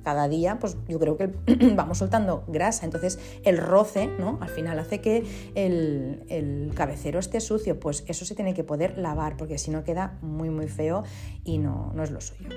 Cada, 0.04 0.28
día, 0.28 0.58
pues 0.60 0.78
yo 0.88 1.00
creo 1.00 1.16
que 1.16 1.28
vamos 1.76 2.00
soltando 2.00 2.44
grasa. 2.48 2.86
Entonces 2.86 3.20
el 3.44 3.58
roce, 3.58 4.08
¿no? 4.20 4.40
Al 4.42 4.50
final 4.50 4.80
hace 4.80 5.00
que 5.00 5.24
el, 5.56 6.26
cabecero 6.76 7.20
esté 7.20 7.40
sucio. 7.40 7.80
Pues 7.80 8.04
eso 8.08 8.26
se 8.26 8.36
tiene 8.36 8.54
que 8.54 8.64
poder 8.64 8.98
lavar, 8.98 9.38
porque 9.38 9.58
si 9.58 9.72
no 9.72 9.84
queda 9.84 10.18
muy, 10.22 10.50
muy 10.50 10.68
feo 10.68 11.04
y 11.44 11.58
no, 11.58 11.92
no 11.96 12.04
es 12.04 12.12
lo 12.12 12.22
suyo. 12.22 12.50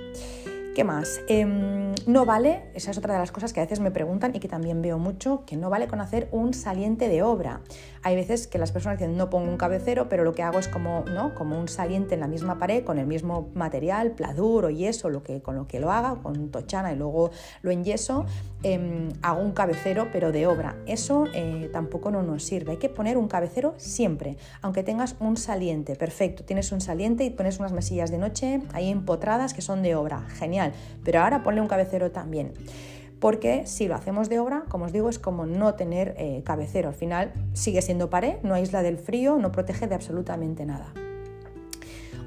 ¿Qué 0.74 0.82
más? 0.82 1.20
Em, 1.28 1.94
no 2.08 2.26
vale, 2.26 2.64
esa 2.74 2.90
es 2.90 2.98
otra 2.98 3.14
de 3.14 3.20
las 3.20 3.30
cosas 3.30 3.52
que 3.52 3.60
a 3.60 3.62
veces 3.62 3.78
me 3.78 3.92
preguntan 3.92 4.34
y 4.34 4.40
que 4.40 4.48
también 4.48 4.82
veo 4.82 4.98
mucho, 4.98 5.44
que 5.46 5.56
no 5.56 5.70
vale 5.70 5.86
con 5.86 6.00
hacer 6.00 6.28
un 6.32 6.52
saliente 6.52 7.08
de 7.08 7.22
obra. 7.22 7.60
Hay 8.04 8.14
veces 8.14 8.46
que 8.46 8.58
las 8.58 8.70
personas 8.70 8.98
dicen 8.98 9.16
no 9.16 9.30
pongo 9.30 9.50
un 9.50 9.56
cabecero, 9.56 10.08
pero 10.08 10.22
lo 10.22 10.32
que 10.32 10.42
hago 10.42 10.58
es 10.58 10.68
como, 10.68 11.04
¿no? 11.12 11.34
como 11.34 11.58
un 11.58 11.68
saliente 11.68 12.14
en 12.14 12.20
la 12.20 12.28
misma 12.28 12.58
pared 12.58 12.84
con 12.84 12.98
el 12.98 13.06
mismo 13.06 13.48
material, 13.54 14.12
pladur 14.12 14.66
o 14.66 14.70
yeso, 14.70 15.08
lo 15.08 15.22
que, 15.22 15.42
con 15.42 15.56
lo 15.56 15.66
que 15.66 15.80
lo 15.80 15.90
haga, 15.90 16.16
con 16.22 16.50
tochana 16.50 16.92
y 16.92 16.96
luego 16.96 17.30
lo 17.62 17.70
enyeso, 17.70 18.26
eh, 18.62 19.08
hago 19.22 19.40
un 19.40 19.52
cabecero 19.52 20.08
pero 20.12 20.30
de 20.30 20.46
obra. 20.46 20.76
Eso 20.86 21.24
eh, 21.34 21.68
tampoco 21.72 22.10
no 22.10 22.22
nos 22.22 22.44
sirve. 22.44 22.72
Hay 22.72 22.78
que 22.78 22.88
poner 22.88 23.16
un 23.16 23.26
cabecero 23.26 23.74
siempre, 23.78 24.36
aunque 24.62 24.82
tengas 24.82 25.16
un 25.18 25.36
saliente. 25.36 25.96
Perfecto, 25.96 26.44
tienes 26.44 26.70
un 26.72 26.80
saliente 26.80 27.24
y 27.24 27.30
pones 27.30 27.58
unas 27.58 27.72
mesillas 27.72 28.10
de 28.10 28.18
noche 28.18 28.62
ahí 28.72 28.90
empotradas 28.90 29.54
que 29.54 29.62
son 29.62 29.82
de 29.82 29.94
obra. 29.94 30.20
Genial 30.28 30.72
pero 31.04 31.20
ahora 31.20 31.42
ponle 31.42 31.60
un 31.60 31.68
cabecero 31.68 32.10
también. 32.10 32.52
Porque 33.24 33.66
si 33.66 33.88
lo 33.88 33.94
hacemos 33.94 34.28
de 34.28 34.38
obra, 34.38 34.64
como 34.68 34.84
os 34.84 34.92
digo, 34.92 35.08
es 35.08 35.18
como 35.18 35.46
no 35.46 35.76
tener 35.76 36.14
eh, 36.18 36.42
cabecero. 36.44 36.90
Al 36.90 36.94
final 36.94 37.32
sigue 37.54 37.80
siendo 37.80 38.10
pared, 38.10 38.34
no 38.42 38.52
aísla 38.52 38.82
del 38.82 38.98
frío, 38.98 39.38
no 39.38 39.50
protege 39.50 39.86
de 39.86 39.94
absolutamente 39.94 40.66
nada. 40.66 40.92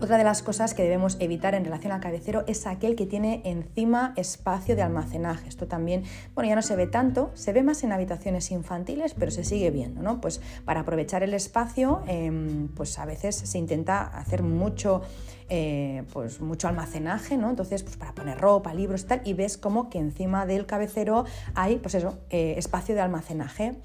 Otra 0.01 0.17
de 0.17 0.23
las 0.23 0.41
cosas 0.41 0.73
que 0.73 0.81
debemos 0.81 1.17
evitar 1.19 1.53
en 1.53 1.65
relación 1.65 1.91
al 1.91 1.99
cabecero 1.99 2.43
es 2.47 2.65
aquel 2.65 2.95
que 2.95 3.05
tiene 3.05 3.41
encima 3.45 4.13
espacio 4.15 4.75
de 4.75 4.81
almacenaje. 4.81 5.47
Esto 5.47 5.67
también, 5.67 6.03
bueno, 6.33 6.49
ya 6.49 6.55
no 6.55 6.63
se 6.63 6.75
ve 6.75 6.88
tanto, 6.88 7.29
se 7.36 7.53
ve 7.53 7.62
más 7.62 7.83
en 7.83 7.91
habitaciones 7.91 8.49
infantiles, 8.49 9.13
pero 9.13 9.29
se 9.29 9.43
sigue 9.43 9.69
viendo, 9.69 10.01
¿no? 10.01 10.19
Pues 10.19 10.41
para 10.65 10.79
aprovechar 10.79 11.21
el 11.21 11.36
espacio, 11.36 12.01
em, 12.07 12.69
pues 12.69 12.97
a 12.97 13.05
veces 13.05 13.36
se 13.36 13.57
intenta 13.60 14.01
hacer 14.01 14.41
mucho, 14.41 15.03
eh, 15.49 16.03
pues 16.12 16.41
mucho 16.41 16.67
almacenaje, 16.67 17.38
¿no? 17.38 17.49
Entonces, 17.49 17.83
pues 17.83 17.95
para 17.97 18.13
poner 18.13 18.38
ropa, 18.38 18.73
libros 18.73 19.03
y 19.03 19.05
tal, 19.05 19.21
y 19.23 19.33
ves 19.33 19.57
como 19.57 19.89
que 19.89 19.97
encima 19.97 20.45
del 20.45 20.65
cabecero 20.65 21.25
hay, 21.55 21.77
pues 21.77 21.95
eso, 21.95 22.19
eh, 22.29 22.55
espacio 22.57 22.95
de 22.95 23.01
almacenaje. 23.01 23.75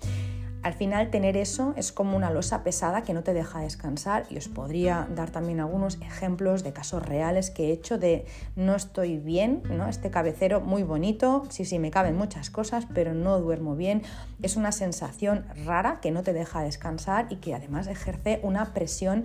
Al 0.63 0.75
final 0.75 1.11
tener 1.11 1.37
eso 1.37 1.75
es 1.77 1.91
como 1.91 2.17
una 2.17 2.31
losa 2.31 2.63
pesada 2.63 3.03
que 3.03 3.15
no 3.15 3.25
te 3.25 3.35
deja 3.35 3.59
descansar 3.59 4.27
y 4.31 4.39
os 4.39 4.47
podría 4.47 5.09
dar 5.13 5.31
también 5.31 5.59
algunos 5.59 6.01
ejemplos 6.01 6.63
de 6.63 6.73
casos 6.73 7.05
reales 7.05 7.51
que 7.51 7.69
he 7.69 7.73
hecho 7.73 7.99
de 7.99 8.27
no 8.55 8.77
estoy 8.77 9.19
bien, 9.19 9.63
¿no? 9.69 9.89
Este 9.89 10.11
cabecero 10.13 10.61
muy 10.61 10.85
bonito, 10.85 11.43
sí, 11.51 11.65
sí, 11.65 11.81
me 11.81 11.91
caben 11.91 12.17
muchas 12.17 12.51
cosas, 12.51 12.87
pero 12.95 13.13
no 13.13 13.41
duermo 13.41 13.75
bien. 13.75 14.03
Es 14.41 14.57
una 14.57 14.71
sensación 14.71 15.47
rara 15.65 15.99
que 16.01 16.13
no 16.13 16.23
te 16.23 16.33
deja 16.33 16.63
descansar 16.63 17.27
y 17.29 17.37
que 17.37 17.57
además 17.57 17.89
ejerce 17.89 18.39
una 18.45 18.73
presión 18.73 19.25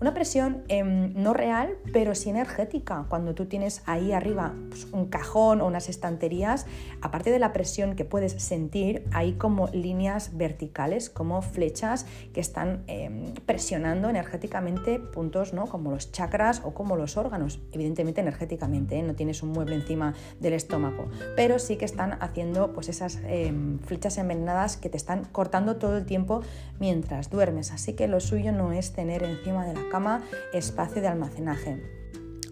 una 0.00 0.14
presión 0.14 0.64
em, 0.68 1.12
no 1.14 1.34
real, 1.34 1.76
pero 1.92 2.14
sí 2.14 2.30
energética. 2.30 3.06
Cuando 3.08 3.34
tú 3.34 3.46
tienes 3.46 3.82
ahí 3.86 4.12
arriba 4.12 4.54
pues, 4.68 4.86
un 4.92 5.06
cajón 5.06 5.60
o 5.60 5.66
unas 5.66 5.88
estanterías, 5.88 6.66
aparte 7.00 7.30
de 7.30 7.38
la 7.38 7.52
presión 7.52 7.96
que 7.96 8.04
puedes 8.04 8.32
sentir, 8.32 9.04
hay 9.12 9.34
como 9.34 9.68
líneas 9.68 10.36
verticales, 10.36 11.10
como 11.10 11.42
flechas 11.42 12.06
que 12.32 12.40
están 12.40 12.84
em, 12.86 13.34
presionando 13.46 14.08
energéticamente 14.08 14.98
puntos 14.98 15.52
¿no? 15.52 15.66
como 15.66 15.90
los 15.90 16.12
chakras 16.12 16.62
o 16.64 16.74
como 16.74 16.96
los 16.96 17.16
órganos. 17.16 17.60
Evidentemente 17.72 18.20
energéticamente, 18.20 18.98
¿eh? 18.98 19.02
no 19.02 19.14
tienes 19.14 19.42
un 19.42 19.50
mueble 19.50 19.76
encima 19.76 20.14
del 20.40 20.54
estómago, 20.54 21.08
pero 21.36 21.58
sí 21.58 21.76
que 21.76 21.84
están 21.84 22.18
haciendo 22.20 22.72
pues, 22.72 22.88
esas 22.88 23.20
em, 23.26 23.78
flechas 23.80 24.18
envenenadas 24.18 24.76
que 24.76 24.88
te 24.88 24.96
están 24.96 25.24
cortando 25.24 25.76
todo 25.76 25.96
el 25.96 26.06
tiempo 26.06 26.42
mientras 26.78 27.30
duermes. 27.30 27.72
Así 27.72 27.94
que 27.94 28.08
lo 28.08 28.20
suyo 28.20 28.52
no 28.52 28.72
es 28.72 28.92
tener 28.92 29.22
encima 29.22 29.66
de 29.66 29.74
la 29.74 29.83
cama 29.90 30.22
espacio 30.52 31.00
de 31.02 31.08
almacenaje. 31.08 31.94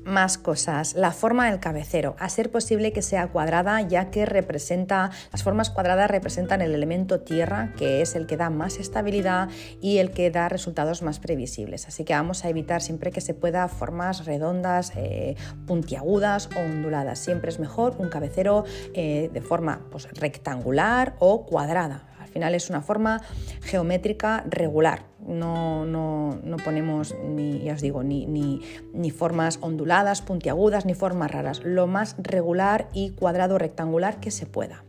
Más 0.04 0.36
cosas. 0.36 0.94
La 0.94 1.12
forma 1.12 1.48
del 1.48 1.60
cabecero. 1.60 2.16
A 2.18 2.28
ser 2.28 2.50
posible 2.50 2.92
que 2.92 3.02
sea 3.02 3.28
cuadrada, 3.28 3.80
ya 3.82 4.10
que 4.10 4.26
representa. 4.26 5.10
Las 5.30 5.44
formas 5.44 5.70
cuadradas 5.70 6.10
representan 6.10 6.60
el 6.60 6.74
elemento 6.74 7.20
tierra, 7.20 7.72
que 7.76 8.02
es 8.02 8.16
el 8.16 8.26
que 8.26 8.36
da 8.36 8.50
más 8.50 8.78
estabilidad 8.78 9.48
y 9.80 9.98
el 9.98 10.10
que 10.10 10.30
da 10.32 10.48
resultados 10.48 11.02
más 11.02 11.20
previsibles. 11.20 11.86
Así 11.86 12.04
que 12.04 12.14
vamos 12.14 12.44
a 12.44 12.48
evitar 12.48 12.82
siempre 12.82 13.12
que 13.12 13.20
se 13.20 13.32
pueda 13.32 13.68
formas 13.68 14.24
redondas, 14.24 14.92
eh, 14.96 15.36
puntiagudas 15.66 16.48
o 16.56 16.58
onduladas. 16.58 17.20
Siempre 17.20 17.50
es 17.50 17.60
mejor 17.60 17.94
un 17.98 18.08
cabecero 18.08 18.64
eh, 18.94 19.30
de 19.32 19.40
forma 19.40 19.82
pues, 19.90 20.08
rectangular 20.14 21.14
o 21.20 21.46
cuadrada 21.46 22.08
final 22.32 22.54
es 22.54 22.70
una 22.70 22.80
forma 22.80 23.20
geométrica 23.62 24.44
regular. 24.48 25.11
No, 25.26 25.86
no, 25.86 26.38
no 26.42 26.56
ponemos, 26.56 27.14
ni, 27.24 27.60
ya 27.60 27.74
os 27.74 27.80
digo, 27.80 28.02
ni, 28.02 28.26
ni, 28.26 28.60
ni, 28.92 29.10
formas 29.10 29.58
onduladas, 29.60 30.22
puntiagudas, 30.22 30.84
ni 30.84 30.94
formas 30.94 31.30
raras. 31.30 31.62
Lo 31.64 31.86
más 31.86 32.16
regular 32.18 32.88
y 32.92 33.10
cuadrado 33.10 33.58
rectangular 33.58 34.20
que 34.20 34.30
se 34.30 34.46
pueda. 34.46 34.84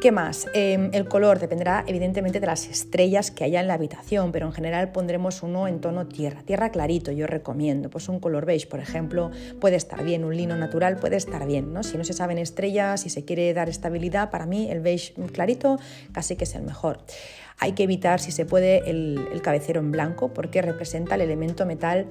¿Qué 0.00 0.12
más? 0.12 0.46
Em, 0.54 0.90
el 0.92 1.08
color 1.08 1.40
dependerá 1.40 1.82
evidentemente 1.88 2.38
de 2.38 2.46
las 2.46 2.68
estrellas 2.68 3.32
que 3.32 3.42
haya 3.42 3.60
en 3.60 3.66
la 3.66 3.74
habitación, 3.74 4.30
pero 4.30 4.46
en 4.46 4.52
general 4.52 4.92
pondremos 4.92 5.42
uno 5.42 5.66
en 5.66 5.80
tono 5.80 6.06
tierra, 6.06 6.42
tierra 6.42 6.70
clarito, 6.70 7.10
yo 7.10 7.26
recomiendo. 7.26 7.90
Pues 7.90 8.08
un 8.08 8.20
color 8.20 8.46
beige, 8.46 8.68
por 8.68 8.78
ejemplo, 8.78 9.32
puede 9.60 9.74
estar 9.74 10.04
bien, 10.04 10.24
un 10.24 10.36
lino 10.36 10.56
natural 10.56 10.98
puede 10.98 11.16
estar 11.16 11.44
bien, 11.48 11.72
¿no? 11.72 11.82
Si 11.82 11.98
no 11.98 12.04
se 12.04 12.12
saben 12.12 12.38
estrellas, 12.38 13.00
si 13.00 13.10
se 13.10 13.24
quiere 13.24 13.52
dar 13.54 13.68
estabilidad, 13.68 14.30
para 14.30 14.46
mí 14.46 14.70
el 14.70 14.80
beige 14.80 15.14
clarito 15.32 15.80
casi 16.12 16.36
que 16.36 16.44
es 16.44 16.54
el 16.54 16.62
mejor. 16.62 17.00
Hay 17.58 17.72
que 17.72 17.82
evitar, 17.82 18.20
si 18.20 18.30
se 18.30 18.46
puede, 18.46 18.88
el, 18.88 19.40
cabecero 19.42 19.80
en 19.80 19.90
blanco 19.90 20.32
porque 20.32 20.62
representa 20.62 21.14
el 21.14 21.22
elemento 21.22 21.66
metal 21.66 22.06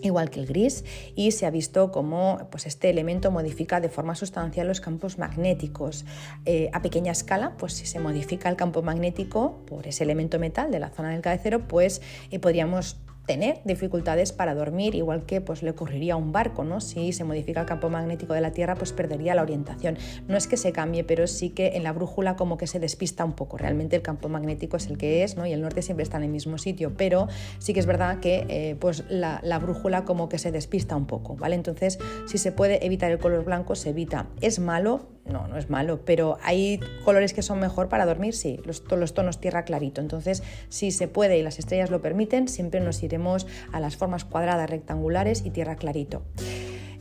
igual 0.00 0.30
que 0.30 0.38
el 0.38 0.46
gris, 0.46 0.84
y 1.16 1.32
se 1.32 1.44
ha 1.44 1.50
visto 1.50 1.90
cómo 1.90 2.46
pues, 2.52 2.66
este 2.66 2.88
elemento 2.88 3.32
modifica 3.32 3.80
de 3.80 3.88
forma 3.88 4.14
sustancial 4.14 4.68
los 4.68 4.80
campos 4.80 5.18
magnéticos. 5.18 6.04
Eh, 6.44 6.70
a 6.72 6.82
pequeña 6.82 7.10
escala, 7.10 7.56
pues 7.58 7.72
si 7.72 7.86
se 7.86 7.98
modifica 7.98 8.48
el 8.48 8.54
campo 8.54 8.82
magnético 8.82 9.64
por 9.66 9.88
ese 9.88 10.04
elemento 10.04 10.38
metal 10.38 10.70
de 10.70 10.78
la 10.78 10.90
zona 10.90 11.10
del 11.10 11.20
cabecero, 11.20 11.66
pues 11.66 12.00
eh, 12.30 12.38
podríamos 12.38 12.96
tener 13.28 13.60
dificultades 13.64 14.32
para 14.32 14.54
dormir, 14.54 14.94
igual 14.94 15.26
que 15.26 15.42
pues, 15.42 15.62
le 15.62 15.70
ocurriría 15.70 16.14
a 16.14 16.16
un 16.16 16.32
barco, 16.32 16.64
¿no? 16.64 16.80
Si 16.80 17.12
se 17.12 17.24
modifica 17.24 17.60
el 17.60 17.66
campo 17.66 17.90
magnético 17.90 18.32
de 18.32 18.40
la 18.40 18.52
Tierra, 18.52 18.74
pues 18.74 18.94
perdería 18.94 19.34
la 19.34 19.42
orientación. 19.42 19.98
No 20.26 20.36
es 20.38 20.48
que 20.48 20.56
se 20.56 20.72
cambie, 20.72 21.04
pero 21.04 21.26
sí 21.26 21.50
que 21.50 21.76
en 21.76 21.84
la 21.84 21.92
brújula 21.92 22.36
como 22.36 22.56
que 22.56 22.66
se 22.66 22.80
despista 22.80 23.26
un 23.26 23.34
poco. 23.34 23.58
Realmente 23.58 23.96
el 23.96 24.02
campo 24.02 24.30
magnético 24.30 24.78
es 24.78 24.86
el 24.86 24.96
que 24.96 25.24
es, 25.24 25.36
¿no? 25.36 25.44
Y 25.44 25.52
el 25.52 25.60
norte 25.60 25.82
siempre 25.82 26.04
está 26.04 26.16
en 26.16 26.24
el 26.24 26.30
mismo 26.30 26.56
sitio, 26.56 26.94
pero 26.96 27.28
sí 27.58 27.74
que 27.74 27.80
es 27.80 27.86
verdad 27.86 28.18
que 28.20 28.46
eh, 28.48 28.76
pues 28.80 29.04
la, 29.10 29.40
la, 29.44 29.58
brújula 29.58 30.06
como 30.06 30.30
que 30.30 30.38
se 30.38 30.50
despista 30.50 30.96
un 30.96 31.06
poco, 31.06 31.36
¿vale? 31.36 31.54
Entonces, 31.54 31.98
si 32.26 32.38
se 32.38 32.50
puede 32.50 32.86
evitar 32.86 33.12
el 33.12 33.18
color 33.18 33.44
blanco, 33.44 33.74
se 33.74 33.90
evita. 33.90 34.28
Es 34.40 34.58
malo, 34.58 35.06
no, 35.26 35.46
no 35.48 35.58
es 35.58 35.68
malo, 35.68 36.00
pero 36.04 36.38
hay 36.42 36.80
colores 37.04 37.34
que 37.34 37.42
son 37.42 37.60
mejor 37.60 37.88
para 37.88 38.06
dormir, 38.06 38.34
sí, 38.34 38.58
los, 38.64 38.82
los 38.90 39.14
tonos 39.14 39.38
tierra 39.40 39.64
clarito. 39.64 40.00
Entonces, 40.00 40.42
si 40.68 40.90
se 40.90 41.08
puede 41.08 41.38
y 41.38 41.42
las 41.42 41.58
estrellas 41.58 41.90
lo 41.90 42.00
permiten, 42.00 42.48
siempre 42.48 42.80
nos 42.80 43.02
iremos 43.02 43.17
a 43.72 43.80
las 43.80 43.96
formas 43.96 44.24
cuadradas, 44.24 44.70
rectangulares 44.70 45.44
y 45.44 45.50
tierra 45.50 45.76
clarito. 45.76 46.22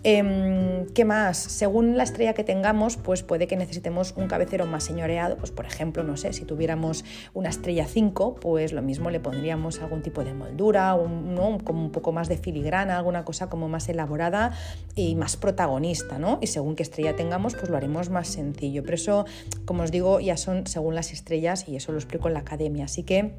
Em, 0.04 0.86
¿Qué 0.94 1.06
más? 1.06 1.38
Según 1.38 1.98
la 1.98 2.04
estrella 2.04 2.34
que 2.34 2.44
tengamos, 2.44 2.96
pues 2.96 3.24
puede 3.24 3.48
que 3.48 3.58
necesitemos 3.58 4.14
un 4.16 4.28
cabecero 4.28 4.66
más 4.66 4.86
señoreado. 4.86 5.36
Pues 5.38 5.52
por 5.52 5.66
ejemplo, 5.66 6.04
no 6.04 6.16
sé, 6.16 6.32
si 6.34 6.46
tuviéramos 6.46 7.04
una 7.34 7.50
estrella 7.50 7.86
5, 7.86 8.36
pues 8.36 8.72
lo 8.72 8.82
mismo 8.82 9.10
le 9.10 9.20
pondríamos 9.20 9.82
algún 9.82 10.04
tipo 10.04 10.24
de 10.24 10.34
moldura, 10.34 10.94
un, 10.94 11.60
como 11.60 11.84
un 11.84 11.92
poco 11.92 12.14
más 12.14 12.30
de 12.30 12.38
filigrana, 12.38 12.98
alguna 12.98 13.26
cosa 13.26 13.50
como 13.50 13.68
más 13.68 13.90
elaborada 13.90 14.54
y 14.96 15.16
más 15.16 15.36
protagonista, 15.36 16.20
¿no? 16.20 16.40
Y 16.42 16.48
según 16.48 16.76
qué 16.76 16.84
estrella 16.84 17.16
tengamos, 17.16 17.56
pues 17.56 17.70
lo 17.70 17.76
haremos 17.76 18.10
más 18.10 18.30
sencillo. 18.30 18.84
Pero 18.84 18.96
eso, 18.96 19.26
como 19.66 19.84
os 19.84 19.92
digo, 19.92 20.20
ya 20.20 20.38
son 20.38 20.68
según 20.68 20.96
las 20.96 21.12
estrellas 21.12 21.68
y 21.68 21.76
eso 21.76 21.92
lo 21.92 21.98
explico 21.98 22.28
en 22.28 22.36
la 22.36 22.42
academia. 22.42 22.86
Así 22.86 23.04
que 23.04 23.34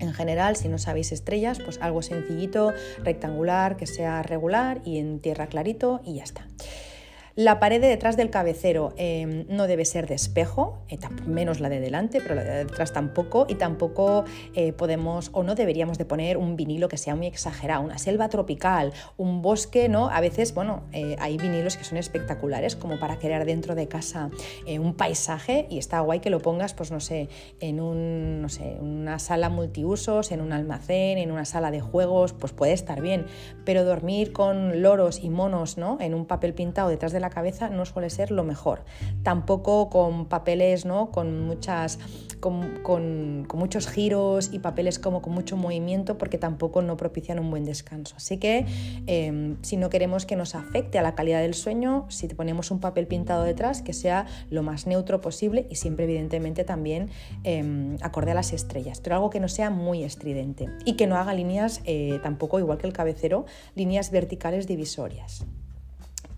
en 0.00 0.12
general, 0.12 0.56
si 0.56 0.68
no 0.68 0.78
sabéis 0.78 1.12
estrellas, 1.12 1.60
pues 1.60 1.78
algo 1.80 2.02
sencillito, 2.02 2.72
rectangular, 3.04 3.76
que 3.76 3.86
sea 3.86 4.22
regular 4.22 4.80
y 4.84 4.98
en 4.98 5.20
tierra 5.20 5.46
clarito 5.46 6.00
y 6.04 6.16
ya 6.16 6.24
está. 6.24 6.46
La 7.40 7.58
pared 7.58 7.80
de 7.80 7.88
detrás 7.88 8.18
del 8.18 8.28
cabecero 8.28 8.92
em, 8.98 9.46
no 9.48 9.66
debe 9.66 9.86
ser 9.86 10.06
de 10.06 10.14
espejo, 10.14 10.84
eh, 10.90 10.98
menos 11.26 11.60
la 11.60 11.70
de 11.70 11.80
delante, 11.80 12.20
pero 12.20 12.34
la 12.34 12.44
de 12.44 12.66
detrás 12.66 12.92
tampoco, 12.92 13.46
y 13.48 13.54
tampoco 13.54 14.26
eh, 14.54 14.74
podemos 14.74 15.30
o 15.32 15.42
no 15.42 15.54
deberíamos 15.54 15.96
de 15.96 16.04
poner 16.04 16.36
un 16.36 16.54
vinilo 16.54 16.88
que 16.88 16.98
sea 16.98 17.16
muy 17.16 17.26
exagerado, 17.26 17.82
una 17.82 17.96
selva 17.96 18.28
tropical, 18.28 18.92
un 19.16 19.40
bosque, 19.40 19.88
¿no? 19.88 20.10
A 20.10 20.20
veces, 20.20 20.52
bueno, 20.52 20.82
eh, 20.92 21.16
hay 21.18 21.38
vinilos 21.38 21.78
que 21.78 21.84
son 21.84 21.96
espectaculares 21.96 22.76
como 22.76 23.00
para 23.00 23.18
crear 23.18 23.46
dentro 23.46 23.74
de 23.74 23.88
casa 23.88 24.28
un 24.78 24.92
paisaje 24.92 25.66
y 25.70 25.78
está 25.78 26.00
guay 26.00 26.20
que 26.20 26.28
lo 26.28 26.40
pongas, 26.40 26.74
pues 26.74 26.90
no 26.90 27.00
sé, 27.00 27.30
en 27.60 27.80
un, 27.80 28.42
no 28.42 28.50
sé, 28.50 28.76
una 28.82 29.18
sala 29.18 29.48
multiusos, 29.48 30.30
en 30.30 30.42
un 30.42 30.52
almacén, 30.52 31.16
en 31.16 31.30
una 31.30 31.46
sala 31.46 31.70
de 31.70 31.80
juegos, 31.80 32.34
pues 32.34 32.52
puede 32.52 32.74
estar 32.74 33.00
bien, 33.00 33.24
pero 33.64 33.84
dormir 33.84 34.34
con 34.34 34.82
loros 34.82 35.24
y 35.24 35.30
monos, 35.30 35.78
¿no? 35.78 35.96
En 36.00 36.12
un 36.12 36.26
papel 36.26 36.52
pintado 36.52 36.90
detrás 36.90 37.12
de 37.12 37.20
la 37.20 37.29
cabeza 37.30 37.70
no 37.70 37.84
suele 37.84 38.10
ser 38.10 38.30
lo 38.30 38.44
mejor. 38.44 38.84
Tampoco 39.22 39.88
con 39.90 40.26
papeles, 40.26 40.84
¿no? 40.84 41.10
Con 41.10 41.40
muchas. 41.46 41.98
Con, 42.40 42.80
muchos 43.54 43.86
giros 43.86 44.50
y 44.52 44.60
papeles 44.60 44.98
como 44.98 45.20
con 45.20 45.34
mucho 45.34 45.56
movimiento, 45.56 46.16
porque 46.16 46.38
tampoco 46.38 46.80
no 46.80 46.96
propician 46.96 47.38
un 47.38 47.50
buen 47.50 47.64
descanso. 47.64 48.14
Así 48.16 48.38
que 48.38 48.64
em, 49.06 49.58
si 49.62 49.76
no 49.76 49.90
queremos 49.90 50.24
que 50.24 50.36
nos 50.36 50.54
afecte 50.54 50.98
a 50.98 51.02
la 51.02 51.14
calidad 51.14 51.42
del 51.42 51.52
sueño, 51.52 52.06
si 52.08 52.28
te 52.28 52.34
ponemos 52.34 52.70
un 52.70 52.80
papel 52.80 53.06
pintado 53.06 53.44
detrás, 53.44 53.82
que 53.82 53.92
sea 53.92 54.26
lo 54.48 54.62
más 54.62 54.86
neutro 54.86 55.20
posible 55.20 55.66
y 55.68 55.74
siempre, 55.74 56.04
evidentemente, 56.04 56.64
también 56.64 57.10
em, 57.44 57.96
acorde 58.00 58.30
a 58.30 58.34
las 58.34 58.54
estrellas, 58.54 59.00
pero 59.00 59.16
algo 59.16 59.28
que 59.28 59.40
no 59.40 59.48
sea 59.48 59.68
muy 59.68 60.02
estridente 60.02 60.70
y 60.86 60.94
que 60.94 61.06
no 61.06 61.16
haga 61.16 61.34
líneas 61.34 61.82
eh, 61.84 62.20
tampoco, 62.22 62.58
igual 62.58 62.78
que 62.78 62.86
el 62.86 62.92
cabecero, 62.92 63.44
líneas 63.74 64.10
verticales 64.10 64.66
divisorias 64.66 65.44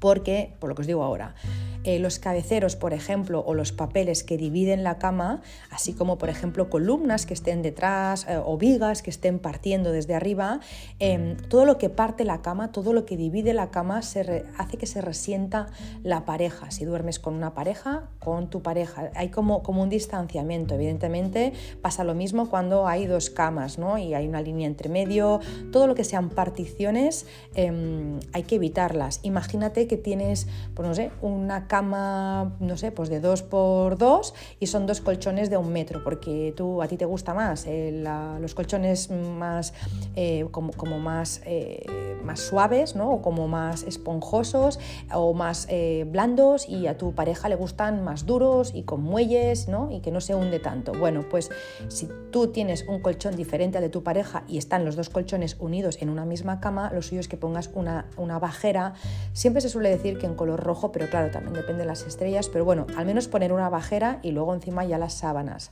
porque, 0.03 0.51
por 0.59 0.69
lo 0.69 0.75
que 0.75 0.81
os 0.81 0.89
digo 0.89 1.05
ahora, 1.05 1.37
eh, 1.85 1.99
los 1.99 2.19
cabeceros, 2.19 2.77
por 2.77 2.93
ejemplo, 2.93 3.43
o 3.47 3.55
los 3.55 3.73
papeles 3.73 4.23
que 4.23 4.37
dividen 4.37 4.85
la 4.85 4.99
cama, 4.99 5.43
así 5.71 5.93
como, 5.93 6.19
por 6.19 6.29
ejemplo, 6.29 6.71
columnas 6.71 7.27
que 7.27 7.35
estén 7.35 7.63
detrás 7.63 8.27
eh, 8.29 8.41
o 8.43 8.57
vigas 8.57 9.03
que 9.03 9.11
estén 9.11 9.39
partiendo 9.39 9.93
desde 9.93 10.15
arriba, 10.15 10.61
em, 10.99 11.37
todo 11.37 11.65
lo 11.65 11.79
que 11.79 11.89
parte 11.91 12.25
la 12.25 12.43
cama, 12.43 12.73
todo 12.73 12.93
lo 12.93 13.05
que 13.05 13.17
divide 13.17 13.53
la 13.53 13.71
cama 13.71 13.99
hace 13.99 14.77
que 14.79 14.87
se 14.87 15.01
resienta 15.01 15.69
la 16.03 16.25
pareja. 16.25 16.71
Si 16.71 16.85
duermes 16.85 17.19
con 17.19 17.35
una 17.35 17.55
pareja, 17.55 18.09
con 18.19 18.49
tu 18.49 18.63
pareja, 18.63 19.11
hay 19.15 19.29
como, 19.31 19.63
como 19.63 19.83
un 19.83 19.89
distanciamiento. 19.89 20.75
Evidentemente 20.75 21.53
pasa 21.81 22.05
lo 22.05 22.15
mismo 22.15 22.49
cuando 22.49 22.87
hay 22.87 23.07
dos 23.07 23.31
camas 23.31 23.79
¿no? 23.79 23.99
y 23.99 24.15
hay 24.15 24.29
una 24.29 24.41
línea 24.41 24.67
entre 24.67 24.89
medio. 24.89 25.41
Todo 25.73 25.87
lo 25.87 25.95
que 25.95 26.05
sean 26.05 26.31
particiones 26.31 27.27
em, 27.55 28.21
hay 28.33 28.45
que 28.45 28.57
evitarlas. 28.57 29.21
Imagínate 29.23 29.87
que 29.87 29.97
tienes, 29.97 30.47
pues 30.75 30.89
no 30.89 30.95
sé, 30.95 31.11
una 31.21 31.67
cama, 31.73 32.53
no 32.61 32.77
sé, 32.77 32.93
pues 32.93 33.09
de 33.09 33.19
dos 33.19 33.43
por 33.43 33.97
dos 33.97 34.35
y 34.61 34.67
son 34.67 34.87
dos 34.87 35.01
colchones 35.01 35.49
de 35.49 35.57
un 35.57 35.73
metro, 35.73 36.05
porque 36.05 36.53
tú 36.55 36.83
a 36.83 36.87
ti 36.87 36.99
te 36.99 37.07
gusta 37.07 37.33
más 37.33 37.65
eh, 37.67 38.05
los 38.39 38.55
colchones 38.55 39.11
más 39.11 39.73
eh, 40.15 40.47
como, 40.51 40.75
como, 40.75 40.99
más, 40.99 41.41
eh, 41.47 41.87
más 42.25 42.41
suaves, 42.41 42.95
¿no? 42.95 43.11
O 43.11 43.23
como 43.23 43.49
más 43.49 43.85
esponjosos 43.85 44.79
o 45.15 45.33
más 45.33 45.67
blandos 46.09 46.69
y 46.69 46.89
a 46.89 46.99
tu 46.99 47.15
pareja 47.15 47.49
le 47.49 47.55
gustan 47.55 48.05
más 48.05 48.27
duros 48.27 48.73
y 48.75 48.83
con 48.83 49.03
muelles, 49.03 49.67
¿no? 49.67 49.91
Y 49.91 50.01
que 50.01 50.11
no 50.11 50.21
se 50.21 50.35
hunde 50.35 50.59
tanto. 50.59 50.93
Bueno, 50.93 51.25
pues 51.31 51.49
si 51.89 52.07
tú 52.31 52.49
tienes 52.49 52.87
un 52.87 53.01
colchón 53.01 53.35
diferente 53.35 53.79
al 53.79 53.85
de 53.85 53.89
tu 53.89 54.03
pareja 54.03 54.45
y 54.47 54.59
están 54.59 54.85
los 54.85 54.95
dos 54.95 55.09
colchones 55.09 55.57
unidos 55.59 55.97
en 56.03 56.11
una 56.11 56.27
misma 56.27 56.61
cama, 56.61 56.91
lo 56.93 57.01
suyo 57.01 57.21
es 57.21 57.29
que 57.29 57.39
pongas 57.39 57.71
una, 57.73 58.11
una 58.19 58.39
bajera. 58.39 58.93
Siempre 59.33 59.63
se 59.63 59.71
suele 59.71 59.89
decir 59.89 60.19
que 60.19 60.27
en 60.27 60.35
color 60.35 60.61
rojo, 60.61 60.93
pero 60.93 61.09
claro, 61.09 61.31
también 61.31 61.62
depende 61.63 61.83
de 61.83 61.89
las 61.89 62.03
estrellas, 62.07 62.49
pero 62.49 62.65
bueno, 62.65 62.87
al 62.97 63.07
menos 63.07 63.29
poner 63.29 63.53
una 63.53 63.69
bajera 63.69 64.19
y 64.23 64.33
luego 64.33 64.53
encima 64.53 64.85
ya 64.85 64.99
las 64.99 65.15
sábanas. 65.15 65.71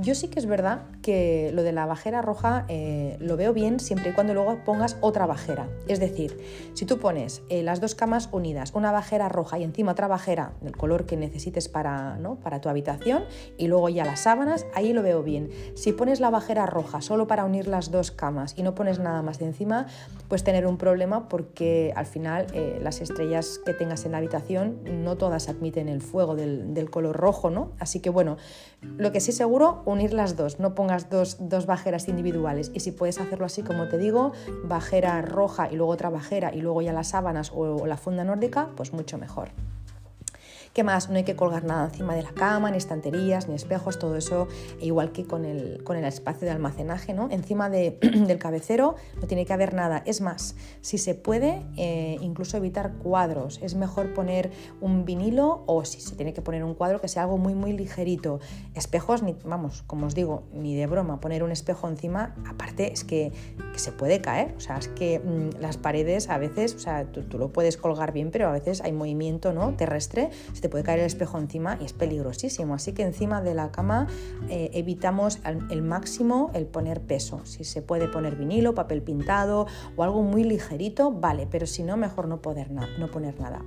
Yo 0.00 0.14
sí 0.14 0.28
que 0.28 0.38
es 0.38 0.46
verdad 0.46 0.82
que 1.02 1.50
lo 1.52 1.64
de 1.64 1.72
la 1.72 1.84
bajera 1.84 2.22
roja 2.22 2.64
eh, 2.68 3.16
lo 3.18 3.36
veo 3.36 3.52
bien 3.52 3.80
siempre 3.80 4.10
y 4.10 4.12
cuando 4.12 4.32
luego 4.32 4.62
pongas 4.64 4.96
otra 5.00 5.26
bajera. 5.26 5.68
Es 5.88 5.98
decir, 5.98 6.38
si 6.74 6.86
tú 6.86 7.00
pones 7.00 7.42
eh, 7.48 7.64
las 7.64 7.80
dos 7.80 7.96
camas 7.96 8.28
unidas, 8.30 8.74
una 8.74 8.92
bajera 8.92 9.28
roja 9.28 9.58
y 9.58 9.64
encima 9.64 9.90
otra 9.90 10.06
bajera 10.06 10.52
del 10.60 10.76
color 10.76 11.04
que 11.04 11.16
necesites 11.16 11.68
para, 11.68 12.16
¿no? 12.16 12.36
para 12.36 12.60
tu 12.60 12.68
habitación 12.68 13.24
y 13.56 13.66
luego 13.66 13.88
ya 13.88 14.04
las 14.04 14.20
sábanas, 14.20 14.66
ahí 14.72 14.92
lo 14.92 15.02
veo 15.02 15.24
bien. 15.24 15.50
Si 15.74 15.92
pones 15.92 16.20
la 16.20 16.30
bajera 16.30 16.64
roja 16.66 17.00
solo 17.00 17.26
para 17.26 17.44
unir 17.44 17.66
las 17.66 17.90
dos 17.90 18.12
camas 18.12 18.54
y 18.56 18.62
no 18.62 18.76
pones 18.76 19.00
nada 19.00 19.22
más 19.22 19.40
de 19.40 19.46
encima, 19.46 19.86
pues 20.28 20.44
tener 20.44 20.64
un 20.64 20.76
problema 20.76 21.28
porque 21.28 21.92
al 21.96 22.06
final 22.06 22.46
eh, 22.52 22.78
las 22.80 23.00
estrellas 23.00 23.60
que 23.66 23.72
tengas 23.72 24.04
en 24.04 24.12
la 24.12 24.18
habitación 24.18 24.78
no 25.02 25.16
todas 25.16 25.48
admiten 25.48 25.88
el 25.88 26.02
fuego 26.02 26.36
del, 26.36 26.88
color 26.88 27.16
rojo, 27.16 27.50
¿no? 27.50 27.72
Así 27.80 28.00
que 28.00 28.10
bueno, 28.10 28.36
lo 28.82 29.12
que 29.12 29.20
sí 29.20 29.32
seguro, 29.32 29.82
unir 29.86 30.12
las 30.12 30.36
dos, 30.36 30.60
no 30.60 30.74
pongas 30.74 31.10
dos, 31.10 31.36
dos 31.40 31.66
bajeras 31.66 32.08
individuales. 32.08 32.70
Y 32.74 32.80
si 32.80 32.92
puedes 32.92 33.20
hacerlo 33.20 33.46
así, 33.46 33.62
como 33.62 33.88
te 33.88 33.98
digo, 33.98 34.32
bajera 34.64 35.20
roja 35.22 35.70
y 35.70 35.76
luego 35.76 35.92
otra 35.92 36.10
bajera 36.10 36.54
y 36.54 36.60
luego 36.60 36.82
ya 36.82 36.92
las 36.92 37.08
sábanas 37.08 37.50
o 37.54 37.86
la 37.86 37.96
funda 37.96 38.24
nórdica, 38.24 38.70
pues 38.76 38.92
mucho 38.92 39.18
mejor. 39.18 39.50
¿Qué 40.72 40.84
más? 40.84 41.08
No 41.10 41.16
hay 41.16 41.24
que 41.24 41.36
colgar 41.36 41.64
nada 41.64 41.86
encima 41.86 42.14
de 42.14 42.22
la 42.22 42.32
cama, 42.32 42.70
ni 42.70 42.76
estanterías, 42.76 43.48
ni 43.48 43.54
espejos, 43.54 43.98
todo 43.98 44.16
eso, 44.16 44.48
igual 44.80 45.12
que 45.12 45.24
con 45.24 45.44
el, 45.44 45.82
con 45.84 45.96
el 45.96 46.04
espacio 46.04 46.46
de 46.46 46.52
almacenaje, 46.52 47.14
¿no? 47.14 47.28
Encima 47.30 47.70
del 47.70 48.38
cabecero 48.38 48.94
no 49.20 49.26
tiene 49.26 49.46
que 49.46 49.52
haber 49.52 49.74
nada. 49.74 50.02
Es 50.06 50.20
más, 50.20 50.56
si 50.80 50.98
se 50.98 51.14
puede, 51.14 51.62
eh, 51.76 52.16
incluso 52.20 52.56
evitar 52.56 52.92
cuadros. 52.94 53.58
Es 53.62 53.74
mejor 53.74 54.14
poner 54.14 54.50
un 54.80 55.04
vinilo 55.04 55.64
o 55.66 55.84
si 55.84 56.00
se 56.00 56.16
tiene 56.16 56.32
que 56.32 56.42
poner 56.42 56.64
un 56.64 56.74
cuadro 56.74 57.00
que 57.00 57.08
sea 57.08 57.22
algo 57.22 57.38
muy, 57.38 57.54
muy 57.54 57.72
ligerito. 57.72 58.40
Espejos, 58.74 59.22
ni, 59.22 59.36
vamos, 59.44 59.82
como 59.86 60.06
os 60.06 60.14
digo, 60.14 60.44
ni 60.52 60.74
de 60.74 60.86
broma, 60.86 61.20
poner 61.20 61.42
un 61.42 61.50
espejo 61.50 61.88
encima, 61.88 62.34
aparte 62.46 62.92
es 62.92 63.04
que, 63.04 63.32
se 63.74 63.92
puede 63.92 64.20
caer. 64.20 64.54
O 64.56 64.60
sea, 64.60 64.76
es 64.76 64.88
que 64.88 65.20
mm, 65.20 65.60
las 65.60 65.76
paredes 65.76 66.30
a 66.30 66.38
veces, 66.38 66.74
o 66.74 66.78
sea, 66.80 67.04
tú, 67.04 67.22
tú, 67.22 67.38
lo 67.38 67.52
puedes 67.52 67.76
colgar 67.76 68.12
bien, 68.12 68.30
pero 68.32 68.48
a 68.48 68.52
veces 68.52 68.80
hay 68.80 68.92
movimiento 68.92 69.52
¿no? 69.52 69.74
terrestre 69.76 70.30
se 70.58 70.62
te 70.62 70.68
puede 70.68 70.82
caer 70.82 70.98
el 70.98 71.06
espejo 71.06 71.38
encima 71.38 71.78
y 71.80 71.84
es 71.84 71.92
peligrosísimo. 71.92 72.74
Así 72.74 72.92
que 72.92 73.04
encima 73.04 73.42
de 73.42 73.54
la 73.54 73.70
cama 73.70 74.08
eh, 74.48 74.70
evitamos 74.74 75.38
el 75.44 75.82
máximo 75.82 76.50
el 76.52 76.66
poner 76.66 77.00
peso. 77.00 77.42
Si 77.44 77.62
se 77.62 77.80
puede 77.80 78.08
poner 78.08 78.34
vinilo, 78.34 78.74
papel 78.74 79.02
pintado 79.02 79.68
o 79.94 80.02
algo 80.02 80.22
muy 80.22 80.42
ligerito, 80.42 81.12
vale, 81.12 81.46
pero 81.48 81.64
si 81.68 81.84
no, 81.84 81.96
mejor 81.96 82.26
no, 82.26 82.42
poder 82.42 82.72
no 82.72 83.08
poner 83.08 83.40
nada. 83.40 83.64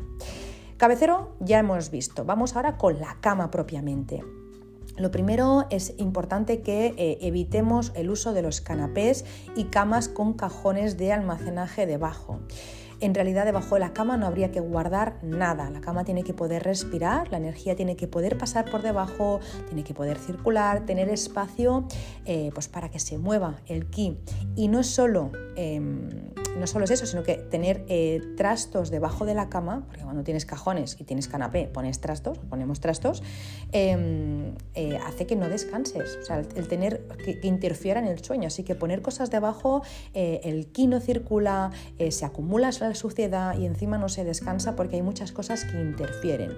Cabecero 0.76 1.32
ya 1.40 1.60
hemos 1.60 1.92
visto. 1.92 2.26
Vamos 2.26 2.58
ahora 2.58 2.76
con 2.76 3.00
la 3.00 3.16
cama 3.22 3.52
propiamente. 3.52 4.22
Lo 4.98 5.12
primero 5.12 5.68
es 5.70 5.94
importante 5.98 6.62
que 6.62 6.88
eh, 6.98 7.20
evitemos 7.22 7.94
el 7.96 8.10
uso 8.10 8.34
de 8.34 8.42
los 8.42 8.60
canapés 8.60 9.24
y 9.56 9.66
camas 9.66 10.10
con 10.10 10.34
cajones 10.34 10.98
de 10.98 11.14
almacenaje 11.14 11.86
debajo 11.86 12.42
en 13.02 13.14
realidad 13.14 13.46
debajo 13.46 13.76
de 13.76 13.82
la 13.82 13.94
cama 13.94 14.16
no 14.16 14.28
habría 14.28 14.52
que 14.52 14.60
guardar 14.60 15.18
nada. 15.24 15.70
La 15.70 15.82
cama 15.82 16.04
tiene 16.06 16.24
que 16.24 16.34
poder 16.34 16.64
respirar, 16.64 17.30
la 17.32 17.38
energía 17.38 17.76
tiene 17.76 17.96
que 17.96 18.08
poder 18.08 18.38
pasar 18.38 18.70
por 18.70 18.82
debajo, 18.82 19.40
tiene 19.68 19.84
que 19.84 19.94
poder 19.94 20.18
circular, 20.18 20.86
tener 20.86 21.10
espacio 21.10 21.86
eh, 22.26 22.52
pues 22.54 22.68
para 22.68 22.90
que 22.90 23.00
se 23.00 23.18
mueva 23.18 23.58
el 23.66 23.90
ki. 23.90 24.18
Y 24.56 24.68
no 24.68 24.84
solo, 24.84 25.32
em, 25.56 26.10
no 26.58 26.68
solo 26.68 26.86
es 26.86 26.92
eso, 26.92 27.06
sino 27.06 27.24
que 27.24 27.36
tener 27.36 27.86
eh, 27.88 28.22
trastos 28.38 28.92
debajo 28.92 29.26
de 29.26 29.34
la 29.34 29.50
cama, 29.50 29.84
porque 29.88 30.04
cuando 30.04 30.24
tienes 30.24 30.46
cajones 30.46 30.98
y 31.00 31.04
tienes 31.04 31.28
canapé, 31.28 31.68
pones 31.68 32.00
trastos, 32.00 32.38
ponemos 32.50 32.80
trastos, 32.80 33.24
em, 33.72 34.56
eh, 34.76 34.98
hace 35.06 35.26
que 35.26 35.36
no 35.36 35.50
descanses. 35.50 36.18
O 36.22 36.26
sea, 36.26 36.40
el, 36.40 36.68
tener 36.68 37.08
que, 37.24 37.40
que, 37.40 37.48
interfiera 37.48 38.00
en 38.00 38.08
el 38.08 38.24
sueño. 38.24 38.48
Así 38.48 38.64
que 38.64 38.76
poner 38.76 39.02
cosas 39.02 39.30
debajo, 39.32 39.84
el 40.14 40.68
ki 40.68 40.88
no 40.88 41.00
circula, 41.00 41.72
se 42.10 42.26
acumula 42.26 42.72
suciedad 42.94 43.58
y 43.58 43.66
encima 43.66 43.98
no 43.98 44.10
se 44.10 44.24
descansa 44.24 44.76
porque 44.76 44.98
hay 44.98 45.02
muchas 45.02 45.32
cosas 45.32 45.66
que 45.66 45.80
interfieren. 45.80 46.52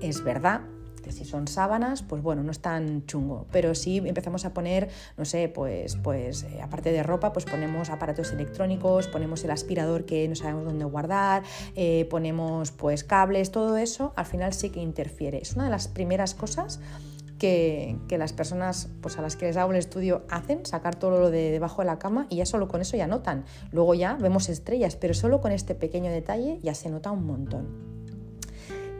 Es 0.00 0.22
verdad 0.22 0.62
que 1.00 1.12
si 1.12 1.24
son 1.24 1.48
sábanas, 1.48 2.02
pues 2.02 2.22
bueno, 2.22 2.42
no 2.42 2.50
es 2.50 2.60
tan 2.60 3.06
chungo, 3.06 3.46
pero 3.52 3.74
si 3.74 3.98
empezamos 3.98 4.44
a 4.44 4.54
poner, 4.54 4.88
no 5.16 5.24
sé, 5.24 5.48
pues, 5.48 5.96
pues 5.96 6.44
eh, 6.44 6.60
aparte 6.62 6.92
de 6.92 7.02
ropa, 7.02 7.32
pues 7.32 7.44
ponemos 7.44 7.90
aparatos 7.90 8.32
electrónicos, 8.32 9.08
ponemos 9.08 9.44
el 9.44 9.50
aspirador 9.50 10.04
que 10.04 10.28
no 10.28 10.34
sabemos 10.34 10.64
dónde 10.64 10.84
guardar, 10.84 11.42
eh, 11.74 12.06
ponemos 12.10 12.70
pues 12.72 13.04
cables, 13.04 13.50
todo 13.50 13.76
eso, 13.76 14.12
al 14.16 14.26
final 14.26 14.52
sí 14.52 14.70
que 14.70 14.80
interfiere. 14.80 15.38
Es 15.42 15.54
una 15.54 15.64
de 15.64 15.70
las 15.70 15.88
primeras 15.88 16.34
cosas 16.34 16.80
que, 17.38 17.96
las 18.10 18.32
personas 18.32 18.88
pues 19.00 19.18
a 19.18 19.22
las 19.22 19.36
que 19.36 19.46
les 19.46 19.56
hago 19.56 19.70
el 19.70 19.78
estudio 19.78 20.24
hacen, 20.28 20.66
sacar 20.66 20.96
todo 20.96 21.18
lo 21.18 21.30
de 21.30 21.50
debajo 21.50 21.82
de 21.82 21.86
la 21.86 21.98
cama 21.98 22.26
y 22.28 22.36
ya 22.36 22.46
solo 22.46 22.68
con 22.68 22.80
eso 22.80 22.96
ya 22.96 23.06
notan. 23.06 23.44
Luego 23.70 23.94
ya 23.94 24.14
vemos 24.14 24.48
estrellas, 24.48 24.96
pero 24.96 25.14
solo 25.14 25.40
con 25.40 25.52
este 25.52 25.74
pequeño 25.74 26.10
detalle 26.10 26.58
ya 26.62 26.74
se 26.74 26.90
nota 26.90 27.10
un 27.10 27.24
montón. 27.24 27.97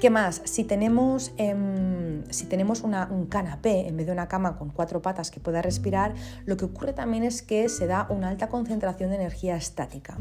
¿Qué 0.01 0.11
más? 0.11 0.43
Si 0.45 0.63
tenemos, 0.63 1.33
em, 1.39 2.23
si 2.31 2.47
tenemos 2.47 2.83
un 2.83 3.27
canapé 3.27 3.89
en 3.89 3.97
vez 3.97 4.07
de 4.07 4.13
una 4.13 4.29
cama 4.29 4.57
con 4.57 4.71
cuatro 4.71 5.03
patas 5.03 5.33
que 5.33 5.41
pueda 5.41 5.61
respirar, 5.61 6.15
lo 6.47 6.57
que 6.57 6.67
ocurre 6.67 6.93
también 6.93 7.25
es 7.25 7.43
que 7.43 7.69
se 7.69 7.89
da 7.89 8.07
una 8.09 8.29
alta 8.29 8.49
concentración 8.49 9.11
de 9.11 9.17
energía 9.17 9.57
estática. 9.57 10.17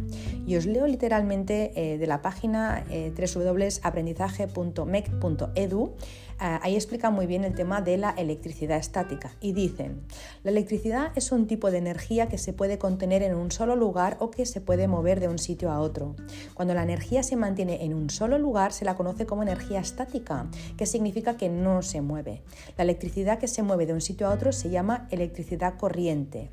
Y 0.48 0.56
os 0.56 0.66
leo 0.66 0.88
literalmente 0.88 1.74
eh, 1.76 2.00
de 2.00 2.08
la 2.08 2.24
página 2.24 2.86
eh, 2.90 3.14
www.aprendizaje.mec.edu 3.16 5.96
ahí 6.40 6.76
explica 6.76 7.10
muy 7.10 7.26
bien 7.26 7.44
el 7.44 7.56
tema 7.56 7.82
de 7.82 7.98
la 7.98 8.12
electricidad 8.12 8.78
estática 8.78 9.32
y 9.42 9.54
dicen, 9.54 10.02
la 10.44 10.52
electricidad 10.52 11.12
es 11.16 11.32
un 11.32 11.48
tipo 11.48 11.72
de 11.72 11.78
energía 11.78 12.28
que 12.28 12.38
se 12.38 12.54
puede 12.54 12.78
contener 12.78 13.24
en 13.24 13.36
un 13.36 13.52
solo 13.52 13.76
lugar 13.76 14.18
o 14.20 14.32
que 14.32 14.46
se 14.46 14.62
puede 14.62 14.88
mover 14.88 15.20
de 15.20 15.28
un 15.28 15.40
sitio 15.40 15.72
a 15.72 15.80
otro. 15.80 16.16
Cuando 16.54 16.74
la 16.74 16.84
energía 16.84 17.24
se 17.24 17.36
mantiene 17.36 17.84
en 17.84 17.94
un 17.94 18.10
solo 18.10 18.38
lugar 18.38 18.74
se 18.74 18.86
la 18.86 18.96
conoce 18.96 19.26
como 19.26 19.44
energía 19.44 19.80
estática, 19.80 20.48
que 20.78 20.86
significa 20.86 21.38
que 21.38 21.50
no 21.50 21.82
se 21.82 22.02
mueve. 22.02 22.42
La 22.78 22.84
electricidad 22.84 23.40
que 23.40 23.48
se 23.48 23.64
mueve 23.64 23.86
de 23.86 23.94
un 23.94 24.02
sitio 24.02 24.28
a 24.28 24.32
otro 24.32 24.52
se 24.52 24.70
llama 24.70 25.08
electricidad 25.12 25.78
corriente. 25.78 26.50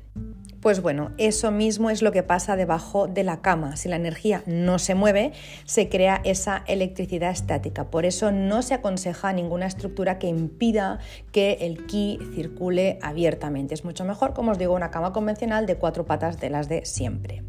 Pues 0.65 0.81
bueno, 0.81 1.11
eso 1.19 1.51
mismo 1.51 1.91
es 1.91 2.01
lo 2.01 2.11
que 2.11 2.23
pasa 2.23 2.55
debajo 2.55 3.05
de 3.05 3.23
la 3.23 3.39
cama. 3.43 3.75
Si 3.75 3.87
la 3.87 3.97
energía 3.97 4.41
no 4.47 4.79
se 4.79 4.95
mueve, 4.95 5.31
se 5.65 5.89
crea 5.89 6.21
esa 6.23 6.63
electricidad 6.65 7.29
estática. 7.29 7.91
Por 7.91 8.03
eso 8.03 8.31
no 8.31 8.63
se 8.63 8.73
aconseja 8.73 9.31
ninguna 9.31 9.67
estructura 9.67 10.17
que 10.17 10.25
impida 10.25 10.97
que 11.31 11.59
el 11.61 11.85
ki 11.85 12.17
circule 12.33 12.97
abiertamente. 13.03 13.75
Es 13.75 13.85
mucho 13.85 14.05
mejor, 14.05 14.33
como 14.33 14.53
os 14.53 14.57
digo, 14.57 14.73
una 14.73 14.89
cama 14.89 15.13
convencional 15.13 15.67
de 15.67 15.75
cuatro 15.75 16.07
patas 16.07 16.39
de 16.39 16.49
las 16.49 16.67
de 16.67 16.83
siempre. 16.83 17.43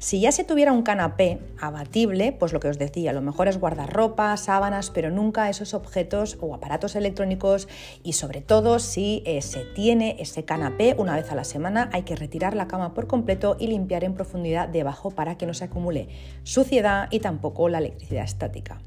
Si 0.00 0.18
ya 0.18 0.32
se 0.32 0.44
tuviera 0.44 0.72
un 0.72 0.80
canapé 0.80 1.40
abatible, 1.60 2.32
pues 2.32 2.54
lo 2.54 2.60
que 2.60 2.68
os 2.68 2.78
decía, 2.78 3.12
lo 3.12 3.20
mejor 3.20 3.48
es 3.48 3.60
guardar 3.60 3.92
ropa, 3.92 4.34
sábanas, 4.38 4.88
pero 4.88 5.10
nunca 5.10 5.50
esos 5.50 5.74
objetos 5.74 6.38
o 6.40 6.54
aparatos 6.54 6.96
electrónicos 6.96 7.68
y 8.02 8.14
sobre 8.14 8.40
todo 8.40 8.78
si 8.78 9.22
eh, 9.26 9.42
se 9.42 9.66
tiene 9.74 10.16
ese 10.18 10.46
canapé 10.46 10.94
una 10.96 11.16
vez 11.16 11.30
a 11.30 11.34
la 11.34 11.44
semana 11.44 11.90
hay 11.92 12.04
que 12.04 12.16
retirar 12.16 12.56
la 12.56 12.66
cama 12.66 12.94
por 12.94 13.08
completo 13.08 13.58
y 13.60 13.66
limpiar 13.66 14.02
en 14.02 14.14
profundidad 14.14 14.68
debajo 14.68 15.10
para 15.10 15.36
que 15.36 15.44
no 15.44 15.52
se 15.52 15.64
acumule 15.64 16.08
suciedad 16.44 17.08
y 17.10 17.20
tampoco 17.20 17.68
la 17.68 17.76
electricidad 17.76 18.24
estática. 18.24 18.80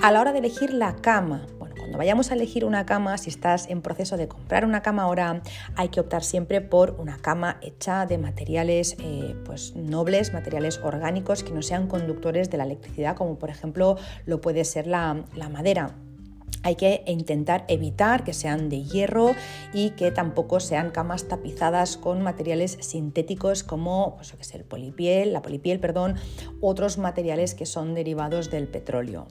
A 0.00 0.12
la 0.12 0.20
hora 0.20 0.32
de 0.32 0.38
elegir 0.38 0.72
la 0.72 0.94
cama, 0.94 1.48
cuando 1.88 1.96
vayamos 2.00 2.30
a 2.30 2.34
elegir 2.34 2.66
una 2.66 2.84
cama, 2.84 3.16
si 3.16 3.30
estás 3.30 3.66
en 3.70 3.80
proceso 3.80 4.18
de 4.18 4.28
comprar 4.28 4.66
una 4.66 4.82
cama 4.82 5.04
ahora, 5.04 5.40
hay 5.74 5.88
que 5.88 6.00
optar 6.00 6.22
siempre 6.22 6.60
por 6.60 6.96
una 6.98 7.16
cama 7.16 7.56
hecha 7.62 8.04
de 8.04 8.18
materiales 8.18 8.94
eh, 8.98 9.34
pues, 9.46 9.74
nobles, 9.74 10.34
materiales 10.34 10.80
orgánicos 10.84 11.42
que 11.42 11.50
no 11.50 11.62
sean 11.62 11.86
conductores 11.86 12.50
de 12.50 12.58
la 12.58 12.64
electricidad, 12.64 13.16
como 13.16 13.38
por 13.38 13.48
ejemplo 13.48 13.96
lo 14.26 14.42
puede 14.42 14.66
ser 14.66 14.86
la, 14.86 15.24
madera 15.50 15.94
hay 16.62 16.74
que 16.74 17.04
intentar 17.06 17.64
evitar 17.68 18.22
que 18.22 18.34
sean 18.34 18.68
de 18.68 18.82
hierro 18.82 19.34
y 19.72 19.90
que 19.90 20.10
tampoco 20.10 20.60
sean 20.60 20.90
camas 20.90 21.26
tapizadas 21.26 21.96
con 21.96 22.20
materiales 22.20 22.76
sintéticos 22.80 23.62
como 23.62 24.16
pues, 24.16 24.54
el 24.54 24.64
polipiel, 24.64 25.32
la 25.32 25.40
polipiel, 25.40 25.80
perdón, 25.80 26.16
otros 26.60 26.98
materiales 26.98 27.54
que 27.54 27.64
son 27.64 27.94
derivados 27.94 28.50
del 28.50 28.68
petróleo. 28.68 29.28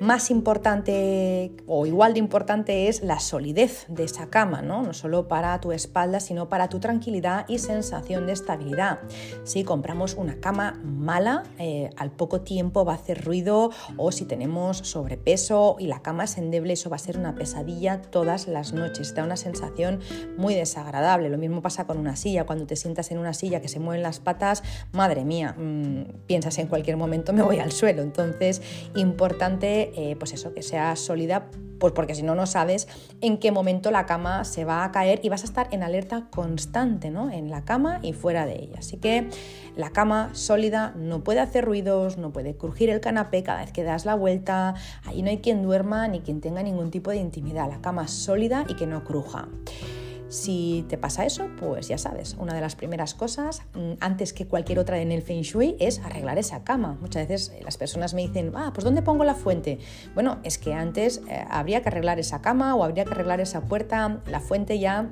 Más 0.00 0.30
importante 0.30 1.52
o 1.66 1.86
igual 1.86 2.14
de 2.14 2.18
importante 2.18 2.88
es 2.88 3.02
la 3.02 3.20
solidez 3.20 3.86
de 3.88 4.04
esa 4.04 4.28
cama, 4.28 4.60
¿no? 4.60 4.82
no 4.82 4.92
solo 4.92 5.28
para 5.28 5.60
tu 5.60 5.72
espalda, 5.72 6.20
sino 6.20 6.48
para 6.48 6.68
tu 6.68 6.80
tranquilidad 6.80 7.46
y 7.48 7.58
sensación 7.58 8.26
de 8.26 8.32
estabilidad. 8.32 8.98
Si 9.44 9.62
compramos 9.62 10.14
una 10.14 10.40
cama 10.40 10.80
mala, 10.82 11.44
eh, 11.58 11.90
al 11.96 12.10
poco 12.10 12.40
tiempo 12.40 12.84
va 12.84 12.92
a 12.92 12.96
hacer 12.96 13.24
ruido 13.24 13.70
o 13.96 14.10
si 14.10 14.24
tenemos 14.24 14.78
sobrepeso 14.78 15.76
y 15.78 15.86
la 15.86 16.02
cama 16.02 16.24
es 16.24 16.38
endeble, 16.38 16.72
eso 16.72 16.90
va 16.90 16.96
a 16.96 16.98
ser 16.98 17.18
una 17.18 17.34
pesadilla 17.34 18.02
todas 18.02 18.48
las 18.48 18.72
noches. 18.72 19.14
Da 19.14 19.22
una 19.22 19.36
sensación 19.36 20.00
muy 20.36 20.54
desagradable. 20.54 21.28
Lo 21.28 21.38
mismo 21.38 21.62
pasa 21.62 21.86
con 21.86 21.98
una 21.98 22.16
silla. 22.16 22.46
Cuando 22.46 22.66
te 22.66 22.76
sientas 22.76 23.10
en 23.10 23.18
una 23.18 23.32
silla 23.32 23.60
que 23.60 23.68
se 23.68 23.78
mueven 23.78 24.02
las 24.02 24.18
patas, 24.18 24.62
madre 24.92 25.24
mía, 25.24 25.54
mm, 25.56 26.26
piensas 26.26 26.58
en 26.58 26.66
cualquier 26.66 26.96
momento 26.96 27.32
me 27.32 27.42
voy 27.42 27.58
al 27.58 27.72
suelo. 27.72 28.02
Entonces, 28.02 28.60
importante 28.94 29.83
eh, 29.94 30.16
pues 30.18 30.32
eso, 30.32 30.52
que 30.54 30.62
sea 30.62 30.96
sólida, 30.96 31.50
pues 31.78 31.92
porque 31.92 32.14
si 32.14 32.22
no, 32.22 32.34
no 32.34 32.46
sabes 32.46 32.88
en 33.20 33.38
qué 33.38 33.50
momento 33.50 33.90
la 33.90 34.06
cama 34.06 34.44
se 34.44 34.64
va 34.64 34.84
a 34.84 34.92
caer 34.92 35.20
y 35.22 35.28
vas 35.28 35.42
a 35.42 35.46
estar 35.46 35.68
en 35.70 35.82
alerta 35.82 36.28
constante, 36.30 37.10
¿no? 37.10 37.30
En 37.30 37.50
la 37.50 37.64
cama 37.64 38.00
y 38.02 38.12
fuera 38.12 38.46
de 38.46 38.54
ella. 38.54 38.76
Así 38.78 38.96
que 38.96 39.28
la 39.76 39.90
cama 39.90 40.30
sólida 40.32 40.94
no 40.96 41.22
puede 41.24 41.40
hacer 41.40 41.64
ruidos, 41.64 42.16
no 42.16 42.32
puede 42.32 42.56
crujir 42.56 42.90
el 42.90 43.00
canapé 43.00 43.42
cada 43.42 43.60
vez 43.60 43.72
que 43.72 43.82
das 43.82 44.04
la 44.04 44.14
vuelta, 44.14 44.74
ahí 45.04 45.22
no 45.22 45.30
hay 45.30 45.38
quien 45.38 45.62
duerma 45.62 46.08
ni 46.08 46.20
quien 46.20 46.40
tenga 46.40 46.62
ningún 46.62 46.90
tipo 46.90 47.10
de 47.10 47.16
intimidad. 47.16 47.68
La 47.68 47.80
cama 47.80 48.08
sólida 48.08 48.64
y 48.68 48.74
que 48.74 48.86
no 48.86 49.04
cruja. 49.04 49.48
Si 50.28 50.84
te 50.88 50.98
pasa 50.98 51.26
eso, 51.26 51.48
pues 51.58 51.88
ya 51.88 51.98
sabes, 51.98 52.34
una 52.38 52.54
de 52.54 52.60
las 52.60 52.76
primeras 52.76 53.14
cosas, 53.14 53.62
mm, 53.74 53.92
antes 54.00 54.32
que 54.32 54.46
cualquier 54.46 54.78
otra 54.78 55.00
en 55.00 55.12
el 55.12 55.22
Feng 55.22 55.42
Shui, 55.42 55.76
es 55.78 56.00
arreglar 56.00 56.38
esa 56.38 56.64
cama. 56.64 56.96
Muchas 57.00 57.28
veces 57.28 57.52
eh, 57.54 57.60
las 57.62 57.76
personas 57.76 58.14
me 58.14 58.22
dicen, 58.22 58.52
ah, 58.54 58.70
pues 58.74 58.84
¿dónde 58.84 59.02
pongo 59.02 59.24
la 59.24 59.34
fuente? 59.34 59.78
Bueno, 60.14 60.38
es 60.42 60.58
que 60.58 60.72
antes 60.72 61.20
eh, 61.28 61.44
habría 61.50 61.82
que 61.82 61.88
arreglar 61.88 62.18
esa 62.18 62.40
cama 62.40 62.74
o 62.74 62.84
habría 62.84 63.04
que 63.04 63.12
arreglar 63.12 63.40
esa 63.40 63.62
puerta, 63.62 64.22
la 64.26 64.40
fuente 64.40 64.78
ya 64.78 65.10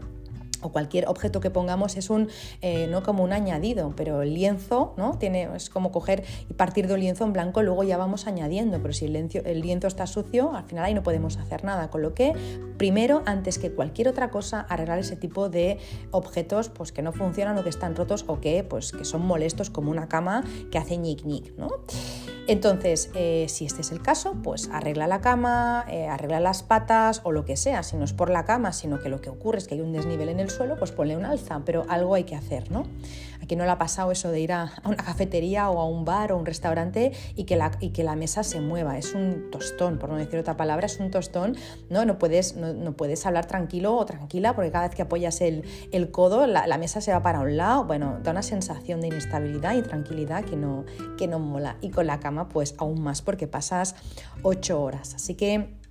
o 0.62 0.70
cualquier 0.70 1.08
objeto 1.08 1.40
que 1.40 1.50
pongamos 1.50 1.96
es 1.96 2.10
un, 2.10 2.28
eh, 2.60 2.86
no 2.88 3.02
como 3.02 3.22
un 3.24 3.32
añadido, 3.32 3.92
pero 3.96 4.22
el 4.22 4.34
lienzo, 4.34 4.94
¿no? 4.96 5.18
Tiene, 5.18 5.48
es 5.54 5.70
como 5.70 5.92
coger 5.92 6.24
y 6.48 6.54
partir 6.54 6.86
de 6.86 6.94
un 6.94 7.00
lienzo 7.00 7.24
en 7.24 7.32
blanco, 7.32 7.62
luego 7.62 7.82
ya 7.82 7.96
vamos 7.96 8.26
añadiendo, 8.26 8.80
pero 8.80 8.94
si 8.94 9.06
el 9.06 9.12
lienzo, 9.12 9.38
el 9.44 9.60
lienzo 9.60 9.86
está 9.86 10.06
sucio, 10.06 10.54
al 10.54 10.64
final 10.64 10.84
ahí 10.84 10.94
no 10.94 11.02
podemos 11.02 11.36
hacer 11.36 11.64
nada, 11.64 11.90
con 11.90 12.02
lo 12.02 12.14
que 12.14 12.32
primero, 12.78 13.22
antes 13.26 13.58
que 13.58 13.72
cualquier 13.72 14.08
otra 14.08 14.30
cosa, 14.30 14.60
arreglar 14.60 14.98
ese 14.98 15.16
tipo 15.16 15.48
de 15.48 15.78
objetos 16.10 16.68
pues, 16.68 16.92
que 16.92 17.02
no 17.02 17.12
funcionan 17.12 17.58
o 17.58 17.62
que 17.62 17.68
están 17.68 17.94
rotos 17.96 18.24
o 18.26 18.40
que, 18.40 18.64
pues, 18.64 18.92
que 18.92 19.04
son 19.04 19.24
molestos 19.26 19.70
como 19.70 19.90
una 19.90 20.08
cama 20.08 20.44
que 20.70 20.78
hace 20.78 20.96
ñic 20.96 21.24
ñic, 21.24 21.56
¿no? 21.56 21.68
Entonces, 22.48 23.10
eh, 23.14 23.46
si 23.48 23.66
este 23.66 23.82
es 23.82 23.92
el 23.92 24.02
caso, 24.02 24.34
pues 24.42 24.68
arregla 24.72 25.06
la 25.06 25.20
cama, 25.20 25.84
eh, 25.88 26.08
arregla 26.08 26.40
las 26.40 26.64
patas 26.64 27.20
o 27.22 27.30
lo 27.30 27.44
que 27.44 27.56
sea. 27.56 27.84
Si 27.84 27.96
no 27.96 28.04
es 28.04 28.12
por 28.12 28.30
la 28.30 28.44
cama, 28.44 28.72
sino 28.72 28.98
que 29.00 29.08
lo 29.08 29.20
que 29.20 29.30
ocurre 29.30 29.58
es 29.58 29.68
que 29.68 29.74
hay 29.74 29.80
un 29.80 29.92
desnivel 29.92 30.28
en 30.28 30.40
el 30.40 30.50
suelo, 30.52 30.76
pues 30.76 30.92
ponle 30.92 31.16
un 31.16 31.24
alza, 31.24 31.62
pero 31.64 31.84
algo 31.88 32.14
hay 32.14 32.24
que 32.24 32.36
hacer, 32.36 32.70
¿no? 32.70 32.84
Aquí 33.42 33.56
no 33.56 33.64
le 33.64 33.70
ha 33.72 33.78
pasado 33.78 34.12
eso 34.12 34.30
de 34.30 34.38
ir 34.38 34.52
a, 34.52 34.72
una 34.84 34.96
cafetería 34.96 35.68
o 35.68 35.80
a 35.80 35.84
un 35.84 36.04
bar 36.04 36.30
o 36.30 36.38
un 36.38 36.46
restaurante 36.46 37.12
y 37.34 37.44
que, 37.44 37.56
la, 37.56 37.72
y 37.80 37.90
que 37.90 38.04
la 38.04 38.14
mesa 38.14 38.44
se 38.44 38.60
mueva. 38.60 38.96
Es 38.98 39.14
un 39.14 39.50
tostón, 39.50 39.98
por 39.98 40.10
no 40.10 40.16
decir 40.16 40.38
otra 40.38 40.56
palabra, 40.56 40.86
es 40.86 41.00
un 41.00 41.10
tostón. 41.10 41.56
No, 41.90 42.04
no, 42.04 42.18
puedes, 42.18 42.54
no, 42.56 42.92
puedes 42.92 43.26
hablar 43.26 43.46
tranquilo 43.46 43.96
o 43.96 44.06
tranquila 44.06 44.54
porque 44.54 44.70
cada 44.70 44.86
vez 44.86 44.94
que 44.94 45.02
apoyas 45.02 45.40
el, 45.40 45.64
codo 46.12 46.46
la, 46.46 46.78
mesa 46.78 47.00
se 47.00 47.12
va 47.12 47.20
para 47.22 47.40
un 47.40 47.56
lado. 47.56 47.84
Bueno, 47.84 48.20
da 48.22 48.30
una 48.30 48.42
sensación 48.42 49.00
de 49.00 49.08
inestabilidad 49.08 49.74
y 49.74 49.82
tranquilidad 49.82 50.44
que 50.44 50.56
no, 50.56 50.84
que 51.18 51.26
no 51.26 51.40
mola. 51.40 51.76
Y 51.80 51.90
con 51.90 52.06
la 52.06 52.20
cama 52.20 52.48
pues 52.48 52.76
aún 52.78 53.02
más 53.02 53.22
porque 53.22 53.48
pasas 53.48 53.96
ocho 54.42 54.80
horas. 54.80 55.14
Así 55.14 55.34
que 55.34 55.81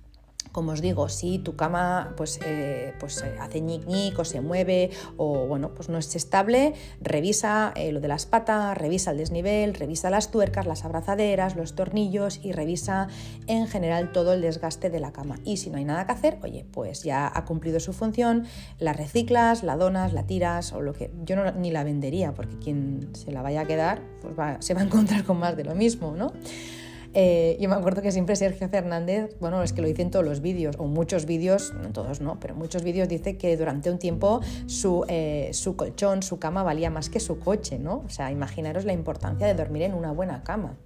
como 0.52 0.72
os 0.72 0.80
digo, 0.80 1.08
si 1.08 1.38
tu 1.38 1.56
cama 1.56 2.12
pues, 2.16 2.38
eh, 2.44 2.94
pues 3.00 3.22
eh, 3.22 3.36
hace 3.40 3.60
ñic 3.60 3.86
ñic 3.86 4.18
o 4.18 4.24
se 4.24 4.40
mueve 4.40 4.90
o 5.16 5.46
bueno, 5.46 5.74
pues 5.74 5.88
no 5.88 5.98
es 5.98 6.14
estable, 6.14 6.74
revisa 7.00 7.72
eh, 7.74 7.90
lo 7.92 8.00
de 8.00 8.08
las 8.08 8.26
patas, 8.26 8.76
revisa 8.76 9.10
el 9.10 9.18
desnivel, 9.18 9.74
revisa 9.74 10.10
las 10.10 10.30
tuercas, 10.30 10.66
las 10.66 10.84
abrazaderas, 10.84 11.56
los 11.56 11.74
tornillos 11.74 12.40
y 12.42 12.52
revisa 12.52 13.08
en 13.46 13.66
general 13.66 14.12
todo 14.12 14.34
el 14.34 14.42
desgaste 14.42 14.90
de 14.90 15.00
la 15.00 15.12
cama. 15.12 15.36
Y 15.44 15.56
si 15.56 15.70
no 15.70 15.78
hay 15.78 15.84
nada 15.84 16.06
que 16.06 16.12
hacer, 16.12 16.38
oye, 16.42 16.66
pues 16.70 17.02
ya 17.02 17.30
ha 17.34 17.44
cumplido 17.44 17.80
su 17.80 17.92
función, 17.92 18.46
la 18.78 18.92
reciclas, 18.92 19.62
la 19.62 19.76
donas, 19.76 20.12
la 20.12 20.26
tiras 20.26 20.72
o 20.72 20.80
lo 20.80 20.92
que 20.92 21.10
yo 21.24 21.36
no, 21.36 21.50
ni 21.52 21.70
la 21.70 21.84
vendería 21.84 22.34
porque 22.34 22.58
quien 22.58 23.08
se 23.14 23.32
la 23.32 23.42
vaya 23.42 23.62
a 23.62 23.64
quedar 23.64 24.02
pues 24.20 24.34
se 24.60 24.74
va 24.74 24.80
a 24.80 24.84
encontrar 24.84 25.24
con 25.24 25.38
más 25.38 25.56
de 25.56 25.64
lo 25.64 25.74
mismo, 25.74 26.14
¿no? 26.16 26.32
Eh, 27.14 27.58
yo 27.60 27.68
me 27.68 27.74
acuerdo 27.74 28.00
que 28.00 28.10
siempre 28.10 28.36
Sergio 28.36 28.68
Fernández, 28.68 29.36
bueno, 29.38 29.62
es 29.62 29.72
que 29.72 29.82
lo 29.82 29.88
dice 29.88 30.02
en 30.02 30.10
todos 30.10 30.24
los 30.24 30.40
vídeos, 30.40 30.76
o 30.78 30.86
muchos 30.86 31.26
vídeos, 31.26 31.72
no 31.74 31.90
todos 31.92 32.20
no, 32.20 32.40
pero 32.40 32.54
muchos 32.54 32.82
vídeos 32.82 33.08
dice 33.08 33.36
que 33.36 33.56
durante 33.56 33.90
un 33.90 33.98
tiempo 33.98 34.40
su, 34.66 35.04
eh, 35.08 35.50
su 35.52 35.76
colchón, 35.76 36.22
su 36.22 36.38
cama 36.38 36.62
valía 36.62 36.90
más 36.90 37.10
que 37.10 37.20
su 37.20 37.38
coche, 37.38 37.78
¿no? 37.78 38.02
O 38.06 38.08
sea, 38.08 38.30
imaginaros 38.30 38.84
la 38.84 38.92
importancia 38.92 39.46
de 39.46 39.54
dormir 39.54 39.82
en 39.82 39.94
una 39.94 40.12
buena 40.12 40.42
cama. 40.42 40.76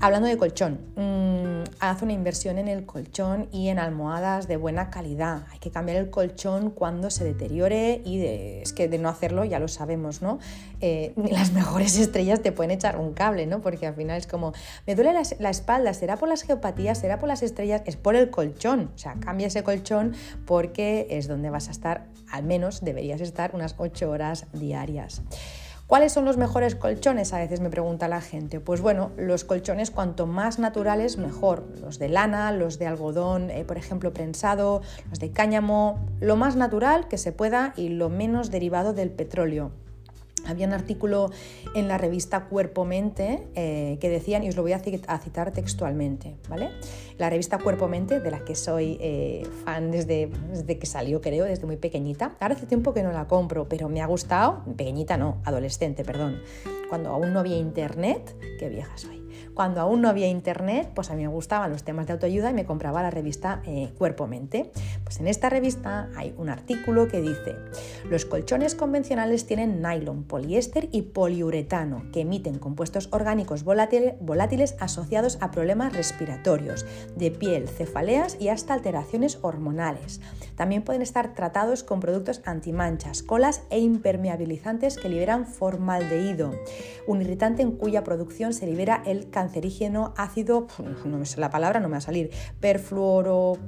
Hablando 0.00 0.28
de 0.28 0.36
colchón, 0.36 0.80
mmm, 0.96 1.62
haz 1.78 2.02
una 2.02 2.12
inversión 2.12 2.58
en 2.58 2.68
el 2.68 2.84
colchón 2.84 3.48
y 3.52 3.68
en 3.68 3.78
almohadas 3.78 4.48
de 4.48 4.56
buena 4.56 4.90
calidad. 4.90 5.46
Hay 5.50 5.60
que 5.60 5.70
cambiar 5.70 5.96
el 5.98 6.10
colchón 6.10 6.70
cuando 6.70 7.10
se 7.10 7.24
deteriore 7.24 8.02
y 8.04 8.24
es 8.24 8.72
que 8.72 8.88
de 8.88 8.98
no 8.98 9.08
hacerlo 9.08 9.44
ya 9.44 9.58
lo 9.60 9.68
sabemos, 9.68 10.20
¿no? 10.20 10.40
Eh, 10.80 11.14
las 11.16 11.52
mejores 11.54 11.96
estrellas 11.96 12.42
te 12.42 12.52
pueden 12.52 12.72
echar 12.72 12.98
un 12.98 13.14
cable, 13.14 13.46
¿no? 13.46 13.62
Porque 13.62 13.86
al 13.86 13.94
final 13.94 14.18
es 14.18 14.26
como, 14.26 14.52
me 14.86 14.94
duele 14.94 15.12
la, 15.12 15.22
la, 15.38 15.50
espalda, 15.50 15.94
será 15.94 16.16
por 16.16 16.28
las 16.28 16.42
geopatías, 16.42 16.98
será 16.98 17.18
por 17.18 17.28
las 17.28 17.42
estrellas, 17.42 17.82
es 17.86 17.96
por 17.96 18.16
el 18.16 18.30
colchón. 18.30 18.90
O 18.94 18.98
sea, 18.98 19.14
cambia 19.20 19.46
ese 19.46 19.62
colchón 19.62 20.14
porque 20.44 21.06
es 21.08 21.28
donde 21.28 21.50
vas 21.50 21.68
a 21.68 21.70
estar, 21.70 22.08
al 22.30 22.42
menos 22.42 22.84
deberías 22.84 23.20
estar 23.20 23.54
unas 23.54 23.76
8 23.78 24.10
horas 24.10 24.46
diarias. 24.52 25.22
¿Cuáles 25.94 26.10
son 26.10 26.24
los 26.24 26.36
mejores 26.36 26.74
colchones? 26.74 27.32
A 27.32 27.38
veces 27.38 27.60
me 27.60 27.70
pregunta 27.70 28.08
la 28.08 28.20
gente. 28.20 28.58
Pues 28.58 28.80
bueno, 28.80 29.12
los 29.16 29.44
colchones 29.44 29.92
cuanto 29.92 30.26
más 30.26 30.58
naturales 30.58 31.18
mejor. 31.18 31.68
Los 31.80 32.00
de 32.00 32.08
lana, 32.08 32.50
los 32.50 32.80
de 32.80 32.88
algodón, 32.88 33.48
eh, 33.48 33.64
por 33.64 33.78
ejemplo, 33.78 34.12
prensado, 34.12 34.82
los 35.08 35.20
de 35.20 35.30
cáñamo, 35.30 36.04
lo 36.18 36.34
más 36.34 36.56
natural 36.56 37.06
que 37.06 37.16
se 37.16 37.30
pueda 37.30 37.74
y 37.76 37.90
lo 37.90 38.08
menos 38.08 38.50
derivado 38.50 38.92
del 38.92 39.10
petróleo. 39.12 39.70
Había 40.46 40.66
un 40.66 40.72
artículo 40.72 41.30
en 41.74 41.88
la 41.88 41.98
revista 41.98 42.46
Cuerpo 42.46 42.84
Mente 42.84 43.46
eh, 43.54 43.98
que 44.00 44.08
decían, 44.08 44.44
y 44.44 44.48
os 44.48 44.56
lo 44.56 44.62
voy 44.62 44.72
a 44.72 44.78
citar 44.78 45.52
textualmente, 45.52 46.36
¿vale? 46.48 46.70
La 47.18 47.30
revista 47.30 47.58
Cuerpo 47.58 47.88
Mente, 47.88 48.20
de 48.20 48.30
la 48.30 48.44
que 48.44 48.54
soy 48.54 48.98
eh, 49.00 49.46
fan 49.64 49.90
desde, 49.90 50.30
desde, 50.50 50.78
que 50.78 50.86
salió, 50.86 51.20
creo, 51.20 51.44
desde 51.44 51.66
muy 51.66 51.76
pequeñita. 51.76 52.36
Ahora 52.40 52.54
hace 52.54 52.66
tiempo 52.66 52.92
que 52.92 53.02
no 53.02 53.12
la 53.12 53.26
compro, 53.26 53.68
pero 53.68 53.88
me 53.88 54.00
ha 54.00 54.06
gustado, 54.06 54.64
pequeñita 54.76 55.16
no, 55.16 55.40
adolescente, 55.44 56.04
perdón, 56.04 56.40
cuando 56.88 57.10
aún 57.10 57.32
no 57.32 57.40
había 57.40 57.56
internet, 57.56 58.36
qué 58.58 58.68
vieja 58.68 58.96
soy. 58.96 59.23
Cuando 59.54 59.80
aún 59.80 60.02
no 60.02 60.08
había 60.08 60.26
internet, 60.26 60.90
pues 60.94 61.10
a 61.10 61.14
mí 61.14 61.22
me 61.22 61.28
gustaban 61.28 61.70
los 61.70 61.84
temas 61.84 62.06
de 62.06 62.14
autoayuda 62.14 62.50
y 62.50 62.54
me 62.54 62.64
compraba 62.64 63.02
la 63.02 63.10
revista 63.10 63.62
eh, 63.64 63.92
Cuerpo 63.96 64.26
Mente. 64.26 64.72
Pues 65.04 65.20
en 65.20 65.28
esta 65.28 65.48
revista 65.48 66.10
hay 66.16 66.34
un 66.36 66.48
artículo 66.48 67.06
que 67.06 67.20
dice, 67.20 67.54
los 68.10 68.24
colchones 68.24 68.74
convencionales 68.74 69.46
tienen 69.46 69.80
nylon, 69.80 70.24
poliéster 70.24 70.88
y 70.90 71.02
poliuretano, 71.02 72.02
que 72.12 72.22
emiten 72.22 72.58
compuestos 72.58 73.08
orgánicos 73.12 73.62
volátiles 73.64 74.76
asociados 74.80 75.38
a 75.40 75.52
problemas 75.52 75.92
respiratorios, 75.92 76.84
de 77.14 77.30
piel, 77.30 77.68
cefaleas 77.68 78.36
y 78.40 78.48
hasta 78.48 78.74
alteraciones 78.74 79.38
hormonales. 79.42 80.20
También 80.56 80.82
pueden 80.82 81.02
estar 81.02 81.34
tratados 81.34 81.84
con 81.84 82.00
productos 82.00 82.42
antimanchas, 82.44 83.22
colas 83.22 83.62
e 83.70 83.78
impermeabilizantes 83.78 84.96
que 84.96 85.08
liberan 85.08 85.46
formaldehído, 85.46 86.52
un 87.06 87.20
irritante 87.20 87.62
en 87.62 87.72
cuya 87.72 88.04
producción 88.04 88.52
se 88.52 88.66
libera 88.66 89.02
el 89.06 89.30
cancerígeno 89.44 90.14
ácido, 90.16 90.66
la 91.36 91.50
palabra, 91.50 91.80
no 91.80 91.88
me 91.88 91.92
va 91.92 91.98
a 91.98 92.02
salir, 92.02 92.30
perfluoro, 92.60 93.58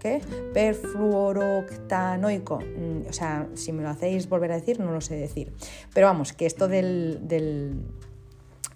¿qué? 0.00 0.20
perfluoroctanoico. 0.52 2.58
Mm, 2.58 3.06
o 3.08 3.12
sea, 3.12 3.46
si 3.54 3.70
me 3.72 3.82
lo 3.82 3.90
hacéis 3.90 4.28
volver 4.28 4.50
a 4.52 4.56
decir, 4.56 4.80
no 4.80 4.92
lo 4.92 5.00
sé 5.00 5.14
decir. 5.14 5.52
Pero 5.94 6.08
vamos, 6.08 6.32
que 6.32 6.46
esto 6.46 6.66
del, 6.66 7.20
del, 7.22 7.82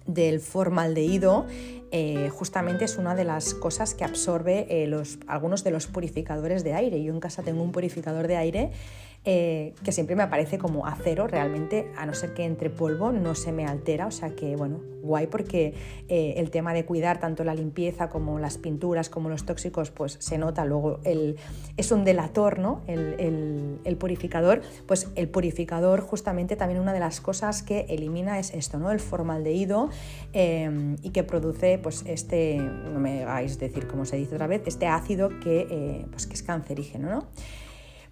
del 0.05 0.39
formaldehído 0.39 1.45
eh, 1.91 2.29
justamente 2.29 2.85
es 2.85 2.97
una 2.97 3.15
de 3.15 3.25
las 3.25 3.53
cosas 3.53 3.93
que 3.93 4.05
absorbe 4.05 4.65
eh, 4.69 4.87
los, 4.87 5.19
algunos 5.27 5.63
de 5.63 5.71
los 5.71 5.87
purificadores 5.87 6.63
de 6.63 6.73
aire. 6.73 7.03
Yo 7.03 7.13
en 7.13 7.19
casa 7.19 7.43
tengo 7.43 7.61
un 7.61 7.73
purificador 7.73 8.27
de 8.27 8.37
aire 8.37 8.71
eh, 9.29 9.73
que 9.83 9.91
siempre 9.91 10.15
me 10.15 10.23
aparece 10.23 10.57
como 10.57 10.85
acero, 10.85 11.27
realmente, 11.27 11.91
a 11.97 12.05
no 12.05 12.13
ser 12.13 12.33
que 12.33 12.45
entre 12.45 12.69
polvo, 12.69 13.11
no 13.11 13.35
se 13.35 13.51
me 13.51 13.65
altera, 13.65 14.07
o 14.07 14.11
sea 14.11 14.29
que, 14.29 14.55
bueno, 14.55 14.79
guay 15.01 15.27
porque 15.27 15.73
eh, 16.07 16.35
el 16.37 16.49
tema 16.49 16.73
de 16.73 16.85
cuidar 16.85 17.19
tanto 17.19 17.43
la 17.43 17.53
limpieza 17.53 18.07
como 18.07 18.39
las 18.39 18.57
pinturas, 18.57 19.09
como 19.09 19.27
los 19.27 19.45
tóxicos, 19.45 19.91
pues 19.91 20.15
se 20.21 20.37
nota 20.37 20.63
luego, 20.63 21.01
el, 21.03 21.35
es 21.75 21.91
un 21.91 22.05
delator, 22.05 22.57
¿no? 22.57 22.83
El, 22.87 23.81
el, 23.83 23.97
purificador, 23.97 24.61
pues 24.85 25.09
el 25.15 25.27
purificador 25.27 25.99
justamente 25.99 26.55
también 26.55 26.79
una 26.79 26.93
de 26.93 27.01
las 27.01 27.19
cosas 27.19 27.63
que 27.63 27.85
elimina 27.89 28.39
es 28.39 28.53
esto, 28.53 28.79
¿no? 28.79 28.93
El 28.93 29.01
formaldehído 29.01 29.89
eh, 30.31 30.95
y 31.01 31.09
que 31.09 31.23
produce, 31.25 31.79
pues 31.79 32.05
este, 32.07 32.59
no 32.59 33.01
me 33.01 33.23
hagáis 33.23 33.59
decir 33.59 33.87
cómo 33.87 34.05
se 34.05 34.15
dice 34.15 34.35
otra 34.35 34.47
vez, 34.47 34.61
este 34.67 34.87
ácido 34.87 35.27
que, 35.41 36.05
pues, 36.11 36.27
que 36.27 36.33
es 36.35 36.43
cancerígeno, 36.43 37.09
¿no? 37.09 37.27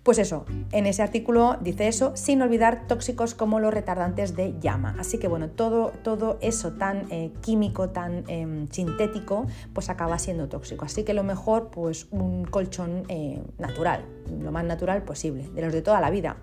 Pues 0.06 0.20
eso, 0.20 0.46
en 0.72 0.86
ese 0.86 1.02
artículo 1.02 1.58
dice 1.62 1.88
eso, 1.88 2.16
sin 2.16 2.40
olvidar 2.44 2.86
tóxicos 2.88 3.34
como 3.34 3.60
los 3.60 3.74
retardantes 3.74 4.36
de 4.36 4.54
llama. 4.60 4.96
Así 5.00 5.18
que 5.18 5.28
bueno, 5.28 5.50
todo, 5.50 5.94
todo 6.04 6.38
eso 6.42 6.74
tan 6.74 7.12
eh, 7.12 7.32
químico, 7.42 7.90
tan 7.90 8.24
em, 8.28 8.68
sintético, 8.70 9.48
pues 9.74 9.90
acaba 9.90 10.20
siendo 10.20 10.48
tóxico. 10.48 10.86
Así 10.86 11.04
que 11.04 11.16
lo 11.16 11.24
mejor, 11.24 11.72
pues 11.72 12.06
un 12.12 12.46
colchón 12.46 13.06
eh, 13.10 13.42
natural, 13.58 14.06
lo 14.44 14.52
más 14.52 14.64
natural 14.64 15.02
posible, 15.02 15.50
de 15.56 15.64
los 15.64 15.74
de 15.74 15.82
toda 15.82 16.00
la 16.00 16.12
vida. 16.12 16.38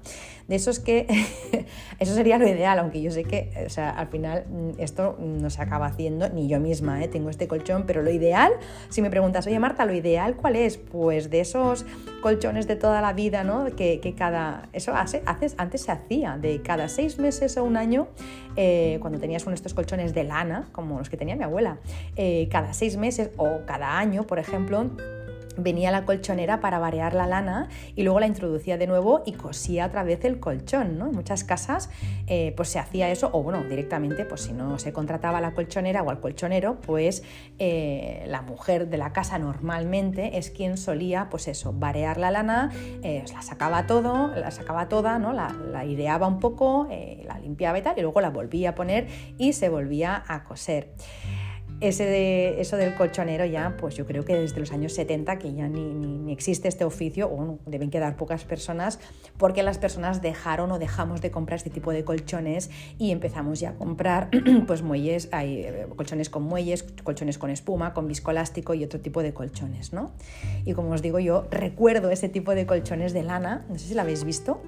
De 0.48 0.56
esos 0.56 0.80
que, 0.80 1.06
eso 2.00 2.14
sería 2.14 2.38
lo 2.38 2.48
ideal, 2.48 2.80
aunque 2.80 3.00
yo 3.00 3.12
sé 3.12 3.22
que 3.22 3.52
o 3.64 3.70
sea, 3.70 3.90
al 3.90 4.08
final 4.08 4.44
mm, 4.50 4.70
esto 4.80 5.16
no 5.20 5.50
se 5.50 5.62
acaba 5.62 5.86
haciendo, 5.86 6.28
ni 6.30 6.48
yo 6.48 6.58
misma 6.58 7.04
¿eh? 7.04 7.06
tengo 7.06 7.30
este 7.30 7.46
colchón, 7.46 7.84
pero 7.86 8.02
lo 8.02 8.10
ideal, 8.10 8.50
si 8.88 9.02
me 9.02 9.10
preguntas, 9.10 9.46
oye 9.46 9.60
Marta, 9.60 9.86
¿lo 9.86 9.94
ideal 9.94 10.34
cuál 10.34 10.56
es? 10.56 10.78
Pues 10.78 11.30
de 11.30 11.38
esos 11.38 11.86
colchones 12.22 12.66
de 12.66 12.74
toda 12.74 13.00
la 13.00 13.12
vida, 13.12 13.44
¿no? 13.44 13.51
Que, 13.76 14.14
cada, 14.16 14.68
eso 14.72 14.94
hace, 14.94 15.22
antes 15.26 15.82
se 15.82 15.92
hacía, 15.92 16.36
de 16.38 16.62
cada 16.62 16.88
seis 16.88 17.18
meses 17.18 17.56
o 17.56 17.64
un 17.64 17.76
año, 17.76 18.08
eh, 18.56 18.98
cuando 19.00 19.18
tenías 19.18 19.42
uno 19.42 19.50
de 19.50 19.56
estos 19.56 19.74
colchones 19.74 20.14
de 20.14 20.24
lana, 20.24 20.68
como 20.72 20.98
los 20.98 21.10
que 21.10 21.16
tenía 21.16 21.36
mi 21.36 21.44
abuela, 21.44 21.78
eh, 22.16 22.48
cada 22.50 22.72
seis 22.72 22.96
meses 22.96 23.30
o 23.36 23.60
cada 23.66 23.98
año, 23.98 24.24
por 24.24 24.38
ejemplo, 24.38 24.90
venía 25.56 25.90
la 25.90 26.04
colchonera 26.04 26.60
para 26.60 26.78
variar 26.78 27.14
la 27.14 27.26
lana 27.26 27.68
y 27.94 28.02
luego 28.02 28.20
la 28.20 28.26
introducía 28.26 28.78
de 28.78 28.86
nuevo 28.86 29.22
y 29.26 29.32
cosía 29.32 29.86
otra 29.86 30.02
vez 30.02 30.24
el 30.24 30.40
colchón. 30.40 30.98
¿no? 30.98 31.06
En 31.06 31.14
muchas 31.14 31.44
casas 31.44 31.90
eh, 32.26 32.52
pues 32.56 32.68
se 32.68 32.78
hacía 32.78 33.10
eso, 33.10 33.30
o 33.32 33.42
bueno, 33.42 33.62
directamente, 33.64 34.24
pues 34.24 34.42
si 34.42 34.52
no 34.52 34.78
se 34.78 34.92
contrataba 34.92 35.40
la 35.40 35.52
colchonera 35.52 36.02
o 36.02 36.10
al 36.10 36.20
colchonero, 36.20 36.80
pues 36.80 37.22
eh, 37.58 38.24
la 38.26 38.42
mujer 38.42 38.88
de 38.88 38.96
la 38.96 39.12
casa 39.12 39.38
normalmente 39.38 40.38
es 40.38 40.50
quien 40.50 40.76
solía, 40.76 41.28
pues 41.30 41.48
eso, 41.48 41.72
variar 41.72 42.18
la 42.18 42.30
lana, 42.30 42.70
eh, 43.02 43.24
la 43.32 43.42
sacaba 43.42 43.86
todo, 43.86 44.28
la 44.34 44.50
sacaba 44.50 44.88
toda, 44.88 45.18
¿no? 45.18 45.32
la, 45.32 45.54
la 45.72 45.84
ideaba 45.84 46.26
un 46.26 46.40
poco, 46.40 46.88
la 47.24 47.38
limpiaba 47.38 47.78
y 47.78 47.82
tal, 47.82 47.98
y 47.98 48.02
luego 48.02 48.20
la 48.20 48.30
volvía 48.30 48.70
a 48.70 48.74
poner 48.74 49.08
y 49.38 49.52
se 49.52 49.68
volvía 49.68 50.22
a 50.26 50.44
coser 50.44 50.92
ese 51.82 52.06
de, 52.06 52.60
eso 52.60 52.76
del 52.76 52.94
colchonero 52.94 53.44
ya, 53.44 53.76
pues 53.78 53.96
yo 53.96 54.06
creo 54.06 54.24
que 54.24 54.34
desde 54.34 54.60
los 54.60 54.72
años 54.72 54.92
70 54.94 55.38
que 55.38 55.52
ya 55.52 55.68
ni, 55.68 56.32
existe 56.32 56.68
este 56.68 56.84
oficio, 56.84 57.28
o 57.28 57.58
deben 57.66 57.90
quedar 57.90 58.16
pocas 58.16 58.44
personas, 58.44 59.00
porque 59.36 59.62
las 59.62 59.78
personas 59.78 60.22
dejaron 60.22 60.70
o 60.72 60.78
dejamos 60.78 61.20
de 61.20 61.30
comprar 61.30 61.56
este 61.56 61.70
tipo 61.70 61.92
de 61.92 62.04
colchones 62.04 62.70
y 62.98 63.10
empezamos 63.10 63.60
ya 63.60 63.70
a 63.70 63.74
comprar 63.74 64.30
pues 64.66 64.82
muelles, 64.82 65.28
hay 65.32 65.62
eh, 65.62 65.86
colchones 65.96 66.30
con 66.30 66.44
muelles, 66.44 66.84
colchones 67.02 67.38
con 67.38 67.50
espuma, 67.50 67.92
con 67.94 68.06
viscoelástico 68.06 68.74
y 68.74 68.84
otro 68.84 69.00
tipo 69.00 69.22
de 69.22 69.34
colchones, 69.34 69.92
¿no? 69.92 70.12
Y 70.64 70.74
como 70.74 70.90
os 70.90 71.02
digo 71.02 71.18
yo, 71.18 71.46
recuerdo 71.50 72.10
ese 72.10 72.28
tipo 72.28 72.54
de 72.54 72.66
colchones 72.66 73.12
de 73.12 73.22
lana, 73.22 73.66
no 73.68 73.78
sé 73.78 73.88
si 73.88 73.94
lo 73.94 74.02
habéis 74.02 74.24
visto, 74.24 74.62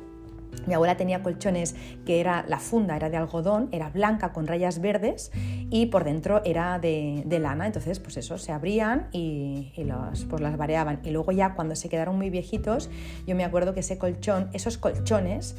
mi 0.67 0.75
abuela 0.75 0.97
tenía 0.97 1.23
colchones 1.23 1.75
que 2.07 2.21
era 2.21 2.45
la 2.49 2.59
funda 2.59 2.97
era 2.97 3.11
de 3.11 3.17
algodón, 3.17 3.69
era 3.73 3.91
blanca 3.91 4.33
con 4.33 4.47
rayas 4.47 4.81
verdes 4.81 5.31
y 5.71 5.87
por 5.87 6.05
dentro 6.05 6.43
era 6.45 6.79
de, 6.79 7.25
lana. 7.41 7.67
Entonces, 7.67 7.99
pues 8.01 8.17
eso, 8.17 8.39
se 8.39 8.53
abrían 8.53 9.09
y, 9.13 9.73
los, 9.77 10.25
pues 10.25 10.41
las 10.41 10.57
variaban. 10.57 11.01
Y 11.05 11.11
luego 11.11 11.33
ya 11.33 11.55
cuando 11.55 11.75
se 11.75 11.89
quedaron 11.89 12.17
muy 12.17 12.31
viejitos, 12.31 12.91
yo 13.27 13.35
me 13.35 13.45
acuerdo 13.45 13.75
que 13.75 13.81
ese 13.81 13.99
colchón, 13.99 14.49
esos 14.53 14.79
colchones, 14.79 15.57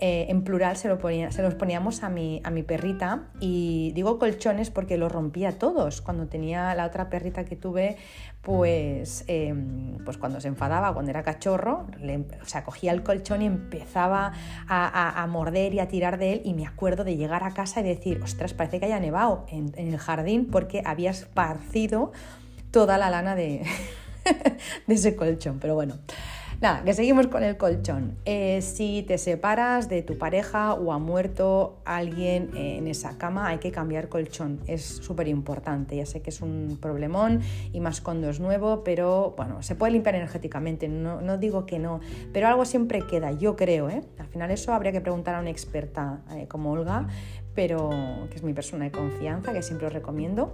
eh, 0.00 0.26
en 0.28 0.44
plural 0.44 0.76
se, 0.76 0.88
lo 0.88 0.98
los 0.98 1.54
poníamos 1.54 2.04
a 2.04 2.08
mi, 2.08 2.40
perrita 2.66 3.28
y 3.40 3.90
digo 3.94 4.18
colchones 4.18 4.70
porque 4.70 4.96
los 4.96 5.10
rompía 5.10 5.58
todos. 5.58 6.00
Cuando 6.00 6.28
tenía 6.28 6.74
la 6.76 6.86
otra 6.86 7.10
perrita 7.10 7.44
que 7.44 7.56
tuve, 7.56 7.96
pues, 8.40 9.24
em, 9.26 9.98
pues 10.04 10.16
cuando 10.16 10.40
se 10.40 10.48
enfadaba, 10.48 10.94
cuando 10.94 11.10
era 11.10 11.24
cachorro, 11.24 11.86
le, 12.00 12.24
cogía 12.64 12.92
el 12.92 13.02
colchón 13.02 13.42
y 13.42 13.46
empezaba 13.46 14.32
a, 14.68 15.26
morder 15.28 15.74
y 15.74 15.80
a 15.80 15.88
tirar 15.88 16.18
de 16.18 16.34
él 16.34 16.42
y 16.44 16.54
me 16.54 16.66
acuerdo 16.66 17.02
de 17.02 17.16
llegar 17.16 17.42
a 17.42 17.50
casa 17.50 17.80
y 17.80 17.84
decir, 17.84 18.20
ostras, 18.22 18.54
parece 18.54 18.78
que 18.78 18.86
haya 18.86 19.00
nevado 19.00 19.46
en, 19.48 19.72
en 19.76 19.88
el 19.88 19.98
jardín 19.98 20.46
porque 20.50 20.82
había 20.84 21.10
esparcido 21.10 22.12
toda 22.70 22.98
la 22.98 23.10
lana 23.10 23.34
de 23.34 23.62
ese 24.86 25.16
colchón. 25.16 25.58
Pero 25.58 25.74
bueno. 25.74 25.96
Nada, 26.60 26.82
que 26.82 26.92
seguimos 26.92 27.28
con 27.28 27.44
el 27.44 27.56
colchón. 27.56 28.16
Eh, 28.24 28.62
si 28.62 29.04
te 29.04 29.16
separas 29.16 29.88
de 29.88 30.02
tu 30.02 30.18
pareja 30.18 30.74
o 30.74 30.92
ha 30.92 30.98
muerto 30.98 31.78
alguien 31.84 32.50
en 32.56 32.88
esa 32.88 33.16
cama, 33.16 33.46
hay 33.46 33.58
que 33.58 33.70
cambiar 33.70 34.08
colchón. 34.08 34.58
Es 34.66 34.82
súper 34.82 35.28
importante. 35.28 35.94
Ya 35.94 36.04
sé 36.04 36.20
que 36.20 36.30
es 36.30 36.40
un 36.40 36.76
problemón 36.82 37.42
y 37.72 37.78
más 37.78 38.00
cuando 38.00 38.28
es 38.28 38.40
nuevo, 38.40 38.82
pero 38.82 39.34
bueno, 39.36 39.62
se 39.62 39.76
puede 39.76 39.92
limpiar 39.92 40.16
energéticamente. 40.16 40.88
No, 40.88 41.20
no 41.20 41.38
digo 41.38 41.64
que 41.64 41.78
no, 41.78 42.00
pero 42.32 42.48
algo 42.48 42.64
siempre 42.64 43.06
queda, 43.06 43.30
yo 43.30 43.54
creo. 43.54 43.88
¿eh? 43.88 44.02
Al 44.18 44.26
final 44.26 44.50
eso 44.50 44.72
habría 44.72 44.90
que 44.90 45.00
preguntar 45.00 45.36
a 45.36 45.40
una 45.40 45.50
experta 45.50 46.22
eh, 46.32 46.48
como 46.48 46.72
Olga, 46.72 47.06
pero 47.54 47.90
que 48.30 48.36
es 48.36 48.42
mi 48.42 48.52
persona 48.52 48.86
de 48.86 48.90
confianza, 48.90 49.52
que 49.52 49.62
siempre 49.62 49.86
os 49.86 49.92
recomiendo 49.92 50.52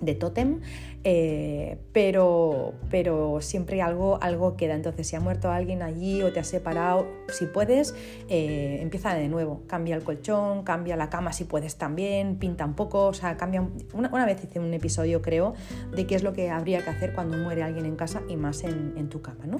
de 0.00 0.14
tótem, 0.14 0.60
eh, 1.02 1.78
pero, 1.92 2.74
pero 2.90 3.40
siempre 3.40 3.82
algo, 3.82 4.18
algo 4.22 4.56
queda. 4.56 4.74
Entonces, 4.74 5.06
si 5.06 5.16
ha 5.16 5.20
muerto 5.20 5.50
alguien 5.50 5.82
allí 5.82 6.22
o 6.22 6.32
te 6.32 6.40
has 6.40 6.48
separado, 6.48 7.06
si 7.28 7.46
puedes, 7.46 7.94
eh, 8.28 8.78
empieza 8.80 9.14
de 9.14 9.28
nuevo. 9.28 9.62
Cambia 9.66 9.96
el 9.96 10.02
colchón, 10.02 10.62
cambia 10.62 10.96
la 10.96 11.10
cama 11.10 11.32
si 11.32 11.44
puedes 11.44 11.76
también, 11.76 12.36
pinta 12.36 12.64
un 12.64 12.74
poco, 12.74 13.06
o 13.06 13.14
sea, 13.14 13.36
cambia. 13.36 13.68
Una, 13.92 14.26
vez 14.26 14.44
hice 14.44 14.60
un 14.60 14.72
episodio, 14.74 15.22
creo, 15.22 15.54
de 15.94 16.06
qué 16.06 16.14
es 16.14 16.22
lo 16.22 16.32
que 16.32 16.50
habría 16.50 16.82
que 16.82 16.90
hacer 16.90 17.14
cuando 17.14 17.36
muere 17.36 17.62
alguien 17.62 17.86
en 17.86 17.96
casa 17.96 18.22
y 18.28 18.36
más 18.36 18.64
en, 18.64 18.94
en 18.96 19.08
tu 19.08 19.22
cama, 19.22 19.46
¿no? 19.46 19.58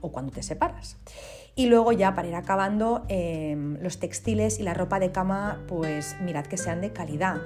O 0.00 0.12
cuando 0.12 0.32
te 0.32 0.42
separas. 0.42 0.98
Y 1.56 1.66
luego 1.66 1.92
ya 1.92 2.16
para 2.16 2.26
ir 2.26 2.34
acabando, 2.34 3.04
em, 3.08 3.78
los 3.80 3.98
textiles 4.00 4.58
y 4.58 4.64
la 4.64 4.74
ropa 4.74 4.98
de 4.98 5.12
cama, 5.12 5.62
pues 5.68 6.16
mirad 6.20 6.46
que 6.46 6.56
sean 6.56 6.80
de 6.80 6.92
calidad. 6.92 7.36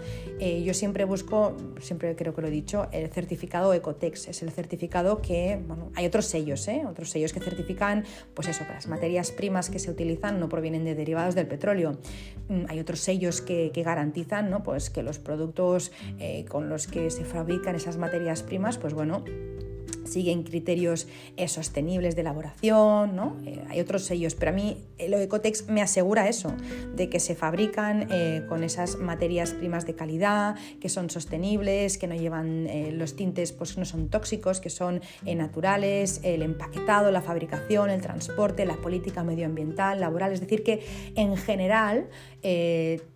Eh, 0.40 0.62
yo 0.62 0.72
siempre 0.72 1.04
busco, 1.04 1.54
siempre 1.80 2.16
creo 2.16 2.34
que 2.34 2.40
lo 2.40 2.48
he 2.48 2.50
dicho, 2.50 2.88
el 2.92 3.10
certificado 3.10 3.74
Ecotex. 3.74 4.28
Es 4.28 4.42
el 4.42 4.50
certificado 4.50 5.20
que, 5.20 5.60
bueno, 5.66 5.90
hay 5.94 6.06
otros 6.06 6.24
sellos, 6.24 6.66
¿eh? 6.68 6.84
otros 6.88 7.10
sellos 7.10 7.34
que 7.34 7.40
certifican, 7.40 8.04
pues 8.32 8.48
eso, 8.48 8.64
que 8.66 8.72
las 8.72 8.86
materias 8.86 9.30
primas 9.30 9.68
que 9.68 9.78
se 9.78 9.90
utilizan 9.90 10.40
no 10.40 10.48
provienen 10.48 10.84
de 10.84 10.94
derivados 10.94 11.34
del 11.34 11.46
petróleo. 11.46 11.98
Mm, 12.48 12.64
hay 12.68 12.80
otros 12.80 13.00
sellos 13.00 13.42
que, 13.42 13.70
garantizan, 13.78 14.50
¿no? 14.50 14.64
Pues 14.64 14.90
que 14.90 15.04
los 15.04 15.18
productos 15.20 15.92
eh, 16.18 16.44
con 16.46 16.68
los 16.68 16.88
que 16.88 17.10
se 17.10 17.24
fabrican 17.24 17.76
esas 17.76 17.96
materias 17.96 18.42
primas, 18.42 18.76
pues 18.76 18.92
bueno, 18.92 19.22
siguen 20.08 20.42
criterios 20.42 21.06
eh, 21.36 21.48
sostenibles 21.48 22.14
de 22.14 22.22
elaboración, 22.22 23.14
¿no? 23.14 23.36
Eh, 23.46 23.62
hay 23.68 23.80
otros 23.80 24.04
sellos, 24.04 24.34
pero 24.34 24.50
a 24.50 24.54
mí 24.54 24.84
el 24.98 25.14
Ecotex 25.14 25.68
me 25.68 25.82
asegura 25.82 26.28
eso, 26.28 26.52
de 26.96 27.08
que 27.08 27.20
se 27.20 27.34
fabrican 27.34 28.08
eh, 28.10 28.44
con 28.48 28.64
esas 28.64 28.96
materias 28.96 29.52
primas 29.52 29.86
de 29.86 29.94
calidad, 29.94 30.56
que 30.80 30.88
son 30.88 31.10
sostenibles, 31.10 31.98
que 31.98 32.06
no 32.06 32.14
llevan 32.14 32.68
los 32.98 33.16
tintes, 33.16 33.52
pues 33.52 33.76
no 33.78 33.84
son 33.84 34.08
tóxicos, 34.08 34.60
que 34.60 34.70
son 34.70 35.00
naturales, 35.24 36.20
el 36.22 36.42
empaquetado, 36.42 37.10
la 37.10 37.22
fabricación, 37.22 37.90
el 37.90 38.00
transporte, 38.00 38.64
la 38.66 38.76
política 38.76 39.24
medioambiental, 39.24 40.00
laboral, 40.00 40.32
es 40.32 40.40
decir, 40.40 40.62
que 40.62 40.84
en 41.14 41.36
general 41.36 42.08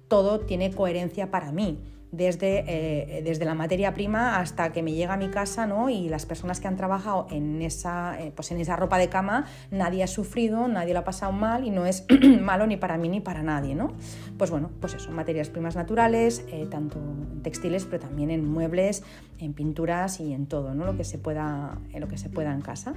todo 0.09 0.41
tiene 0.41 0.71
coherencia 0.71 1.31
para 1.31 1.53
mí 1.53 1.79
desde, 2.13 2.65
eh, 2.69 3.23
desde, 3.23 3.47
la 3.47 3.55
materia 3.55 3.95
prima 3.95 4.39
hasta 4.39 4.71
que 4.71 4.83
me 4.83 4.93
llega 4.93 5.15
a 5.15 5.17
mi 5.17 5.29
casa, 5.31 5.67
¿no? 5.67 5.89
Y 5.89 6.09
las 6.09 6.27
personas 6.27 6.61
que 6.61 6.69
han 6.69 6.77
trabajado 6.77 7.27
en 7.31 7.63
esa, 7.63 8.21
eh, 8.21 8.33
pues 8.37 8.53
en 8.53 8.61
esa 8.61 8.77
ropa 8.77 8.99
de 8.99 9.09
cama, 9.09 9.47
nadie 9.71 10.03
ha 10.05 10.07
sufrido, 10.07 10.69
nadie 10.69 10.93
lo 10.93 11.01
ha 11.01 11.05
pasado 11.05 11.33
mal 11.33 11.65
y 11.65 11.71
no 11.71 11.87
es 11.87 12.05
malo 12.41 12.67
ni 12.67 12.77
para 12.77 12.99
mí 12.99 13.09
ni 13.09 13.21
para 13.21 13.43
nadie, 13.43 13.75
¿no? 13.75 13.95
Pues 14.37 14.51
bueno, 14.51 14.71
pues 14.81 14.95
eso, 14.95 15.11
materias 15.11 15.49
primas 15.49 15.75
naturales, 15.75 16.45
eh, 16.53 16.67
tanto 16.71 16.99
en 16.99 17.43
textiles, 17.43 17.87
pero 17.87 18.01
también 18.01 18.31
en 18.31 18.47
muebles, 18.47 19.03
en 19.39 19.55
pinturas 19.55 20.21
y 20.21 20.35
en 20.35 20.47
todo, 20.47 20.75
¿no? 20.75 20.85
Lo 20.85 20.97
que 20.97 21.05
se 21.05 21.19
pueda, 21.19 21.79
lo 21.99 22.09
que 22.09 22.19
se 22.19 22.29
pueda 22.29 22.53
en 22.53 22.61
casa 22.61 22.95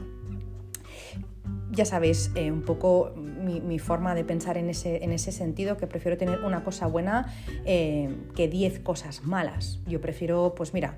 ya 1.71 1.85
sabéis 1.85 2.31
eh, 2.35 2.51
un 2.51 2.61
poco 2.61 3.11
mi, 3.15 3.79
forma 3.79 4.15
de 4.15 4.23
pensar 4.23 4.57
en 4.57 4.69
ese, 4.69 5.03
en 5.03 5.11
ese, 5.11 5.31
sentido, 5.31 5.77
que 5.77 5.87
prefiero 5.87 6.17
tener 6.17 6.39
una 6.39 6.63
cosa 6.63 6.87
buena 6.87 7.33
eh, 7.65 8.09
que 8.35 8.47
10 8.47 8.79
cosas 8.79 9.23
malas. 9.23 9.79
Yo 9.85 10.01
prefiero, 10.01 10.55
pues 10.55 10.73
mira, 10.73 10.97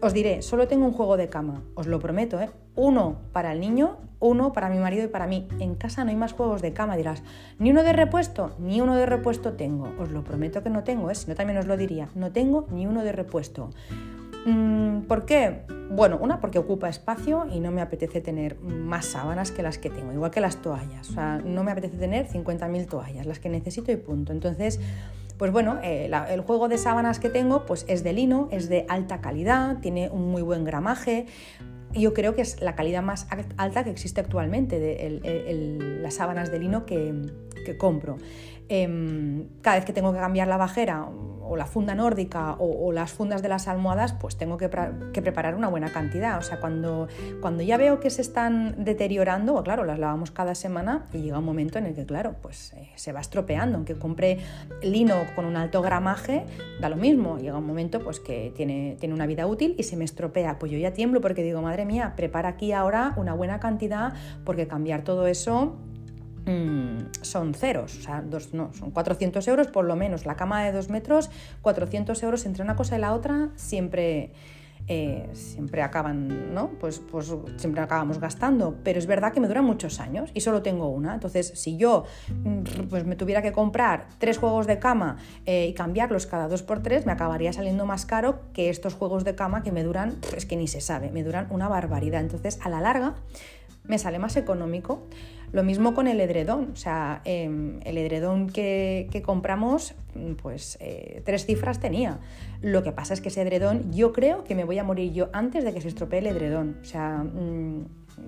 os 0.00 0.12
diré, 0.12 0.42
solo 0.42 0.68
tengo 0.68 0.86
un 0.86 0.92
juego 0.92 1.16
de 1.16 1.28
cama, 1.28 1.62
os 1.74 1.86
lo 1.86 1.98
prometo, 1.98 2.40
¿eh? 2.40 2.50
Uno 2.74 3.18
para 3.32 3.52
el 3.52 3.60
niño, 3.60 3.96
uno 4.20 4.52
para 4.52 4.68
mi 4.68 4.78
marido 4.78 5.04
y 5.04 5.08
para 5.08 5.26
mí. 5.26 5.48
En 5.58 5.74
casa 5.74 6.04
no 6.04 6.10
hay 6.10 6.16
más 6.16 6.32
juegos 6.32 6.62
de 6.62 6.72
cama, 6.72 6.96
dirás, 6.96 7.22
ni 7.58 7.70
uno 7.70 7.82
de 7.82 7.92
repuesto, 7.92 8.54
ni 8.58 8.80
uno 8.80 8.94
de 8.94 9.06
repuesto 9.06 9.54
tengo. 9.54 9.92
Os 9.98 10.10
lo 10.10 10.22
prometo 10.22 10.62
que 10.62 10.70
no 10.70 10.84
tengo, 10.84 11.10
¿eh? 11.10 11.14
si 11.14 11.28
no 11.28 11.34
también 11.34 11.58
os 11.58 11.66
lo 11.66 11.76
diría, 11.76 12.10
no 12.14 12.30
tengo 12.30 12.66
ni 12.70 12.86
uno 12.86 13.02
de 13.02 13.12
repuesto. 13.12 13.70
Mm, 14.48 15.02
¿Por 15.02 15.26
qué? 15.26 15.62
Bueno, 15.90 16.18
una 16.20 16.40
porque 16.40 16.58
ocupa 16.58 16.88
espacio 16.88 17.46
y 17.52 17.60
no 17.60 17.70
me 17.70 17.82
apetece 17.82 18.20
tener 18.20 18.58
más 18.60 19.06
sábanas 19.06 19.52
que 19.52 19.62
las 19.62 19.78
que 19.78 19.90
tengo, 19.90 20.12
igual 20.12 20.30
que 20.30 20.40
las 20.40 20.62
toallas. 20.62 21.10
O 21.10 21.12
sea, 21.12 21.40
no 21.44 21.64
me 21.64 21.72
apetece 21.72 21.96
tener 21.96 22.28
50.000 22.28 22.86
toallas, 22.86 23.26
las 23.26 23.38
que 23.38 23.48
necesito 23.48 23.92
y 23.92 23.96
punto. 23.96 24.32
Entonces, 24.32 24.80
pues 25.36 25.52
bueno, 25.52 25.78
eh, 25.82 26.10
el 26.30 26.40
juego 26.40 26.68
de 26.68 26.78
sábanas 26.78 27.20
que 27.20 27.28
tengo 27.28 27.66
pues 27.66 27.84
es 27.88 28.02
de 28.04 28.12
lino, 28.12 28.48
es 28.50 28.68
de 28.68 28.86
alta 28.88 29.20
calidad, 29.20 29.78
tiene 29.80 30.08
un 30.08 30.30
muy 30.30 30.42
buen 30.42 30.64
gramaje. 30.64 31.26
Yo 31.92 32.12
creo 32.12 32.34
que 32.34 32.42
es 32.42 32.60
la 32.60 32.74
calidad 32.74 33.02
más 33.02 33.26
alta 33.56 33.82
que 33.82 33.90
existe 33.90 34.20
actualmente 34.20 34.78
de 34.78 36.00
las 36.02 36.14
sábanas 36.14 36.50
de 36.50 36.58
lino 36.58 36.84
que, 36.84 37.14
que 37.64 37.78
compro. 37.78 38.18
Em, 38.68 39.46
cada 39.62 39.76
vez 39.76 39.84
que 39.84 39.92
tengo 39.92 40.12
que 40.12 40.18
cambiar 40.18 40.46
la 40.48 40.58
bajera 40.58 41.08
o 41.48 41.56
la 41.56 41.64
funda 41.64 41.94
nórdica 41.94 42.56
o, 42.58 42.92
las 42.92 43.12
fundas 43.12 43.40
de 43.40 43.48
las 43.48 43.68
almohadas, 43.68 44.12
pues 44.12 44.36
tengo 44.36 44.58
que, 44.58 44.68
preparar 44.68 45.54
una 45.54 45.68
buena 45.68 45.90
cantidad. 45.90 46.38
O 46.38 46.42
sea, 46.42 46.60
cuando, 46.60 47.08
cuando 47.40 47.62
ya 47.62 47.76
veo 47.76 48.00
que 48.00 48.10
se 48.10 48.20
están 48.20 48.84
deteriorando, 48.84 49.54
o 49.54 49.62
claro, 49.62 49.84
las 49.84 49.98
lavamos 49.98 50.30
cada 50.30 50.54
semana 50.54 51.06
y 51.12 51.18
llega 51.18 51.38
un 51.38 51.44
momento 51.44 51.78
en 51.78 51.86
el 51.86 51.94
que, 51.94 52.04
claro, 52.04 52.34
pues 52.42 52.74
eh, 52.74 52.90
se 52.96 53.12
va 53.12 53.20
estropeando. 53.20 53.76
Aunque 53.76 53.94
compre 53.94 54.38
lino 54.82 55.14
con 55.34 55.46
un 55.46 55.56
alto 55.56 55.80
gramaje, 55.80 56.44
da 56.80 56.90
lo 56.90 56.96
mismo. 56.96 57.38
Llega 57.38 57.56
un 57.56 57.66
momento 57.66 58.00
pues 58.00 58.20
que 58.20 58.52
tiene, 58.54 58.96
tiene 59.00 59.14
una 59.14 59.26
vida 59.26 59.46
útil 59.46 59.74
y 59.78 59.84
se 59.84 59.96
me 59.96 60.04
estropea. 60.04 60.58
Pues 60.58 60.70
yo 60.70 60.78
ya 60.78 60.92
tiemblo 60.92 61.22
porque 61.22 61.42
digo, 61.42 61.62
madre 61.62 61.86
mía, 61.86 62.12
prepara 62.16 62.50
aquí 62.50 62.72
ahora 62.72 63.14
una 63.16 63.32
buena 63.32 63.58
cantidad 63.60 64.12
porque 64.44 64.66
cambiar 64.66 65.02
todo 65.02 65.26
eso 65.26 65.76
son 67.22 67.54
ceros, 67.54 67.98
o 67.98 68.02
sea, 68.02 68.22
dos, 68.22 68.54
no, 68.54 68.72
son 68.72 68.90
400 68.90 69.46
euros 69.48 69.68
por 69.68 69.84
lo 69.84 69.96
menos. 69.96 70.26
La 70.26 70.36
cama 70.36 70.64
de 70.64 70.72
dos 70.72 70.88
metros, 70.88 71.30
400 71.62 72.22
euros 72.22 72.46
entre 72.46 72.62
una 72.62 72.76
cosa 72.76 72.96
y 72.96 73.00
la 73.00 73.12
otra, 73.12 73.50
siempre, 73.56 74.32
eh, 74.86 75.28
siempre 75.34 75.82
acaban, 75.82 76.54
¿no? 76.54 76.70
Pues, 76.80 77.00
pues 77.00 77.34
siempre 77.56 77.82
acabamos 77.82 78.18
gastando. 78.18 78.76
Pero 78.82 78.98
es 78.98 79.06
verdad 79.06 79.32
que 79.32 79.40
me 79.40 79.48
duran 79.48 79.64
muchos 79.64 80.00
años 80.00 80.30
y 80.32 80.40
solo 80.40 80.62
tengo 80.62 80.88
una. 80.88 81.14
Entonces, 81.14 81.52
si 81.54 81.76
yo 81.76 82.04
mm, 82.44 82.86
pues 82.88 83.04
me 83.04 83.14
tuviera 83.14 83.42
que 83.42 83.52
comprar 83.52 84.08
tres 84.18 84.38
juegos 84.38 84.66
de 84.66 84.78
cama 84.78 85.18
eh, 85.44 85.66
y 85.66 85.74
cambiarlos 85.74 86.26
cada 86.26 86.48
dos 86.48 86.62
por 86.62 86.82
tres, 86.82 87.04
me 87.04 87.12
acabaría 87.12 87.52
saliendo 87.52 87.84
más 87.84 88.06
caro 88.06 88.40
que 88.54 88.70
estos 88.70 88.94
juegos 88.94 89.24
de 89.24 89.34
cama 89.34 89.62
que 89.62 89.72
me 89.72 89.82
duran, 89.82 90.18
es 90.34 90.46
que 90.46 90.56
ni 90.56 90.68
se 90.68 90.80
sabe, 90.80 91.10
me 91.10 91.22
duran 91.22 91.48
una 91.50 91.68
barbaridad. 91.68 92.22
Entonces, 92.22 92.58
a 92.62 92.70
la 92.70 92.80
larga, 92.80 93.16
me 93.84 93.98
sale 93.98 94.18
más 94.18 94.36
económico. 94.36 95.02
Lo 95.52 95.62
mismo 95.62 95.94
con 95.94 96.08
el 96.08 96.20
edredón, 96.20 96.70
o 96.72 96.76
sea, 96.76 97.22
em, 97.24 97.80
el 97.84 97.98
edredón 97.98 98.48
que, 98.48 99.22
compramos, 99.24 99.94
pues 100.42 100.76
eh, 100.80 101.22
tres 101.24 101.46
cifras 101.46 101.80
tenía. 101.80 102.18
Lo 102.60 102.82
que 102.82 102.92
pasa 102.92 103.14
es 103.14 103.20
que 103.20 103.28
ese 103.28 103.42
edredón, 103.42 103.92
yo 103.92 104.12
creo 104.12 104.44
que 104.44 104.54
me 104.54 104.64
voy 104.64 104.78
a 104.78 104.84
morir 104.84 105.12
yo 105.12 105.28
antes 105.32 105.64
de 105.64 105.72
que 105.72 105.80
se 105.80 105.88
estropee 105.88 106.18
el 106.18 106.26
edredón. 106.26 106.78
O 106.82 106.84
sea, 106.84 107.24
mm, 107.24 107.86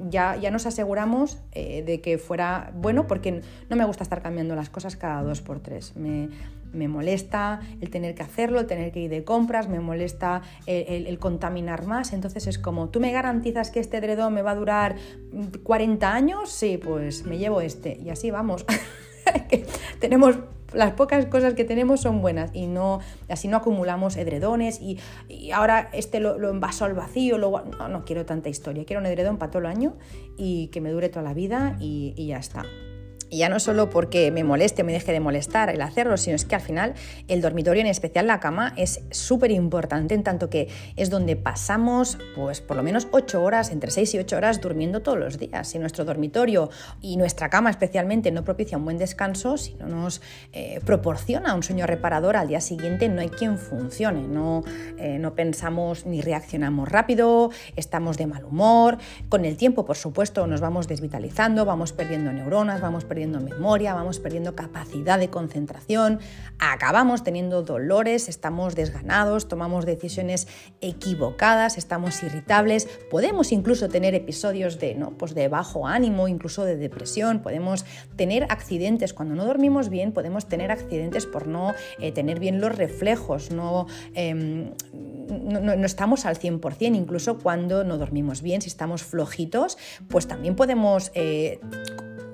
ya, 0.08 0.36
ya 0.36 0.50
nos 0.50 0.66
aseguramos 0.66 1.38
eh, 1.52 1.82
de 1.82 2.00
que 2.00 2.18
fuera 2.18 2.72
bueno 2.74 3.06
porque 3.06 3.42
no 3.68 3.76
me 3.76 3.84
gusta 3.84 4.02
estar 4.02 4.22
cambiando 4.22 4.54
las 4.54 4.70
cosas 4.70 4.96
cada 4.96 5.22
dos 5.22 5.40
por 5.40 5.60
tres. 5.60 5.94
Molesta 6.88 7.60
el 7.80 7.90
tener 7.90 8.14
que 8.14 8.22
hacerlo, 8.22 8.60
el 8.60 8.66
tener 8.66 8.92
que 8.92 9.00
ir 9.00 9.10
de 9.10 9.24
compras, 9.24 9.68
me 9.68 9.80
molesta 9.80 10.42
el, 10.66 11.18
contaminar 11.18 11.86
más. 11.86 12.12
Entonces 12.12 12.46
es 12.46 12.58
como, 12.58 12.88
¿tú 12.88 13.00
me 13.00 13.12
garantizas 13.12 13.70
que 13.70 13.80
este 13.80 14.00
dredón 14.00 14.34
me 14.34 14.42
va 14.42 14.52
a 14.52 14.54
durar 14.54 14.96
40 15.62 16.12
años? 16.12 16.50
Sí, 16.50 16.78
pues 16.78 17.24
me 17.24 17.38
llevo 17.38 17.60
este. 17.60 17.98
Y 18.02 18.10
así 18.10 18.30
vamos. 18.30 18.64
tenemos 20.00 20.38
las 20.72 20.92
pocas 20.92 21.26
cosas 21.26 21.54
que 21.54 21.64
tenemos 21.64 22.00
son 22.00 22.20
buenas 22.20 22.50
y 22.54 22.66
no 22.66 23.00
así 23.28 23.48
no 23.48 23.56
acumulamos 23.56 24.16
edredones 24.16 24.80
y, 24.80 24.98
ahora 25.52 25.90
este 25.92 26.20
lo, 26.20 26.48
envaso 26.48 26.84
al 26.84 26.94
vacío, 26.94 27.38
luego 27.38 27.60
no, 27.60 27.88
no 27.88 28.04
quiero 28.04 28.24
tanta 28.24 28.48
historia, 28.48 28.84
quiero 28.84 29.00
un 29.00 29.06
edredón 29.06 29.36
para 29.36 29.50
todo 29.50 29.60
el 29.60 29.66
año 29.66 29.96
y 30.36 30.68
que 30.68 30.80
me 30.80 30.90
dure 30.90 31.08
toda 31.08 31.22
la 31.22 31.34
vida 31.34 31.76
y 31.80 32.26
ya 32.26 32.38
está. 32.38 32.64
Y 33.30 33.38
ya 33.38 33.48
no 33.48 33.60
solo 33.60 33.90
porque 33.90 34.30
me 34.32 34.42
moleste 34.42 34.82
o 34.82 34.84
me 34.84 34.92
deje 34.92 35.12
de 35.12 35.20
molestar 35.20 35.70
el 35.70 35.80
hacerlo, 35.80 36.16
sino 36.16 36.34
es 36.36 36.44
que 36.44 36.56
al 36.56 36.60
final 36.60 36.94
el 37.28 37.40
dormitorio, 37.40 37.80
en 37.80 37.86
especial 37.86 38.26
la 38.26 38.40
cama, 38.40 38.74
es 38.76 39.02
súper 39.10 39.52
importante 39.52 40.14
en 40.14 40.24
tanto 40.24 40.50
que 40.50 40.68
es 40.96 41.10
donde 41.10 41.36
pasamos 41.36 42.18
pues 42.34 42.60
por 42.60 42.76
lo 42.76 42.82
menos 42.82 43.06
8 43.12 43.42
horas, 43.42 43.70
entre 43.70 43.90
6 43.90 44.14
y 44.14 44.18
8 44.18 44.36
horas 44.36 44.60
durmiendo 44.60 45.00
todos 45.00 45.18
los 45.18 45.38
días. 45.38 45.68
Si 45.68 45.78
nuestro 45.78 46.04
dormitorio 46.04 46.70
y 47.00 47.16
nuestra 47.16 47.48
cama 47.50 47.70
especialmente 47.70 48.32
no 48.32 48.42
propicia 48.42 48.76
un 48.78 48.84
buen 48.84 48.98
descanso, 48.98 49.56
si 49.56 49.74
no 49.74 49.86
nos 49.86 50.20
eh, 50.52 50.80
proporciona 50.84 51.54
un 51.54 51.62
sueño 51.62 51.86
reparador 51.86 52.36
al 52.36 52.48
día 52.48 52.60
siguiente, 52.60 53.08
no 53.08 53.20
hay 53.20 53.28
quien 53.28 53.58
funcione. 53.58 54.26
No, 54.26 54.64
eh, 54.98 55.18
no 55.20 55.34
pensamos 55.34 56.04
ni 56.04 56.20
reaccionamos 56.20 56.88
rápido, 56.88 57.50
estamos 57.76 58.18
de 58.18 58.26
mal 58.26 58.44
humor. 58.44 58.98
Con 59.28 59.44
el 59.44 59.56
tiempo, 59.56 59.84
por 59.84 59.96
supuesto, 59.96 60.46
nos 60.48 60.60
vamos 60.60 60.88
desvitalizando, 60.88 61.64
vamos 61.64 61.92
perdiendo 61.92 62.32
neuronas, 62.32 62.80
vamos 62.80 63.04
perdiendo 63.04 63.19
perdiendo 63.20 63.40
memoria, 63.40 63.92
vamos 63.92 64.18
perdiendo 64.18 64.56
capacidad 64.56 65.18
de 65.18 65.28
concentración, 65.28 66.20
acabamos 66.58 67.22
teniendo 67.22 67.62
dolores, 67.62 68.30
estamos 68.30 68.74
desganados, 68.74 69.46
tomamos 69.46 69.84
decisiones 69.84 70.48
equivocadas, 70.80 71.76
estamos 71.76 72.22
irritables, 72.22 72.88
podemos 73.10 73.52
incluso 73.52 73.90
tener 73.90 74.14
episodios 74.14 74.78
de, 74.78 74.94
¿no? 74.94 75.10
pues 75.10 75.34
de 75.34 75.48
bajo 75.48 75.86
ánimo, 75.86 76.28
incluso 76.28 76.64
de 76.64 76.76
depresión, 76.76 77.40
podemos 77.40 77.84
tener 78.16 78.44
accidentes 78.44 79.12
cuando 79.12 79.34
no 79.34 79.44
dormimos 79.44 79.90
bien, 79.90 80.12
podemos 80.12 80.48
tener 80.48 80.72
accidentes 80.72 81.26
por 81.26 81.46
no 81.46 81.74
eh, 81.98 82.12
tener 82.12 82.40
bien 82.40 82.58
los 82.58 82.74
reflejos, 82.74 83.50
no, 83.50 83.86
em, 84.14 84.70
no, 85.28 85.72
estamos 85.84 86.24
al 86.24 86.38
100%, 86.38 86.96
incluso 86.96 87.38
cuando 87.38 87.84
no 87.84 87.98
dormimos 87.98 88.40
bien, 88.40 88.62
si 88.62 88.68
estamos 88.68 89.02
flojitos, 89.02 89.76
pues 90.08 90.26
también 90.26 90.56
podemos... 90.56 91.12
Eh, 91.14 91.60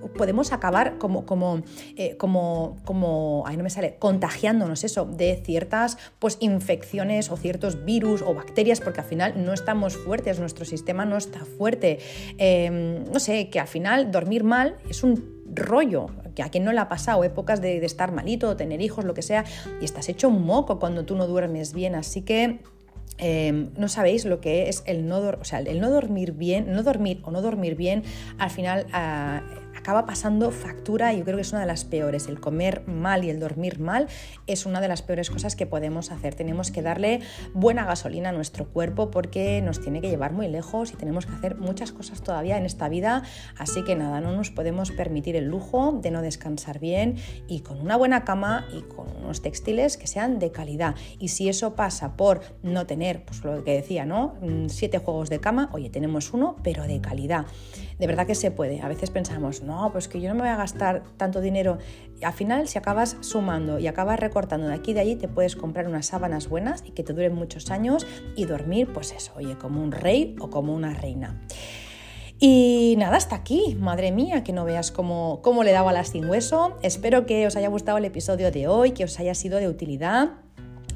podemos 0.09 0.53
acabar 0.53 0.99
como, 0.99 1.27
como, 1.27 1.63
eh, 1.97 2.17
como, 2.17 2.77
como, 2.85 3.45
no 3.57 3.63
me 3.63 3.71
sale, 3.71 3.97
contagiándonos 3.99 4.85
eso 4.85 5.05
de 5.05 5.41
ciertas 5.45 5.99
pues, 6.19 6.37
infecciones 6.41 7.31
o 7.31 7.37
ciertos 7.37 7.85
virus 7.85 8.23
o 8.23 8.35
bacterias, 8.35 8.81
porque 8.81 9.01
al 9.01 9.07
final 9.07 9.45
no 9.45 9.53
estamos 9.53 9.97
fuertes, 9.97 10.39
nuestro 10.41 10.65
sistema 10.65 11.05
no 11.05 11.17
está 11.17 11.45
fuerte. 11.45 11.99
Em, 12.39 13.05
no 13.13 13.21
sé, 13.21 13.49
que 13.51 13.61
al 13.61 13.69
final 13.69 14.11
dormir 14.11 14.45
mal 14.45 14.77
es 14.89 15.03
un 15.03 15.37
rollo, 15.55 16.07
que 16.35 16.43
a 16.43 16.51
quien 16.51 16.65
no 16.65 16.73
le 16.73 16.81
ha 16.81 16.89
pasado 16.89 17.25
épocas 17.25 17.61
de, 17.61 17.81
de 17.81 17.87
estar 17.87 18.13
malito, 18.13 18.57
tener 18.57 18.81
hijos, 18.83 19.05
lo 19.05 19.15
que 19.15 19.23
sea, 19.23 19.45
y 19.81 19.85
estás 19.85 20.09
hecho 20.09 20.29
un 20.29 20.45
moco 20.45 20.79
cuando 20.79 21.05
tú 21.05 21.17
no 21.17 21.27
duermes 21.27 21.73
bien, 21.73 21.95
así 21.95 22.23
que 22.23 22.61
Em, 23.19 23.71
no 23.79 23.89
sabéis 23.89 24.27
lo 24.27 24.41
que 24.41 24.69
es 24.69 24.83
el 24.87 25.07
no, 25.07 25.19
o 25.19 25.45
sea, 25.45 25.61
el 25.61 25.81
no 25.81 25.91
dormir 25.91 26.33
bien, 26.33 26.71
no 26.73 26.83
dormir 26.83 27.21
o 27.23 27.31
no 27.31 27.41
dormir 27.41 27.75
bien, 27.75 28.03
al 28.37 28.51
final 28.51 28.87
ah, 28.93 29.43
acaba 29.87 30.05
pasando 30.05 30.51
factura 30.51 31.15
y 31.15 31.19
yo 31.19 31.25
creo 31.25 31.37
que 31.37 31.43
es 31.43 31.53
una 31.53 31.61
de 31.61 31.69
las 31.69 31.85
peores. 31.85 32.27
El 32.27 32.41
comer 32.41 32.83
mal 32.89 33.23
y 33.23 33.31
el 33.31 33.39
dormir 33.39 33.79
mal 33.79 34.09
es 34.49 34.67
una 34.67 34.81
de 34.81 34.89
las 34.89 35.01
peores 35.01 35.31
cosas 35.31 35.55
que 35.55 35.65
podemos 35.65 36.11
hacer. 36.11 36.35
Tenemos 36.35 36.73
que 36.73 36.83
darle 36.83 37.21
buena 37.55 37.85
gasolina 37.85 38.31
a 38.31 38.33
nuestro 38.33 38.67
cuerpo 38.69 39.13
porque 39.13 39.63
nos 39.63 39.81
tiene 39.81 40.01
que 40.01 40.09
llevar 40.09 40.33
muy 40.33 40.49
lejos 40.49 40.93
y 40.93 40.97
tenemos 40.97 41.25
que 41.25 41.35
hacer 41.35 41.55
muchas 41.55 41.93
cosas 41.93 42.21
todavía 42.21 42.59
en 42.59 42.67
esta 42.67 42.89
vida. 42.89 43.23
Así 43.57 43.85
que 43.85 43.95
nada, 43.95 44.21
no 44.21 44.33
nos 44.33 44.51
podemos 44.51 44.91
permitir 44.91 45.37
el 45.37 45.45
lujo 45.45 45.93
de 46.03 46.11
no 46.11 46.21
descansar 46.21 46.81
bien 46.81 47.15
y 47.47 47.61
con 47.61 47.81
una 47.81 47.97
buena 47.97 48.25
cama 48.25 48.67
y 48.77 48.83
con 48.83 49.07
unos 49.19 49.41
textiles 49.41 49.97
que 49.97 50.09
sean 50.09 50.41
de 50.41 50.51
calidad. 50.51 50.97
Y 51.21 51.29
si 51.29 51.49
eso 51.49 51.77
pasa 51.77 52.17
por 52.17 52.41
no 52.65 52.89
tener, 52.89 53.25
pues 53.25 53.45
lo 53.45 53.63
que 53.63 53.75
decía, 53.75 54.05
¿no? 54.05 54.35
Mm, 54.41 54.67
siete 54.67 54.99
juegos 54.99 55.31
de 55.31 55.39
cama, 55.39 55.71
oye, 55.73 55.91
tenemos 55.91 56.33
uno, 56.33 56.57
pero 56.65 56.89
de 56.89 57.01
calidad. 57.01 57.47
De 57.99 58.07
verdad 58.07 58.27
que 58.27 58.35
se 58.35 58.51
puede. 58.51 58.81
A 58.83 58.89
veces 58.89 59.11
pensamos, 59.11 59.63
no, 59.63 59.91
pues 59.93 60.09
que 60.09 60.21
yo 60.21 60.29
no 60.29 60.35
me 60.35 60.43
voy 60.43 60.51
a 60.51 60.57
gastar 60.57 61.03
tanto 61.17 61.41
dinero. 61.41 61.79
Al 62.23 62.33
final, 62.33 62.69
si 62.69 62.79
acabas 62.79 63.17
sumando 63.21 63.79
y 63.79 63.87
acabas 63.87 64.21
recortando 64.21 64.69
de 64.69 64.75
aquí 64.75 64.91
y 64.91 64.95
de 64.95 65.01
allí, 65.01 65.17
te 65.17 65.29
puedes 65.29 65.57
comprar 65.57 65.89
unas 65.89 66.07
sábanas 66.07 66.49
buenas 66.49 66.83
y 66.87 66.91
que 66.91 67.03
te 67.03 67.13
duren 67.13 67.35
muchos 67.35 67.71
años 67.71 68.07
y 68.37 68.45
dormir, 68.45 68.93
pues 68.93 69.13
eso, 69.13 69.33
oye, 69.37 69.57
como 69.57 69.83
un 69.83 69.93
rey 69.93 70.37
o 70.41 70.51
como 70.51 70.75
una 70.75 70.93
reina. 70.93 71.41
Y 72.39 72.97
nada, 72.99 73.17
hasta 73.17 73.37
aquí. 73.37 73.77
Madre 73.81 74.13
mía, 74.13 74.45
que 74.45 74.53
no 74.53 74.65
veas 74.67 74.93
cómo, 74.93 75.41
cómo 75.43 75.65
le 75.65 75.73
daba 75.73 75.93
las 75.93 76.09
sin 76.09 76.29
hueso. 76.29 76.77
Espero 76.83 77.25
que 77.25 77.47
os 77.47 77.57
haya 77.57 77.69
gustado 77.69 77.97
el 77.97 78.05
episodio 78.05 78.51
de 78.51 78.69
hoy, 78.69 78.91
que 78.91 79.05
os 79.05 79.19
haya 79.19 79.35
sido 79.35 79.59
de 79.59 79.69
utilidad. 79.69 80.33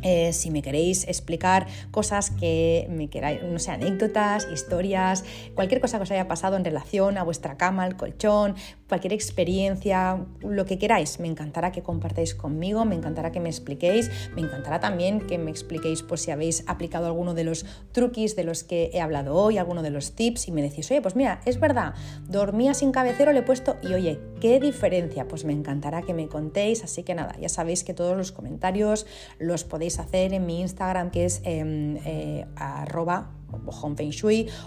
Eh, 0.03 0.33
si 0.33 0.51
me 0.51 0.63
queréis 0.63 1.07
explicar 1.07 1.67
cosas 1.91 2.31
que 2.31 2.87
me 2.91 3.09
queráis, 3.09 3.43
no 3.43 3.59
sé, 3.59 3.71
anécdotas, 3.73 4.49
historias, 4.53 5.25
cualquier 5.55 5.81
cosa 5.81 5.99
que 5.99 6.05
os 6.05 6.11
haya 6.11 6.29
pasado 6.29 6.57
en 6.57 6.65
relación 6.65 7.19
a 7.19 7.23
vuestra 7.23 7.57
cama, 7.57 7.85
al 7.85 7.97
colchón, 7.97 8.55
cualquier 8.91 9.13
experiencia, 9.13 10.27
lo 10.41 10.67
que 10.67 10.77
queráis, 10.77 11.21
me 11.21 11.29
encantará 11.29 11.71
que 11.71 11.81
compartáis 11.81 12.35
conmigo, 12.35 12.85
me 12.85 12.97
encantará 12.97 13.31
que 13.31 13.39
me 13.39 13.49
expliquéis, 13.49 14.11
me 14.35 14.43
encantará 14.43 14.81
también 14.81 15.21
que 15.21 15.39
me 15.39 15.51
expliquéis 15.51 16.03
por 16.03 16.19
si 16.19 16.33
habéis 16.33 16.65
aplicado 16.67 17.07
alguno 17.07 17.33
de 17.33 17.45
los 17.45 17.65
truquis 17.93 18.35
de 18.35 18.43
los 18.43 18.65
que 18.65 18.91
he 18.93 19.01
hablado 19.01 19.37
hoy, 19.37 19.59
alguno 19.59 19.83
de 19.83 19.91
los 19.91 20.17
tips 20.17 20.49
y 20.49 20.53
me 20.53 20.61
decís, 20.61 20.91
oye, 20.91 21.01
pues 21.01 21.15
mira, 21.15 21.41
es 21.45 21.61
verdad, 21.61 21.95
dormía 22.27 22.75
sin 22.75 22.91
cabecero, 22.91 23.33
le 23.33 23.39
he 23.39 23.43
puesto 23.45 23.77
y 23.81 23.95
oye, 23.95 24.19
¿qué 24.41 24.59
diferencia? 24.59 25.29
Pues 25.29 25.45
me 25.45 25.53
encantará 25.53 26.03
que 26.03 26.13
me 26.13 26.27
contéis, 26.27 26.83
así 26.83 27.05
que 27.05 27.15
nada, 27.15 27.37
ya 27.41 27.49
sabéis 27.49 27.85
que 27.85 27.95
todos 27.95 28.17
los 28.17 28.33
comentarios 28.33 29.07
los 29.39 29.63
podéis 29.63 30.01
hacer 30.01 30.35
en 30.35 30.47
mi 30.47 30.61
Instagram 30.61 31.13
que 31.13 31.27
es 31.27 31.43
em, 31.45 31.97
eh, 32.05 32.45
arroba 32.57 33.31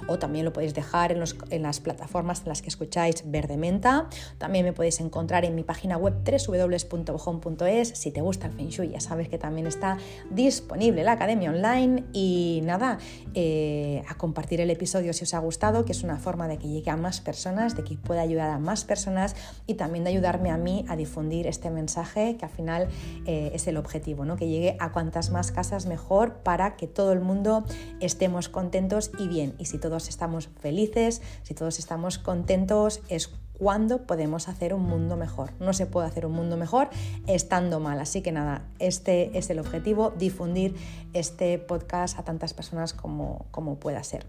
O 0.07 0.19
también 0.19 0.45
lo 0.45 0.53
podéis 0.53 0.73
dejar 0.73 1.11
en, 1.11 1.63
las 1.63 1.79
plataformas 1.79 2.41
en 2.41 2.49
las 2.49 2.61
que 2.61 2.69
escucháis 2.69 3.23
Verde 3.25 3.57
Menta. 3.57 4.07
También 4.37 4.65
me 4.65 4.73
podéis 4.73 4.99
encontrar 4.99 5.45
en 5.45 5.55
mi 5.55 5.63
página 5.63 5.97
web 5.97 6.15
www.bohome.es. 6.23 7.89
Si 7.89 8.11
te 8.11 8.21
gusta 8.21 8.47
el 8.47 8.53
Feng 8.53 8.69
Shui 8.69 8.89
ya 8.89 8.99
sabes 8.99 9.29
que 9.29 9.37
también 9.37 9.67
está 9.67 9.97
disponible 10.29 11.03
la 11.03 11.13
academia 11.13 11.51
online 11.51 12.05
y 12.13 12.61
nada, 12.63 12.97
eh, 13.33 14.03
a 14.07 14.15
compartir 14.15 14.61
el 14.61 14.69
episodio 14.69 15.13
si 15.13 15.23
os 15.23 15.33
ha 15.33 15.39
gustado, 15.39 15.85
que 15.85 15.91
es 15.91 16.03
una 16.03 16.17
forma 16.17 16.47
de 16.47 16.57
que 16.57 16.67
llegue 16.67 16.91
a 16.91 16.97
más 16.97 17.21
personas, 17.21 17.75
de 17.75 17.83
que 17.83 17.97
pueda 17.97 18.21
ayudar 18.21 18.49
a 18.49 18.59
más 18.59 18.83
personas 18.83 19.35
y 19.67 19.75
también 19.75 20.03
de 20.03 20.11
ayudarme 20.11 20.49
a 20.49 20.57
mí 20.57 20.85
a 20.87 20.95
difundir 20.95 21.47
este 21.47 21.69
mensaje 21.69 22.37
que 22.37 22.45
al 22.45 22.51
final 22.51 22.87
eh, 23.25 23.51
es 23.53 23.67
el 23.67 23.77
objetivo, 23.77 24.25
¿no? 24.25 24.35
que 24.35 24.47
llegue 24.47 24.75
a 24.79 24.91
cuantas 24.91 25.29
más 25.29 25.51
casas 25.51 25.85
mejor 25.85 26.35
para 26.43 26.75
que 26.75 26.87
todo 26.87 27.11
el 27.13 27.19
mundo 27.19 27.63
estemos 27.99 28.49
contentos 28.49 28.72
y 29.19 29.27
bien. 29.27 29.53
Y 29.59 29.65
si 29.65 29.77
todos 29.77 30.09
estamos 30.09 30.49
felices, 30.59 31.21
si 31.43 31.53
todos 31.53 31.77
estamos 31.77 32.17
contentos, 32.17 33.01
es 33.07 33.29
cuando 33.53 34.07
podemos 34.07 34.47
hacer 34.47 34.73
un 34.73 34.81
mundo 34.81 35.15
mejor. 35.15 35.51
No 35.59 35.73
se 35.73 35.85
puede 35.85 36.07
hacer 36.07 36.25
un 36.25 36.31
mundo 36.33 36.57
mejor 36.57 36.89
estando 37.27 37.79
mal. 37.79 37.99
Así 37.99 38.21
que 38.21 38.31
nada, 38.31 38.65
este 38.79 39.37
es 39.37 39.49
el 39.51 39.59
objetivo, 39.59 40.11
difundir 40.17 40.75
este 41.13 41.59
podcast 41.59 42.17
a 42.17 42.23
tantas 42.23 42.55
personas 42.55 42.93
como, 42.93 43.45
como 43.51 43.75
pueda 43.75 44.03
ser. 44.03 44.25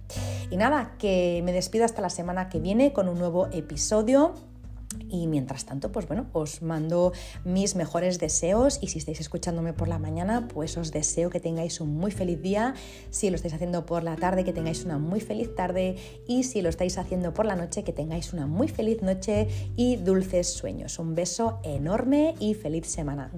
Y 0.51 0.59
nada, 0.59 0.95
que 0.99 1.41
me 1.43 1.53
despido 1.53 1.87
hasta 1.87 2.03
la 2.03 2.11
semana 2.11 2.51
que 2.51 2.61
viene 2.61 2.93
con 2.93 3.09
un 3.09 3.19
nuevo 3.19 3.47
episodio. 3.51 4.35
Y 5.09 5.27
mientras 5.27 5.65
tanto, 5.65 5.93
pues 5.93 6.07
bueno, 6.07 6.27
os 6.33 6.63
mando 6.63 7.13
mis 7.45 7.77
mejores 7.77 8.19
deseos 8.19 8.79
y 8.81 8.89
si 8.89 8.99
estáis 8.99 9.21
escuchándome 9.21 9.73
por 9.73 9.89
la 9.89 9.99
mañana, 9.99 10.49
pues 10.49 10.77
os 10.77 10.93
deseo 10.93 11.31
que 11.31 11.41
tengáis 11.41 11.81
un 11.81 11.97
muy 11.97 12.11
feliz 12.11 12.41
día. 12.41 12.75
Si 13.11 13.31
lo 13.31 13.37
estáis 13.37 13.55
haciendo 13.55 13.87
por 13.87 14.03
la 14.03 14.17
tarde, 14.17 14.45
que 14.45 14.53
tengáis 14.53 14.85
una 14.85 14.99
muy 14.99 15.21
feliz 15.21 15.55
tarde. 15.55 15.97
Y 16.27 16.45
si 16.45 16.63
lo 16.63 16.69
estáis 16.69 16.99
haciendo 16.99 17.35
por 17.35 17.47
la 17.47 17.57
noche, 17.57 17.85
que 17.85 17.93
tengáis 17.93 18.33
una 18.33 18.47
muy 18.47 18.69
feliz 18.69 19.03
noche 19.03 19.49
y 19.77 19.97
dulces 19.97 20.49
sueños. 20.49 20.99
Un 20.99 21.15
beso 21.15 21.61
enorme 21.63 22.35
y 22.41 22.55
feliz 22.55 22.87
semana. 22.87 23.31